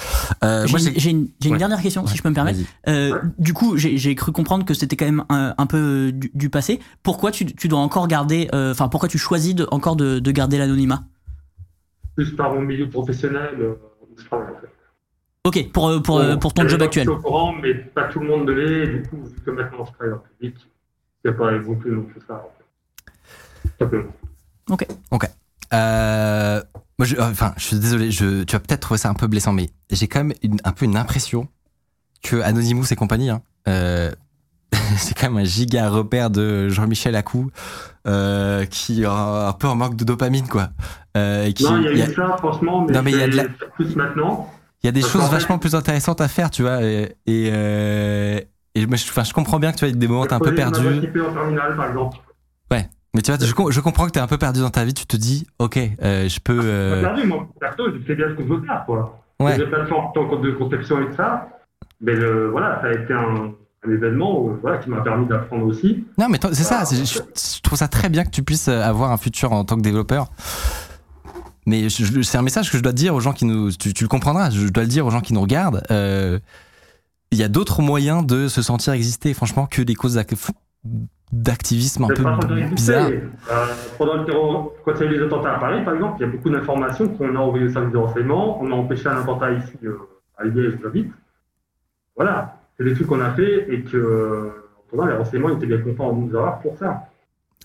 Euh, 0.45 0.67
J'ai 0.67 0.71
moi, 0.71 0.81
une, 0.81 0.93
j'ai 1.01 1.11
une- 1.11 1.29
j'ai 1.41 1.49
une 1.49 1.55
Ouais. 1.55 1.59
dernière 1.59 1.83
question, 1.83 2.07
si 2.07 2.17
je 2.17 2.23
peux 2.23 2.29
me 2.29 2.35
permettre. 2.35 2.61
Euh, 2.87 3.19
du 3.41 3.55
coup, 3.55 3.77
j'ai 3.77 3.97
j'ai 3.97 4.15
cru 4.15 4.31
comprendre 4.31 4.65
que 4.65 4.73
c'était 4.73 4.95
quand 4.95 5.07
même 5.07 5.25
un, 5.31 5.53
un 5.59 5.67
peu 5.67 6.13
du, 6.13 6.31
du 6.33 6.49
passé. 6.49 6.79
Pourquoi 7.03 7.33
tu, 7.33 7.45
tu 7.45 7.67
dois 7.67 7.81
encore 7.81 8.07
garder, 8.07 8.49
euh, 8.55 8.71
enfin, 8.71 8.87
pourquoi 8.87 9.09
tu 9.09 9.19
choisis 9.19 9.53
de, 9.57 9.67
encore 9.73 9.97
de, 9.97 10.21
de 10.21 10.31
garder 10.31 10.59
l'anonymat? 10.59 11.03
Plus 12.15 12.31
par 12.37 12.55
mon 12.55 12.61
milieu 12.61 12.89
professionnel, 12.89 13.57
euh, 13.59 13.75
où 14.03 14.15
je 14.17 14.25
travaille 14.27 14.55
en 14.55 14.61
fait. 14.61 14.69
Ok, 15.45 15.73
pour, 15.73 15.89
euh, 15.89 15.99
pour, 16.01 16.19
euh, 16.21 16.35
Bon, 16.35 16.39
pour 16.39 16.55
ton 16.55 16.69
job 16.69 16.83
actuel. 16.83 17.07
sont 17.07 17.13
au 17.15 17.19
courant, 17.19 17.53
mais 17.61 17.75
pas 17.75 18.05
tout 18.05 18.21
le 18.21 18.29
monde 18.29 18.47
ne 18.47 18.53
l'est. 18.53 18.87
Du 18.87 19.03
coup, 19.09 19.25
vu 19.25 19.41
que 19.45 19.51
maintenant 19.51 19.85
je 19.85 19.93
travaille 19.93 20.15
en 20.15 20.19
public, 20.19 20.55
c'est 21.25 21.37
pas 21.37 21.51
non 21.51 21.75
plus 21.75 21.91
non 21.91 22.03
plus 22.03 22.21
ça. 22.29 22.35
En 22.35 22.51
fait. 23.69 23.85
Simplement. 23.85 24.13
Euh, 25.75 26.63
moi, 26.99 27.07
je, 27.07 27.17
enfin, 27.19 27.55
je 27.57 27.65
suis 27.65 27.79
désolé, 27.79 28.11
je, 28.13 28.45
tu 28.45 28.53
vas 28.53 28.61
peut-être 28.61 28.81
trouver 28.81 28.99
ça 28.99 29.09
un 29.09 29.15
peu 29.15 29.27
blessant, 29.27 29.53
mais 29.53 29.71
j'ai 29.91 30.07
quand 30.07 30.21
même 30.23 30.35
une- 30.43 30.61
un 30.65 30.71
peu 30.73 30.85
une 30.85 30.97
impression 30.97 31.49
que 32.23 32.37
Anonymous 32.43 32.93
et 32.93 32.97
compagnie, 32.97 33.31
hein, 33.31 33.43
euh, 33.69 34.13
c'est 34.99 35.19
quand 35.19 35.29
même 35.31 35.39
un 35.39 35.45
giga 35.45 35.89
repère 35.89 36.31
de 36.31 36.69
Jean-Michel 36.69 37.17
Acou, 37.17 37.51
euh, 38.07 38.65
qui 38.67 39.03
est 39.03 39.07
un 39.07 39.53
peu 39.59 39.67
en 39.67 39.75
manque 39.75 39.97
de 39.97 40.05
dopamine, 40.05 40.47
quoi. 40.47 40.69
Euh, 41.17 41.51
qui, 41.51 41.65
Non, 41.65 41.79
il 41.79 41.85
y 41.85 41.89
a 41.89 41.93
il 41.93 41.99
y 41.99 42.03
a- 42.03 42.11
eu 42.11 42.15
ça, 42.15 42.37
franchement, 42.39 42.85
mais, 42.87 42.93
Non, 42.95 43.03
mais 43.03 43.11
il 43.11 43.19
y 43.19 43.23
a 43.23 43.29
de 43.29 43.37
la- 43.37 43.45
plus 43.75 43.97
maintenant. 43.97 44.49
Il 44.83 44.87
y 44.87 44.89
a 44.89 44.93
des 44.93 45.03
choses 45.03 45.31
vachement 45.31 45.59
plus 45.59 45.75
intéressantes 45.75 46.21
à 46.21 46.29
faire, 46.29 46.51
tu 46.51 46.63
vois. 46.63 46.83
Et, 46.83 47.15
et, 47.27 47.51
euh, 47.53 48.41
et 48.75 48.87
moi, 48.87 48.97
je, 48.97 49.05
enfin, 49.09 49.25
je 49.25 49.33
comprends 49.33 49.59
bien 49.59 49.73
que 49.73 49.77
tu 49.79 49.85
as 49.85 49.91
des 49.93 50.09
moments 50.09 50.23
où 50.23 50.27
t'es 50.27 50.33
un 50.35 50.39
peu 50.41 50.55
perdu. 50.55 50.81
en 50.87 51.33
terminale, 51.33 51.77
par 51.77 51.89
exemple. 51.89 52.19
Mais 53.15 53.21
tu 53.21 53.31
vois, 53.31 53.45
je, 53.45 53.53
com- 53.53 53.71
je 53.71 53.79
comprends 53.81 54.07
que 54.07 54.11
t'es 54.13 54.21
un 54.21 54.27
peu 54.27 54.39
perdu 54.39 54.61
dans 54.61 54.71
ta 54.71 54.87
vie. 54.87 54.95
Tu 54.95 55.05
te 55.05 55.19
dis, 55.19 55.47
ok, 55.59 55.79
euh, 56.03 56.31
je 56.31 56.41
peux. 56.41 56.63
J'ai 56.63 56.67
euh, 56.67 57.03
perdu, 57.03 57.27
moi, 57.27 57.47
perso, 57.61 57.83
je 57.93 58.07
sais 58.07 58.15
bien 58.15 58.29
ce 58.31 58.35
que 58.37 58.43
je 58.43 58.49
veux 58.49 58.63
faire, 58.63 58.85
quoi. 58.87 59.23
Ouais. 59.39 59.53
J'ai 59.53 59.65
des 59.65 59.71
plateformes 59.71 60.13
de 60.43 60.53
conception 60.53 60.99
et 61.03 61.11
tout 61.11 61.17
ça. 61.17 61.47
Mais 62.01 62.15
le, 62.15 62.49
voilà, 62.49 62.81
ça 62.81 62.87
a 62.89 62.93
été 62.95 63.13
un, 63.13 63.53
un 63.87 63.93
événement 63.93 64.47
euh, 64.49 64.59
voilà, 64.63 64.79
qui 64.79 64.89
m'a 64.89 65.03
permis 65.03 65.27
d'apprendre 65.27 65.67
aussi. 65.67 66.07
Non, 66.17 66.31
mais 66.31 66.39
c'est 66.55 66.63
ça. 66.63 66.79
Ah, 66.81 66.85
Je, 66.91 67.05
je 67.05 67.61
trouve 67.61 67.77
ça 67.79 67.87
très 67.89 68.09
bien 68.09 68.25
que 68.25 68.31
tu 68.31 68.43
puisses 68.43 68.69
avoir 68.69 69.13
un 69.13 69.19
futur 69.19 69.53
en 69.53 69.67
tant 69.67 69.77
que 69.77 69.83
développeur. 69.83 70.29
Mais 71.67 71.89
c'est 71.91 72.37
un 72.39 72.43
message 72.43 72.71
que 72.71 72.77
je 72.79 72.83
dois 72.83 72.93
te 72.93 72.97
dire 72.97 73.15
aux 73.15 73.21
gens 73.21 73.33
qui 73.33 73.45
nous. 73.45 73.71
Tu, 73.71 73.95
tu 73.95 74.05
le 74.05 74.09
comprendras. 74.09 74.51
Je 74.51 74.69
dois 74.69 74.83
le 74.83 74.89
dire 74.89 75.07
aux 75.07 75.11
gens 75.11 75.21
qui 75.21 75.33
nous 75.33 75.41
regardent. 75.43 75.83
Euh, 75.91 76.39
Il 77.31 77.39
y 77.39 77.43
a 77.45 77.49
d'autres 77.49 77.83
moyens 77.83 78.27
de 78.27 78.49
se 78.49 78.63
sentir 78.63 78.93
exister, 78.95 79.33
franchement, 79.33 79.67
que 79.67 79.81
des 79.83 79.95
causes 79.95 80.15
d'ac- 80.15 80.35
d'activisme 81.33 82.05
un 82.05 82.09
C'est 82.09 82.15
peu 82.23 82.75
bizarres. 82.75 83.09
Euh, 83.09 83.67
pendant 83.97 84.17
le 84.17 84.25
terror, 84.25 84.73
quand 84.85 84.93
il 84.97 85.01
y 85.01 85.03
a 85.03 85.07
eu 85.13 85.19
les 85.19 85.23
attentats 85.25 85.55
à 85.55 85.59
Paris, 85.59 85.83
par 85.85 85.95
exemple, 85.95 86.17
il 86.19 86.23
y 86.23 86.29
a 86.29 86.33
beaucoup 86.33 86.51
d'informations 86.51 87.09
qu'on 87.09 87.35
a 87.37 87.39
envoyées 87.39 87.67
au 87.67 87.71
service 87.73 87.93
de 87.93 87.97
renseignement. 87.99 88.61
On 88.63 88.71
a 88.71 88.75
empêché 88.75 89.09
un 89.09 89.19
attentat 89.19 89.53
ici 89.53 89.73
euh, 89.85 89.97
à 90.37 90.45
Liège, 90.45 90.79
j'habite. 90.83 91.11
Voilà, 92.17 92.59
c'est 92.77 92.85
des 92.85 92.95
trucs 92.95 93.07
qu'on 93.07 93.21
a 93.21 93.33
fait 93.33 93.73
et 93.73 93.83
que 93.83 93.97
euh, 93.97 94.51
en 94.93 94.97
attendant, 94.99 95.07
les 95.07 95.17
renseignements 95.17 95.49
étaient 95.57 95.67
bien 95.67 95.79
contents 95.79 96.13
de 96.13 96.21
nous 96.21 96.37
avoir 96.37 96.59
pour 96.61 96.77
ça. 96.77 97.05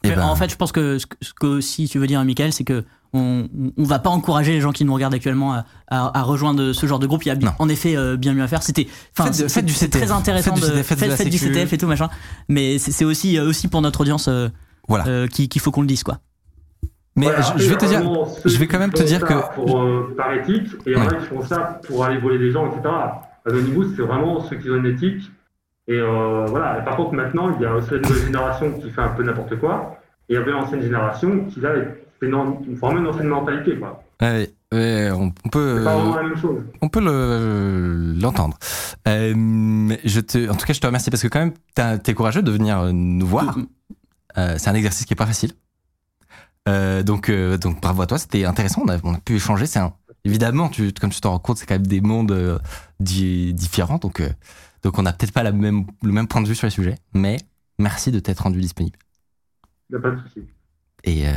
Eh 0.04 0.10
Mais 0.10 0.16
ben, 0.16 0.24
En 0.24 0.36
fait, 0.36 0.50
je 0.50 0.56
pense 0.56 0.72
que 0.72 0.98
ce, 1.00 1.06
que 1.08 1.16
ce 1.22 1.34
que 1.34 1.60
si 1.60 1.90
tu 1.90 2.00
veux 2.00 2.08
dire, 2.08 2.24
Michael, 2.24 2.54
c'est 2.54 2.64
que 2.64 2.86
on, 3.14 3.48
on 3.78 3.84
va 3.84 4.00
pas 4.00 4.10
encourager 4.10 4.52
les 4.54 4.62
gens 4.62 4.72
qui 4.72 4.86
nous 4.86 4.94
regardent 4.94 5.14
actuellement 5.14 5.54
à, 5.54 5.66
à- 5.88 6.20
à 6.20 6.22
rejoindre 6.24 6.74
ce 6.74 6.86
genre 6.86 7.00
de 7.00 7.08
groupe. 7.08 7.24
Il 7.26 7.30
y 7.30 7.32
a 7.32 7.36
Non. 7.36 7.52
en 7.60 7.70
effet 7.70 7.96
euh, 7.96 8.18
bien 8.18 8.34
mieux 8.34 8.44
à 8.44 8.48
faire. 8.48 8.64
C'était, 8.64 8.88
enfin, 9.18 9.32
c'est- 9.32 9.62
du 9.62 9.74
très 9.90 10.12
intéressant 10.12 10.56
Faites 10.56 10.64
du 10.64 10.70
de 10.72 10.76
CTF, 10.76 10.88
faites 10.88 11.00
de 11.02 11.06
la 11.08 11.16
faites 11.16 11.30
du 11.30 11.38
sécu. 11.38 11.54
CTF 11.54 11.74
et 11.74 11.78
tout 11.78 11.88
machin. 11.88 12.10
Mais 12.50 12.78
c'est 12.80 13.06
aussi 13.06 13.38
euh, 13.38 13.48
aussi 13.48 13.68
pour 13.68 13.82
notre 13.82 14.02
audience 14.02 14.28
euh, 14.28 14.50
Voilà. 14.88 15.08
euh, 15.08 15.28
qu'il 15.28 15.62
faut 15.62 15.72
qu'on 15.72 15.82
le 15.82 15.88
dise 15.88 16.04
quoi. 16.04 16.20
Mais 17.16 17.26
Voilà, 17.26 17.42
je, 17.58 17.68
vais 17.68 17.78
te 17.78 17.86
dire. 17.86 18.02
je 18.46 18.64
quand 18.66 18.78
même 18.78 18.92
te 18.94 19.02
dire 19.02 19.22
que- 19.22 19.56
Pour, 19.56 19.82
euh, 19.82 20.14
par 20.16 20.32
éthique, 20.34 20.68
et 20.86 20.96
Ouais. 20.96 21.08
qui 21.08 21.26
font 21.26 21.42
ça 21.42 21.80
pour 21.88 22.06
aller 22.06 22.20
voler 22.20 22.38
des 22.38 22.52
gens, 22.52 22.68
etc. 22.68 22.94
Anonymous, 23.48 23.96
c'est 23.96 24.04
vraiment 24.04 24.40
ceux 24.42 24.58
qui 24.58 24.70
ont 24.70 24.76
une 24.76 24.86
éthique. 24.86 25.24
Et 25.88 25.94
euh, 25.98 26.46
voilà. 26.48 26.80
Et 26.80 26.84
par 26.86 26.96
contre, 26.96 27.14
maintenant, 27.14 27.56
il 27.58 27.64
y 27.64 27.66
a 27.66 27.74
aussi 27.74 27.90
la 27.92 28.00
nouvelle 28.02 28.24
génération 28.26 28.72
qui 28.80 28.92
fait 28.92 29.02
un 29.02 29.08
peu 29.10 29.24
n'importe 29.24 29.58
quoi. 29.60 29.98
Et 30.30 30.34
il 30.34 30.36
y 30.36 30.38
avait 30.38 30.52
l'ancienne 30.52 30.82
génération 30.82 31.46
qui, 31.46 31.60
là, 31.62 31.70
une, 32.26 32.76
vraiment 32.76 33.00
une 33.00 33.08
ancienne 33.08 33.28
mentalité, 33.28 33.78
quoi. 33.78 34.04
Ouais, 34.22 34.52
ouais, 34.74 35.12
on, 35.12 35.32
on 35.46 35.50
peut. 35.50 35.78
C'est 35.80 35.84
pas 35.84 35.96
vraiment 35.98 36.16
la 36.16 36.24
même 36.24 36.38
chose. 36.38 36.64
On 36.82 36.90
peut 36.90 37.02
le- 37.02 38.14
l'entendre. 38.20 38.58
Euh, 39.08 39.34
mais 39.36 40.00
je 40.04 40.20
te, 40.20 40.50
en 40.50 40.56
tout 40.56 40.66
cas, 40.66 40.74
je 40.74 40.80
te 40.80 40.88
remercie 40.88 41.10
parce 41.12 41.22
que 41.22 41.28
quand 41.28 41.40
même, 41.40 42.00
t'es 42.00 42.14
courageux 42.14 42.42
de 42.42 42.52
venir 42.52 42.92
nous 42.94 43.28
voir. 43.28 43.58
Euh, 44.38 44.56
c'est 44.58 44.70
un 44.70 44.74
exercice 44.76 45.06
qui 45.06 45.14
est 45.14 45.18
pas 45.18 45.26
facile. 45.28 45.52
Euh, 46.68 47.02
donc, 47.04 47.30
euh, 47.30 47.58
donc 47.58 47.82
bravo 47.82 48.02
à 48.02 48.08
toi. 48.08 48.18
C'était 48.18 48.46
intéressant. 48.46 48.82
On 48.86 48.90
a, 48.90 48.98
on 49.04 49.14
a 49.14 49.20
pu 49.20 49.36
échanger. 49.36 49.66
C'est 49.66 49.80
évidemment, 50.26 50.70
tu, 50.70 50.92
comme 50.94 51.12
tu 51.12 51.22
t'en 51.22 51.32
rends 51.32 51.40
compte, 51.40 51.58
c'est 51.58 51.66
quand 51.66 51.76
même 51.76 51.88
des 51.88 52.02
mondes 52.02 52.32
euh, 52.32 52.60
di- 53.00 53.54
différents. 53.54 53.98
Donc, 53.98 54.20
euh, 54.20 54.30
donc 54.84 54.98
on 55.00 55.04
n'a 55.04 55.14
peut-être 55.14 55.32
pas 55.32 55.44
la 55.44 55.52
même, 55.52 55.86
le 56.04 56.12
même 56.12 56.28
point 56.28 56.42
de 56.42 56.48
vue 56.48 56.56
sur 56.56 56.68
les 56.68 56.72
sujets. 56.72 56.96
Mais 57.14 57.38
merci 57.80 58.12
de 58.12 58.20
t'être 58.20 58.40
rendu 58.42 58.60
disponible. 58.60 58.98
Il 59.90 59.96
n'y 59.96 60.00
a 60.00 60.02
pas 60.02 60.12
de 60.16 60.22
souci. 60.22 60.42
Et, 61.04 61.28
euh, 61.28 61.32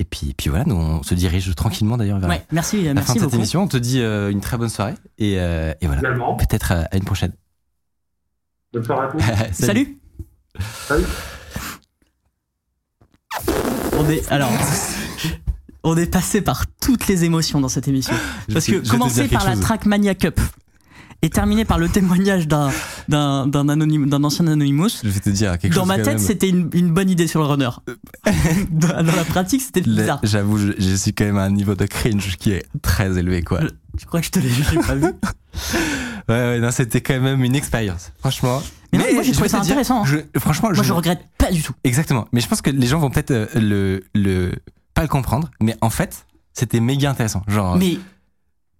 et 0.00 0.04
puis, 0.04 0.34
puis 0.36 0.50
voilà, 0.50 0.64
nous 0.64 0.74
on 0.74 1.02
se 1.04 1.14
dirige 1.14 1.54
tranquillement 1.54 1.96
d'ailleurs 1.96 2.18
vers 2.18 2.28
Ouais, 2.28 2.42
merci, 2.50 2.82
la 2.82 2.88
fin 2.90 2.94
merci 2.94 3.12
de 3.12 3.18
cette 3.18 3.24
beaucoup. 3.26 3.36
émission. 3.36 3.62
On 3.62 3.68
te 3.68 3.76
dit 3.76 4.00
euh, 4.00 4.30
une 4.30 4.40
très 4.40 4.56
bonne 4.56 4.68
soirée 4.68 4.94
et, 5.18 5.38
euh, 5.38 5.72
et 5.80 5.86
voilà. 5.86 6.02
Peut-être 6.36 6.72
à, 6.72 6.80
à 6.90 6.96
une 6.96 7.04
prochaine. 7.04 7.32
bonne 8.72 8.84
soirée 8.84 9.06
à 9.06 9.10
tous. 9.10 9.52
Salut. 9.64 9.98
Salut. 10.88 11.04
On 13.96 14.08
est 14.08 14.30
alors. 14.32 14.50
On 15.84 15.96
est 15.96 16.10
passé 16.10 16.40
par 16.40 16.64
toutes 16.80 17.06
les 17.08 17.24
émotions 17.24 17.60
dans 17.60 17.68
cette 17.68 17.88
émission. 17.88 18.14
Parce 18.52 18.66
que 18.66 18.88
commencer 18.88 19.28
par 19.28 19.44
la 19.44 19.52
chose. 19.52 19.60
Trackmania 19.60 20.14
Cup 20.14 20.40
et 21.24 21.30
terminer 21.30 21.64
par 21.64 21.78
le 21.78 21.88
témoignage 21.88 22.46
d'un 22.46 22.70
d'un 23.08 23.46
d'un 23.46 23.68
anonyme- 23.68 24.08
d'un 24.08 24.22
ancien 24.24 24.46
Anonymous. 24.46 24.88
Je 25.02 25.08
vais 25.08 25.20
te 25.20 25.30
dire 25.30 25.58
quelque 25.58 25.74
Dans 25.74 25.82
chose. 25.82 25.88
ma 25.88 25.98
tête, 25.98 26.20
c'était 26.20 26.48
une, 26.50 26.68
une 26.72 26.90
bonne 26.92 27.08
idée 27.10 27.26
sur 27.26 27.40
le 27.40 27.46
runner. 27.46 27.70
dans, 28.70 28.88
dans 29.02 29.16
la 29.16 29.24
pratique, 29.24 29.62
c'était 29.62 29.80
bizarre. 29.80 30.20
J'avoue, 30.22 30.58
je, 30.58 30.72
je 30.78 30.94
suis 30.94 31.12
quand 31.14 31.24
même 31.24 31.38
à 31.38 31.44
un 31.44 31.50
niveau 31.50 31.74
de 31.74 31.86
cringe 31.86 32.36
qui 32.36 32.52
est 32.52 32.64
très 32.82 33.18
élevé, 33.18 33.42
quoi. 33.42 33.62
Je- 33.62 33.68
Tu 33.98 34.06
crois 34.06 34.20
que 34.20 34.26
je 34.26 34.30
te 34.32 34.38
l'ai 34.38 34.48
pas 34.86 34.94
vu? 34.94 35.06
Ouais, 36.28 36.34
ouais, 36.36 36.58
non, 36.58 36.70
c'était 36.70 37.02
quand 37.02 37.20
même 37.20 37.44
une 37.44 37.54
expérience. 37.54 38.10
Franchement. 38.18 38.62
Mais 38.92 38.98
non, 38.98 39.04
moi, 39.12 39.22
j'ai 39.22 39.28
je 39.28 39.34
trouvé 39.34 39.48
ça 39.50 39.58
dire, 39.60 39.72
intéressant. 39.72 40.02
hein. 40.02 40.06
je- 40.06 40.38
franchement, 40.40 40.70
Moi, 40.72 40.82
je 40.82 40.92
regrette 40.94 41.20
pas 41.36 41.50
du 41.52 41.62
tout. 41.62 41.74
Exactement. 41.84 42.26
Mais 42.32 42.40
je 42.40 42.48
pense 42.48 42.62
que 42.62 42.70
les 42.70 42.86
gens 42.86 42.98
vont 42.98 43.10
peut-être 43.10 43.30
euh, 43.30 43.46
le, 43.54 44.04
le, 44.14 44.52
pas 44.94 45.02
le 45.02 45.08
comprendre. 45.08 45.50
Mais 45.60 45.76
en 45.82 45.90
fait, 45.90 46.24
c'était 46.54 46.80
méga 46.80 47.10
intéressant. 47.10 47.42
Genre, 47.46 47.76
Mais 47.76 47.98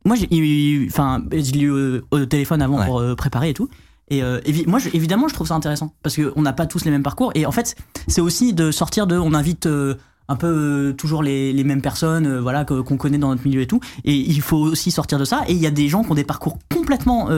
moi, 0.04 0.16
j'ai 0.16 0.28
eu- 0.36 0.86
enfin, 0.90 1.22
je 1.32 1.52
l'ai 1.52 1.60
eu 1.62 1.70
euh, 1.72 2.00
au 2.10 2.24
téléphone 2.26 2.60
avant 2.62 2.78
Ouais. 2.78 2.86
pour 2.86 2.98
euh, 3.00 3.14
préparer 3.14 3.50
et 3.50 3.54
tout. 3.54 3.68
Et 4.10 4.22
euh, 4.22 4.38
évi- 4.44 4.66
moi, 4.68 4.78
je- 4.78 4.90
évidemment, 4.92 5.28
je 5.28 5.34
trouve 5.34 5.46
ça 5.46 5.54
intéressant 5.54 5.94
parce 6.02 6.16
qu'on 6.16 6.42
n'a 6.42 6.52
pas 6.52 6.66
tous 6.66 6.84
les 6.84 6.90
mêmes 6.90 7.02
parcours. 7.02 7.32
Et 7.34 7.46
en 7.46 7.52
fait, 7.52 7.74
c'est 8.08 8.20
aussi 8.20 8.52
de 8.52 8.70
sortir 8.70 9.06
de. 9.06 9.16
On 9.16 9.32
invite 9.34 9.66
euh, 9.66 9.94
un 10.28 10.36
peu 10.36 10.46
euh, 10.46 10.92
toujours 10.92 11.22
les, 11.22 11.52
les 11.52 11.64
mêmes 11.64 11.82
personnes, 11.82 12.38
voilà, 12.38 12.64
qu'on 12.64 12.96
connaît 12.96 13.18
dans 13.18 13.28
notre 13.30 13.46
milieu 13.46 13.60
et 13.62 13.66
tout. 13.66 13.80
Et 14.04 14.14
il 14.14 14.40
faut 14.42 14.58
aussi 14.58 14.90
sortir 14.90 15.18
de 15.18 15.24
ça. 15.24 15.42
Et 15.48 15.52
il 15.52 15.58
y 15.58 15.66
a 15.66 15.70
des 15.70 15.88
gens 15.88 16.02
qui 16.04 16.10
ont 16.10 16.14
des 16.14 16.24
parcours 16.24 16.58
complètement 16.74 17.28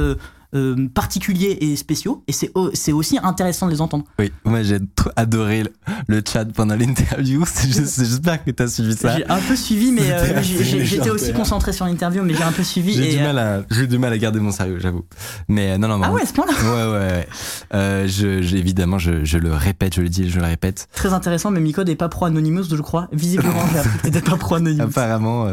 euh, 0.55 0.89
particuliers 0.95 1.59
et 1.61 1.77
spéciaux. 1.77 2.23
Et 2.29 2.33
c'est 2.33 2.51
c'est 2.75 2.93
aussi 2.93 3.19
intéressant 3.23 3.67
de 3.67 3.73
les 3.73 3.81
entendre. 3.81 4.05
oui, 4.19 4.33
moi 4.45 4.63
j'ai 4.63 4.79
adoré 5.17 5.65
le, 5.65 5.71
le 6.09 6.23
chat 6.27 6.45
pendant 6.47 6.75
l'interview. 6.77 7.45
J'espère 7.69 8.45
que 8.45 8.51
t'as 8.51 8.69
suivi 8.69 8.95
ça. 8.97 9.17
J'ai 9.17 9.27
un 9.29 9.39
peu 9.41 9.57
suivi, 9.57 9.93
mais 9.93 10.11
euh, 10.11 10.43
j'étais 10.43 11.11
aussi 11.11 11.33
concentré 11.33 11.73
sur 11.73 11.85
l'interview, 11.87 12.23
mais 12.23 12.35
j'ai 12.35 12.43
un 12.43 12.53
peu 12.53 12.63
suivi. 12.63 12.95
J'ai 12.95 13.11
du 13.17 13.19
euh, 13.19 13.23
mal 13.25 13.39
à, 13.39 13.63
j'ai 13.71 13.87
du 13.87 13.99
mal 13.99 14.13
à 14.13 14.19
garder 14.19 14.41
mon 14.41 14.53
sérieux, 14.53 14.79
j'avoue. 14.81 15.05
Mais 15.49 15.77
non, 15.79 15.89
non, 15.89 15.99
non. 15.99 16.05
Ah 16.07 16.13
ouais, 16.13 16.23
à 16.23 16.27
ce 16.27 16.33
point-là 16.33 16.53
Ouais, 16.63 16.93
ouais, 16.93 16.99
ouais. 17.13 17.29
Euh, 17.75 18.07
je, 18.09 18.43
je- 18.43 18.57
évidemment, 18.57 18.99
je, 18.99 19.25
je 19.25 19.39
le 19.39 19.53
répète, 19.53 19.95
je 19.95 20.01
le 20.03 20.09
dis, 20.09 20.31
je 20.31 20.39
le 20.39 20.45
répète. 20.47 20.89
Très 20.95 21.13
intéressant, 21.13 21.51
mais 21.51 21.61
Miko 21.61 21.85
n'est 21.85 21.97
pas 21.97 22.09
pro 22.09 22.27
Anonymous, 22.27 22.65
je 22.71 22.77
crois. 22.83 23.09
Visiblement, 23.13 23.65
t'étais 24.03 24.21
pas 24.23 24.37
pro 24.37 24.57
Anonymous. 24.57 24.83
Apparemment, 24.83 25.47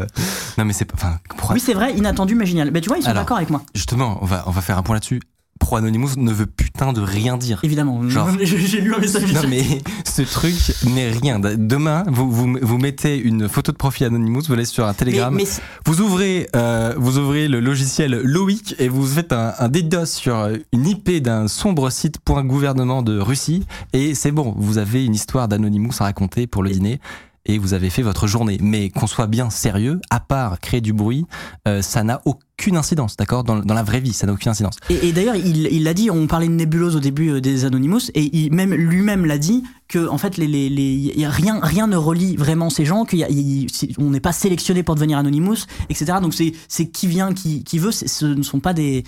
non 0.58 0.64
mais 0.64 0.72
c'est 0.72 0.84
pas, 0.84 1.20
Oui, 1.50 1.60
c'est 1.60 1.74
vrai, 1.74 1.94
inattendu, 1.94 2.34
mais 2.34 2.46
génial. 2.46 2.70
Mais 2.72 2.80
tu 2.80 2.88
vois, 2.88 2.98
ils 2.98 3.02
sont 3.04 3.12
d'accord 3.12 3.36
avec 3.36 3.50
moi, 3.50 3.62
justement, 3.74 4.18
on 4.22 4.26
va, 4.26 4.44
on 4.46 4.50
va 4.50 4.60
faire 4.60 4.78
un 4.78 4.82
point 4.84 4.94
là-dessus. 4.96 5.20
Pro 5.60 5.76
Anonymous 5.76 6.16
ne 6.16 6.32
veut 6.32 6.46
putain 6.46 6.92
de 6.92 7.00
rien 7.00 7.36
dire. 7.38 7.60
évidemment. 7.62 8.06
Genre- 8.08 8.28
J'ai 8.42 8.80
lu 8.80 8.92
un 8.92 8.98
message 8.98 9.32
Non 9.32 9.42
mais 9.48 9.62
ce 10.04 10.22
truc 10.22 10.54
n'est 10.84 11.10
rien. 11.10 11.38
Demain, 11.38 12.02
vous, 12.08 12.28
vous, 12.30 12.58
vous 12.60 12.76
mettez 12.76 13.16
une 13.16 13.48
photo 13.48 13.70
de 13.72 13.76
profil 13.76 14.06
Anonymous, 14.08 14.42
vous 14.48 14.52
allez 14.52 14.64
sur 14.64 14.84
un 14.84 14.92
Telegram, 14.94 15.32
mais 15.32 15.44
vous 15.86 16.00
ouvrez, 16.00 16.48
euh, 16.56 16.92
vous 16.98 17.18
ouvrez 17.18 17.46
le 17.48 17.60
logiciel 17.60 18.20
Loic 18.24 18.74
et 18.78 18.88
vous 18.88 19.06
faites 19.06 19.32
un, 19.32 19.54
un 19.58 19.68
DDoS 19.68 20.06
sur 20.06 20.48
une 20.72 20.86
IP 20.86 21.22
d'un 21.22 21.46
sombre 21.48 21.88
site 21.88 22.16
.gouvernement 22.26 23.02
de 23.02 23.18
Russie 23.18 23.64
et 23.92 24.14
c'est 24.14 24.32
bon, 24.32 24.54
vous 24.58 24.76
avez 24.78 25.04
une 25.06 25.14
histoire 25.14 25.46
d'Anonymous 25.48 25.92
à 26.00 26.04
raconter 26.04 26.46
pour 26.48 26.62
le 26.64 26.70
dîner 26.70 27.00
et 27.46 27.58
vous 27.58 27.74
avez 27.74 27.90
fait 27.90 28.02
votre 28.02 28.26
journée. 28.26 28.58
Mais 28.60 28.90
qu'on 28.90 29.06
soit 29.06 29.26
bien 29.26 29.50
sérieux, 29.50 30.00
à 30.10 30.20
part 30.20 30.60
créer 30.60 30.80
du 30.80 30.92
bruit, 30.92 31.26
euh, 31.68 31.82
ça 31.82 32.02
n'a 32.02 32.20
aucune 32.24 32.76
incidence, 32.76 33.16
d'accord? 33.16 33.44
Dans, 33.44 33.58
dans 33.58 33.74
la 33.74 33.82
vraie 33.82 34.00
vie, 34.00 34.12
ça 34.12 34.26
n'a 34.26 34.32
aucune 34.32 34.50
incidence. 34.50 34.76
Et, 34.90 35.08
et 35.08 35.12
d'ailleurs, 35.12 35.36
il 35.36 35.82
l'a 35.82 35.94
dit, 35.94 36.10
on 36.10 36.26
parlait 36.26 36.48
de 36.48 36.52
nébuleuse 36.54 36.96
au 36.96 37.00
début 37.00 37.30
euh, 37.30 37.40
des 37.40 37.64
Anonymous, 37.64 38.10
et 38.14 38.22
il, 38.36 38.52
même 38.52 38.72
lui-même 38.74 39.26
l'a 39.26 39.38
dit 39.38 39.62
que 39.88 40.08
en 40.08 40.16
fait, 40.18 40.36
les, 40.38 40.46
les, 40.46 40.68
les- 40.68 41.26
rien, 41.26 41.60
rien 41.62 41.86
ne 41.86 41.96
relie 41.96 42.36
vraiment 42.36 42.70
ces 42.70 42.84
gens, 42.84 43.04
qu'on 43.04 44.10
n'est 44.10 44.20
pas 44.20 44.32
sélectionné 44.32 44.82
pour 44.82 44.94
devenir 44.94 45.18
Anonymous, 45.18 45.66
etc. 45.90 46.18
Donc 46.22 46.34
c'est 46.34 46.86
qui 46.88 47.06
vient, 47.06 47.32
qui, 47.34 47.64
qui 47.64 47.78
veut, 47.78 47.92
ce 47.92 48.26
ne 48.26 48.42
sont 48.42 48.60
pas 48.60 48.72
des. 48.74 49.04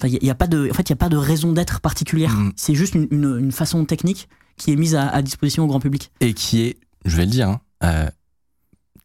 Enfin, 0.00 0.08
y 0.12 0.16
a- 0.16 0.24
y 0.24 0.30
a 0.30 0.34
pas 0.34 0.46
de, 0.46 0.68
en 0.70 0.74
fait, 0.74 0.82
il 0.88 0.90
y 0.90 0.94
a 0.94 0.96
pas 0.96 1.08
de 1.08 1.16
raison 1.16 1.52
d'être 1.52 1.80
particulière. 1.80 2.32
Mm. 2.32 2.52
C'est 2.56 2.74
juste 2.74 2.94
une, 2.94 3.06
une, 3.10 3.38
une 3.38 3.52
façon 3.52 3.84
technique 3.84 4.28
qui 4.56 4.72
est 4.72 4.76
mise 4.76 4.94
à, 4.94 5.08
à 5.08 5.22
disposition 5.22 5.64
au 5.64 5.66
grand 5.66 5.80
public. 5.80 6.10
et 6.20 6.32
qui 6.32 6.62
est, 6.62 6.76
je 7.04 7.16
vais 7.16 7.24
le 7.26 7.30
dire, 7.30 7.48
hein, 7.48 7.60
euh, 7.84 8.08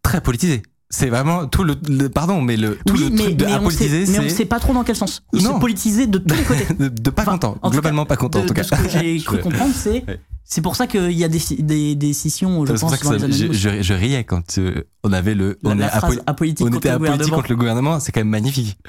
très 0.02 0.22
politisé. 0.22 0.62
C'est 0.92 1.10
vraiment 1.10 1.46
tout 1.46 1.64
le, 1.64 1.76
le- 1.88 2.10
pardon, 2.10 2.42
mais 2.42 2.58
le 2.58 2.76
tout 2.84 2.96
oui, 2.96 3.02
le 3.02 3.10
mais, 3.12 3.18
truc 3.24 3.36
de 3.38 3.46
mais, 3.46 3.52
on 3.52 3.56
apolitiser, 3.58 4.06
sait, 4.08 4.12
mais 4.22 4.26
on 4.26 4.30
sait 4.36 4.46
pas 4.46 4.60
trop 4.60 4.74
dans 4.74 4.84
quel 4.84 4.96
sens. 4.96 5.22
Il 5.34 5.42
s'est 5.42 5.60
politisé 5.60 6.08
de 6.08 6.18
tous 6.18 6.36
les 6.36 6.44
côtés. 6.44 6.74
de, 6.80 6.88
de 6.88 7.10
pas 7.12 7.22
Enfin, 7.22 7.34
content, 7.34 7.58
globalement 7.70 8.06
cas, 8.06 8.10
pas 8.10 8.18
content 8.18 8.40
de, 8.40 8.44
en 8.46 8.48
tout 8.48 8.54
de 8.56 8.60
cas. 8.60 8.64
ce 8.64 8.72
que 8.82 8.90
j'ai 8.90 9.18
cru 9.24 9.40
comprendre, 9.40 9.74
c'est 9.76 10.04
Ouais. 10.08 10.20
c'est 10.44 10.62
pour 10.62 10.76
ça 10.76 10.88
qu'il 10.88 11.12
y 11.12 11.24
a 11.24 11.28
des, 11.28 11.40
des, 11.60 11.94
des 11.94 12.14
scissions, 12.14 12.66
je 12.66 12.74
pense, 12.74 12.96
ça 12.98 13.18
dans 13.20 13.32
je, 13.32 13.52
je- 13.54 13.84
je 13.84 13.94
riais 13.94 14.24
quand 14.24 14.58
euh, 14.58 14.84
on 15.04 15.14
avait 15.14 15.36
le, 15.36 15.60
La, 15.62 15.70
on, 15.72 15.76
la 15.76 15.90
phrase 15.90 16.16
apoli- 16.16 16.24
apolitique 16.26 16.66
on 16.68 16.76
était 16.76 16.90
apolitique 16.90 17.34
contre 17.34 17.50
le 17.52 17.56
gouvernement, 17.56 18.00
c'est 18.00 18.12
quand 18.12 18.22
même 18.22 18.30
magnifique. 18.30 18.80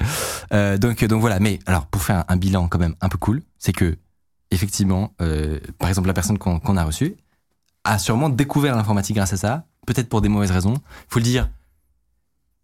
Euh, 0.53 0.79
donc, 0.79 1.05
donc 1.05 1.21
voilà. 1.21 1.39
Mais 1.39 1.59
alors 1.67 1.85
pour 1.85 2.01
faire 2.01 2.17
un, 2.17 2.25
un 2.29 2.35
bilan 2.37 2.67
quand 2.67 2.79
même 2.79 2.95
un 3.01 3.09
peu 3.09 3.19
cool, 3.19 3.43
c'est 3.59 3.73
que 3.73 3.95
effectivement, 4.49 5.13
euh, 5.21 5.59
par 5.77 5.87
exemple 5.89 6.07
la 6.07 6.13
personne 6.15 6.39
qu'on 6.39 6.59
qu'on 6.59 6.77
a 6.77 6.83
reçue 6.83 7.13
a 7.83 7.99
sûrement 7.99 8.29
découvert 8.29 8.75
l'informatique 8.75 9.15
grâce 9.17 9.33
à 9.33 9.37
ça, 9.37 9.65
peut-être 9.87 10.09
pour 10.09 10.21
des 10.21 10.29
mauvaises 10.29 10.51
raisons. 10.51 10.75
Faut 11.09 11.19
le 11.19 11.23
dire. 11.25 11.49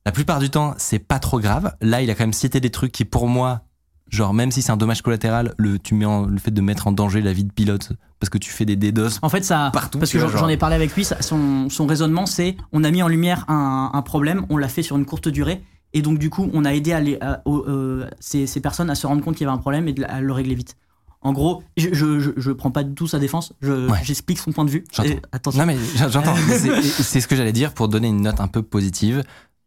La 0.05 0.11
plupart 0.11 0.39
du 0.39 0.49
temps, 0.49 0.74
c'est 0.78 0.99
pas 0.99 1.20
trop 1.20 1.39
grave. 1.39 1.76
Là, 1.82 2.01
il 2.01 2.09
a 2.09 2.15
quand 2.15 2.24
même 2.24 2.34
cité 2.34 2.59
des 2.59 2.70
trucs 2.70 2.91
qui, 2.91 3.03
pour 3.05 3.28
moi, 3.28 3.61
genre 4.09 4.34
même 4.34 4.51
si 4.51 4.61
c'est 4.61 4.72
un 4.72 4.78
dommage 4.78 5.01
collatéral, 5.01 5.53
le 5.57 5.80
tu 5.80 5.93
mets 5.95 6.05
en- 6.05 6.26
le 6.26 6.38
fait 6.38 6.51
de 6.51 6.61
mettre 6.61 6.88
en 6.88 6.93
danger 6.93 7.22
la 7.22 7.34
vie 7.34 7.43
de 7.43 7.51
pilote 7.51 7.91
parce 8.20 8.30
que 8.30 8.38
tu 8.38 8.49
fais 8.49 8.63
des 8.63 8.78
DDoS 8.78 9.20
En 9.22 9.28
fait, 9.30 9.43
ça, 9.43 9.70
Partout, 9.74 9.99
parce 9.99 10.11
que 10.11 10.20
j'en 10.20 10.30
genre. 10.30 10.49
ai 10.49 10.55
parlé 10.57 10.76
avec 10.76 10.95
lui, 10.95 11.03
ça- 11.03 11.22
son, 11.22 11.70
son 11.70 11.86
raisonnement, 11.86 12.26
c'est 12.26 12.55
on 12.72 12.84
a 12.86 12.91
mis 12.91 13.03
en 13.03 13.09
lumière 13.09 13.43
un, 13.49 13.91
un 13.93 14.01
problème, 14.01 14.45
on 14.49 14.55
l'a 14.57 14.70
fait 14.70 14.82
sur 14.82 14.95
une 14.97 15.05
courte 15.05 15.28
durée, 15.28 15.61
et 15.93 16.01
donc 16.01 16.18
du 16.20 16.30
coup, 16.30 16.49
on 16.53 16.63
a 16.63 16.74
aidé 16.74 16.93
à 16.93 17.01
les- 17.01 17.20
à- 17.20 17.41
aux, 17.45 17.65
euh, 17.68 18.09
ces, 18.22 18.47
ces 18.47 18.61
personnes 18.61 18.89
à 18.89 18.95
se 18.95 19.05
rendre 19.05 19.22
compte 19.22 19.36
qu'il 19.36 19.45
y 19.45 19.49
avait 19.49 19.55
un 19.55 19.59
problème 19.61 19.88
et 19.89 19.93
de, 19.93 20.03
à 20.05 20.22
le 20.22 20.32
régler 20.32 20.55
vite. 20.55 20.78
En 21.22 21.34
gros, 21.34 21.63
je, 21.78 21.89
je, 21.93 22.20
je, 22.20 22.30
je 22.38 22.51
prends 22.51 22.72
pas 22.72 22.84
du 22.84 22.93
tout 22.93 23.07
sa 23.07 23.18
défense, 23.20 23.53
je- 23.61 23.89
Ouais. 23.89 23.99
j'explique 24.03 24.38
son 24.39 24.51
point 24.51 24.65
de 24.65 24.70
vue. 24.70 24.84
J'entends. 24.93 25.09
Et 25.09 25.22
attention. 25.32 25.59
Non 25.59 25.65
mais 25.65 25.78
j'entends. 26.09 26.36
Mais 26.47 26.57
c'est- 26.82 27.20
ce 27.22 27.28
que 27.28 27.36
j'allais 27.36 27.51
dire 27.53 27.74
pour 27.74 27.88
donner 27.89 28.07
une 28.07 28.22
note 28.22 28.39
un 28.39 28.47
peu 28.47 28.61
positive. 28.61 29.24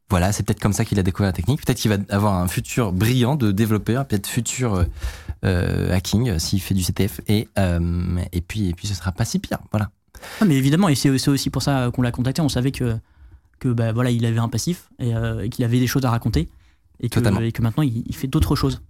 Voilà, 0.09 0.33
c'est 0.33 0.43
peut-être 0.45 0.61
comme 0.61 0.73
ça 0.73 0.85
qu'il 0.85 0.99
a 0.99 1.03
découvert 1.05 1.29
la 1.29 1.33
technique. 1.33 1.65
Peut-être 1.65 1.79
qu'il 1.79 1.91
va 1.91 1.99
avoir 2.09 2.35
un 2.35 2.49
futur 2.49 2.93
brillant 2.93 3.37
de 3.37 3.53
développeur, 3.53 4.07
peut-être 4.07 4.27
futur 4.27 4.75
euh, 4.75 4.85
euh, 5.45 5.93
hacking 5.95 6.31
euh, 6.31 6.39
s'il 6.41 6.61
fait 6.61 6.75
du 6.75 6.83
CTF. 6.83 7.21
Et 7.29 7.49
euh, 7.59 8.19
et 8.33 8.41
puis 8.41 8.69
et 8.69 8.75
puis 8.75 8.89
ce 8.89 8.95
sera 8.95 9.13
pas 9.13 9.25
si 9.25 9.39
pire. 9.39 9.59
Voilà. 9.71 9.91
Ah, 10.41 10.45
mais 10.47 10.57
évidemment, 10.57 10.89
et 10.89 10.95
c'est 10.97 11.11
aussi 11.11 11.51
pour 11.51 11.63
ça 11.63 11.91
qu'on 11.95 12.03
l'a 12.03 12.11
contacté. 12.13 12.43
On 12.43 12.49
savait 12.49 12.73
que, 12.73 12.97
que 13.61 13.69
bah, 13.69 13.93
voilà, 13.93 14.11
il 14.11 14.25
avait 14.27 14.39
un 14.39 14.49
passif 14.49 14.89
et, 14.99 15.15
euh, 15.15 15.45
et 15.45 15.49
qu'il 15.49 15.65
avait 15.65 15.79
des 15.81 15.87
choses 15.87 16.05
à 16.05 16.11
raconter. 16.11 16.49
Et 17.01 17.09
que, 17.09 17.21
et 17.43 17.53
que 17.53 17.63
maintenant, 17.63 17.83
il, 17.83 18.03
il 18.07 18.15
fait 18.15 18.27
d'autres 18.27 18.55
choses. 18.57 18.83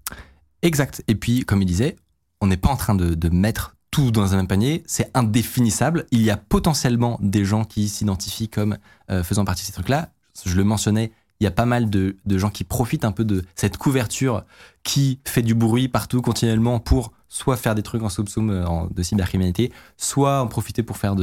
Exact. 0.63 1.03
Et 1.07 1.15
puis, 1.15 1.45
comme 1.45 1.63
il 1.63 1.67
disait, 1.67 1.97
on 2.41 2.47
n'est 2.47 2.57
pas 2.57 2.71
en 2.71 2.77
train 2.77 2.95
de, 2.95 3.29
mettre 3.29 3.77
tout 3.91 4.11
dans 4.11 4.35
un 4.35 4.37
même 4.37 4.47
panier, 4.47 4.83
c'est 4.87 5.11
indéfinissable. 5.15 6.07
Il 6.11 6.23
y 6.23 6.31
a 6.31 6.37
potentiellement 6.37 7.19
des 7.21 7.45
gens 7.45 7.65
qui 7.65 7.89
s'identifient 7.89 8.49
comme 8.49 8.79
euh, 9.11 9.25
faisant 9.25 9.45
partie 9.45 9.63
de 9.63 9.67
ces 9.67 9.73
trucs-là. 9.73 10.11
Je 10.45 10.57
le 10.57 10.65
mentionnais, 10.65 11.13
il 11.41 11.45
y 11.45 11.47
a 11.47 11.51
pas 11.51 11.67
mal 11.67 11.91
de, 11.91 12.17
gens 12.29 12.51
qui 12.51 12.65
profitent 12.65 13.05
un 13.05 13.13
peu 13.13 13.25
de 13.25 13.45
cette 13.57 13.79
couverture 13.79 14.45
qui 14.85 15.21
fait 15.27 15.43
du 15.43 15.55
bruit 15.55 15.89
partout 15.89 16.23
continuellement 16.23 16.79
pour 16.79 17.13
soit 17.29 17.57
faire 17.57 17.75
des 17.75 17.83
trucs 17.83 18.03
en 18.03 18.09
soupçon 18.09 18.49
euh, 18.49 18.65
de 18.91 19.03
cybercriminalité, 19.03 19.73
soit 19.97 20.41
en 20.41 20.47
profiter 20.47 20.83
pour 20.83 20.97
faire 20.97 21.15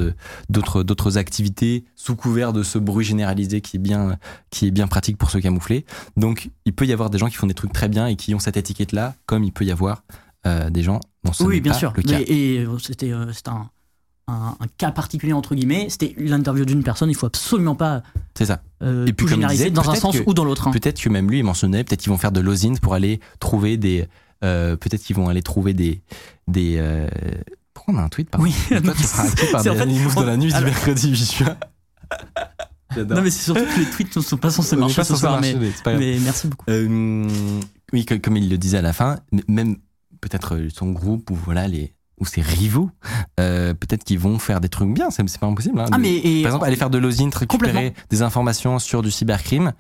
d'autres 0.50 1.18
activités 1.18 1.86
sous 1.96 2.16
couvert 2.16 2.54
de 2.54 2.64
ce 2.64 2.80
bruit 2.80 3.06
généralisé 3.06 3.62
qui 3.62 3.78
est 3.78 3.80
bien 3.80 4.18
qui 4.50 4.68
est 4.68 4.72
bien 4.72 4.88
pratique 4.88 5.18
pour 5.18 5.30
se 5.30 5.38
camoufler. 5.38 5.86
Donc, 6.16 6.50
il 6.66 6.74
peut 6.74 6.86
y 6.86 6.94
avoir 6.94 7.10
des 7.10 7.18
gens 7.18 7.28
qui 7.28 7.36
font 7.36 7.48
des 7.48 7.54
trucs 7.54 7.74
très 7.74 7.90
bien 7.90 8.08
et 8.08 8.16
qui 8.16 8.34
ont 8.34 8.40
cette 8.40 8.58
étiquette-là, 8.58 9.16
comme 9.26 9.44
il 9.44 9.52
peut 9.52 9.66
y 9.66 9.72
avoir 9.72 10.04
euh, 10.48 10.70
des 10.70 10.84
gens 10.84 11.00
dont 11.24 11.34
ce 11.34 11.44
oui, 11.44 11.62
bien 11.62 11.74
pas 11.74 11.78
sûr. 11.78 11.94
le 11.96 12.04
cas. 12.04 12.18
Mais- 12.20 12.24
et 12.24 12.60
euh, 12.66 12.78
c'était 12.80 13.12
euh, 13.12 13.26
un, 13.48 13.70
un, 14.28 14.56
un 14.60 14.68
cas 14.78 14.92
particulier, 14.92 15.34
entre 15.34 15.56
guillemets. 15.56 15.88
C'était 15.90 16.14
l'interview 16.18 16.66
d'une 16.66 16.84
personne. 16.84 17.10
Il 17.10 17.16
faut 17.16 17.28
absolument 17.28 17.76
pas 17.76 18.04
C'est 18.38 18.46
ça. 18.46 18.62
euh, 18.84 19.04
Et 19.06 19.14
puis, 19.14 19.16
tout 19.16 19.26
comme 19.26 19.36
généraliser 19.36 19.66
disait, 19.66 19.72
dans 19.76 19.90
un 19.90 19.96
sens 19.96 20.18
que- 20.18 20.24
ou 20.26 20.34
dans 20.34 20.44
l'autre. 20.46 20.68
hein. 20.68 20.72
Peut-être 20.72 21.00
que 21.02 21.10
même 21.10 21.30
lui, 21.30 21.40
il 21.40 21.44
mentionnait, 21.44 21.84
peut-être 21.84 22.02
qu'ils 22.02 22.12
vont 22.12 22.18
faire 22.18 22.32
de 22.32 22.42
l'osine 22.42 22.78
pour 22.80 22.94
aller 22.94 23.20
trouver 23.40 23.78
des. 23.78 24.08
euh, 24.44 24.76
peut-être 24.76 25.02
qu'ils 25.04 25.16
vont 25.16 25.30
aller 25.30 25.42
trouver 25.44 25.74
des. 25.74 26.02
des 26.48 26.76
euh, 26.78 27.08
Pourquoi 27.74 27.94
on 27.94 27.98
a 27.98 28.02
un 28.02 28.10
tweet 28.10 28.30
par 28.30 28.42
Oui, 28.42 28.54
Toi, 28.70 28.80
tu 28.80 29.04
feras 29.04 29.24
un 29.28 29.32
tweet 29.32 29.52
par 29.52 29.64
des 29.64 29.70
en 29.70 29.76
fait- 29.76 29.82
animaux 29.82 30.10
de 30.22 30.26
la 30.26 30.38
nuit 30.38 30.48
du 30.50 30.54
alors- 30.54 30.70
mercredi, 30.70 31.16
j'y 31.16 31.26
suis. 31.26 31.46
J'adore. 32.96 33.18
Non, 33.18 33.24
mais 33.24 33.30
c'est 33.30 33.44
surtout 33.44 33.66
que 33.66 33.80
les 33.80 33.86
tweets 33.86 34.16
ne 34.16 34.22
sont 34.22 34.38
pas 34.38 34.50
censés 34.50 34.76
On 34.76 34.80
marcher 34.80 34.96
pas 34.96 35.04
ce 35.04 35.16
soir. 35.18 35.34
marcher, 35.34 35.58
Mais, 35.86 35.98
mais 35.98 36.18
merci 36.22 36.48
beaucoup. 36.48 36.66
Euh, 36.70 37.28
oui, 37.92 38.06
comme 38.06 38.38
il 38.38 38.50
le 38.50 38.58
disait 38.58 38.78
à 38.78 38.82
la 38.82 38.94
fin, 38.94 39.18
même 39.50 39.76
peut-être 40.28 40.56
euh, 40.56 40.68
son 40.74 40.92
groupe 40.92 41.30
ou 41.32 41.36
voilà 41.36 41.68
les 41.68 41.94
ou 42.20 42.26
ses 42.26 42.42
rivaux, 42.42 42.90
euh, 43.40 43.76
peut-être 43.76 44.04
qu'ils 44.04 44.18
vont 44.18 44.40
faire 44.40 44.60
des 44.60 44.70
trucs 44.70 44.92
bien. 44.92 45.12
C'est 45.12 45.24
pas 45.40 45.46
impossible. 45.46 45.80
hein, 45.80 45.86
Ah, 45.92 45.98
de- 45.98 46.02
mais 46.02 46.16
et- 46.16 46.42
par 46.42 46.50
exemple, 46.50 46.66
aller 46.66 46.76
faire 46.76 46.90
de 46.90 46.98
l'osine, 46.98 47.30
récupérer 47.32 47.94
des 48.10 48.22
informations 48.24 48.80
sur 48.80 49.04
du 49.04 49.12
cybercrime. 49.12 49.74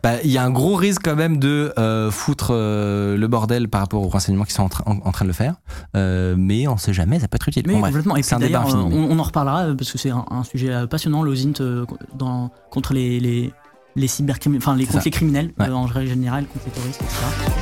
Bah, 0.00 0.12
il 0.22 0.30
y 0.30 0.38
a 0.38 0.44
un 0.44 0.50
gros 0.50 0.76
risque 0.76 1.02
quand 1.04 1.16
même 1.16 1.38
de 1.38 1.72
euh, 1.78 2.12
foutre 2.12 2.50
euh, 2.52 3.16
le 3.16 3.26
bordel 3.26 3.68
par 3.68 3.80
rapport 3.80 4.00
aux 4.00 4.08
renseignements 4.08 4.44
qui 4.44 4.52
sont 4.52 4.62
en, 4.62 4.68
train- 4.68 4.84
en- 4.86 4.98
en 5.04 5.10
train 5.10 5.24
de 5.24 5.30
le 5.30 5.34
faire. 5.34 5.56
Mais 5.94 6.68
on 6.68 6.76
sait 6.76 6.92
jamais, 6.94 7.18
ça 7.18 7.26
peut 7.26 7.34
être 7.34 7.48
utile. 7.48 7.64
Mais 7.66 7.72
Bon, 7.74 7.80
bref, 7.80 7.90
complètement. 7.90 8.16
Et 8.16 8.22
c'est 8.22 8.36
puis 8.36 8.44
un 8.44 8.46
débat 8.48 8.60
d'ailleurs, 8.60 8.76
infini. 8.76 8.96
mais- 9.00 9.06
on, 9.08 9.16
on 9.16 9.18
en 9.18 9.22
reparlera 9.24 9.74
parce 9.76 9.90
que 9.90 9.98
c'est 9.98 10.10
un, 10.10 10.24
un 10.30 10.44
sujet 10.44 10.86
passionnant, 10.88 11.24
l'OSINT 11.24 11.54
contre 12.70 12.94
les, 12.94 13.18
les, 13.18 13.52
les 13.96 14.06
cybercriminels, 14.06 14.62
enfin 14.62 14.76
les, 14.76 14.86
contre 14.86 15.04
les 15.04 15.10
criminels 15.10 15.52
Ouais. 15.58 15.68
en 15.68 15.82
règle 15.86 16.10
générale, 16.10 16.46
contre 16.46 16.64
les 16.66 16.70
terroristes, 16.72 17.02
etc. 17.02 17.61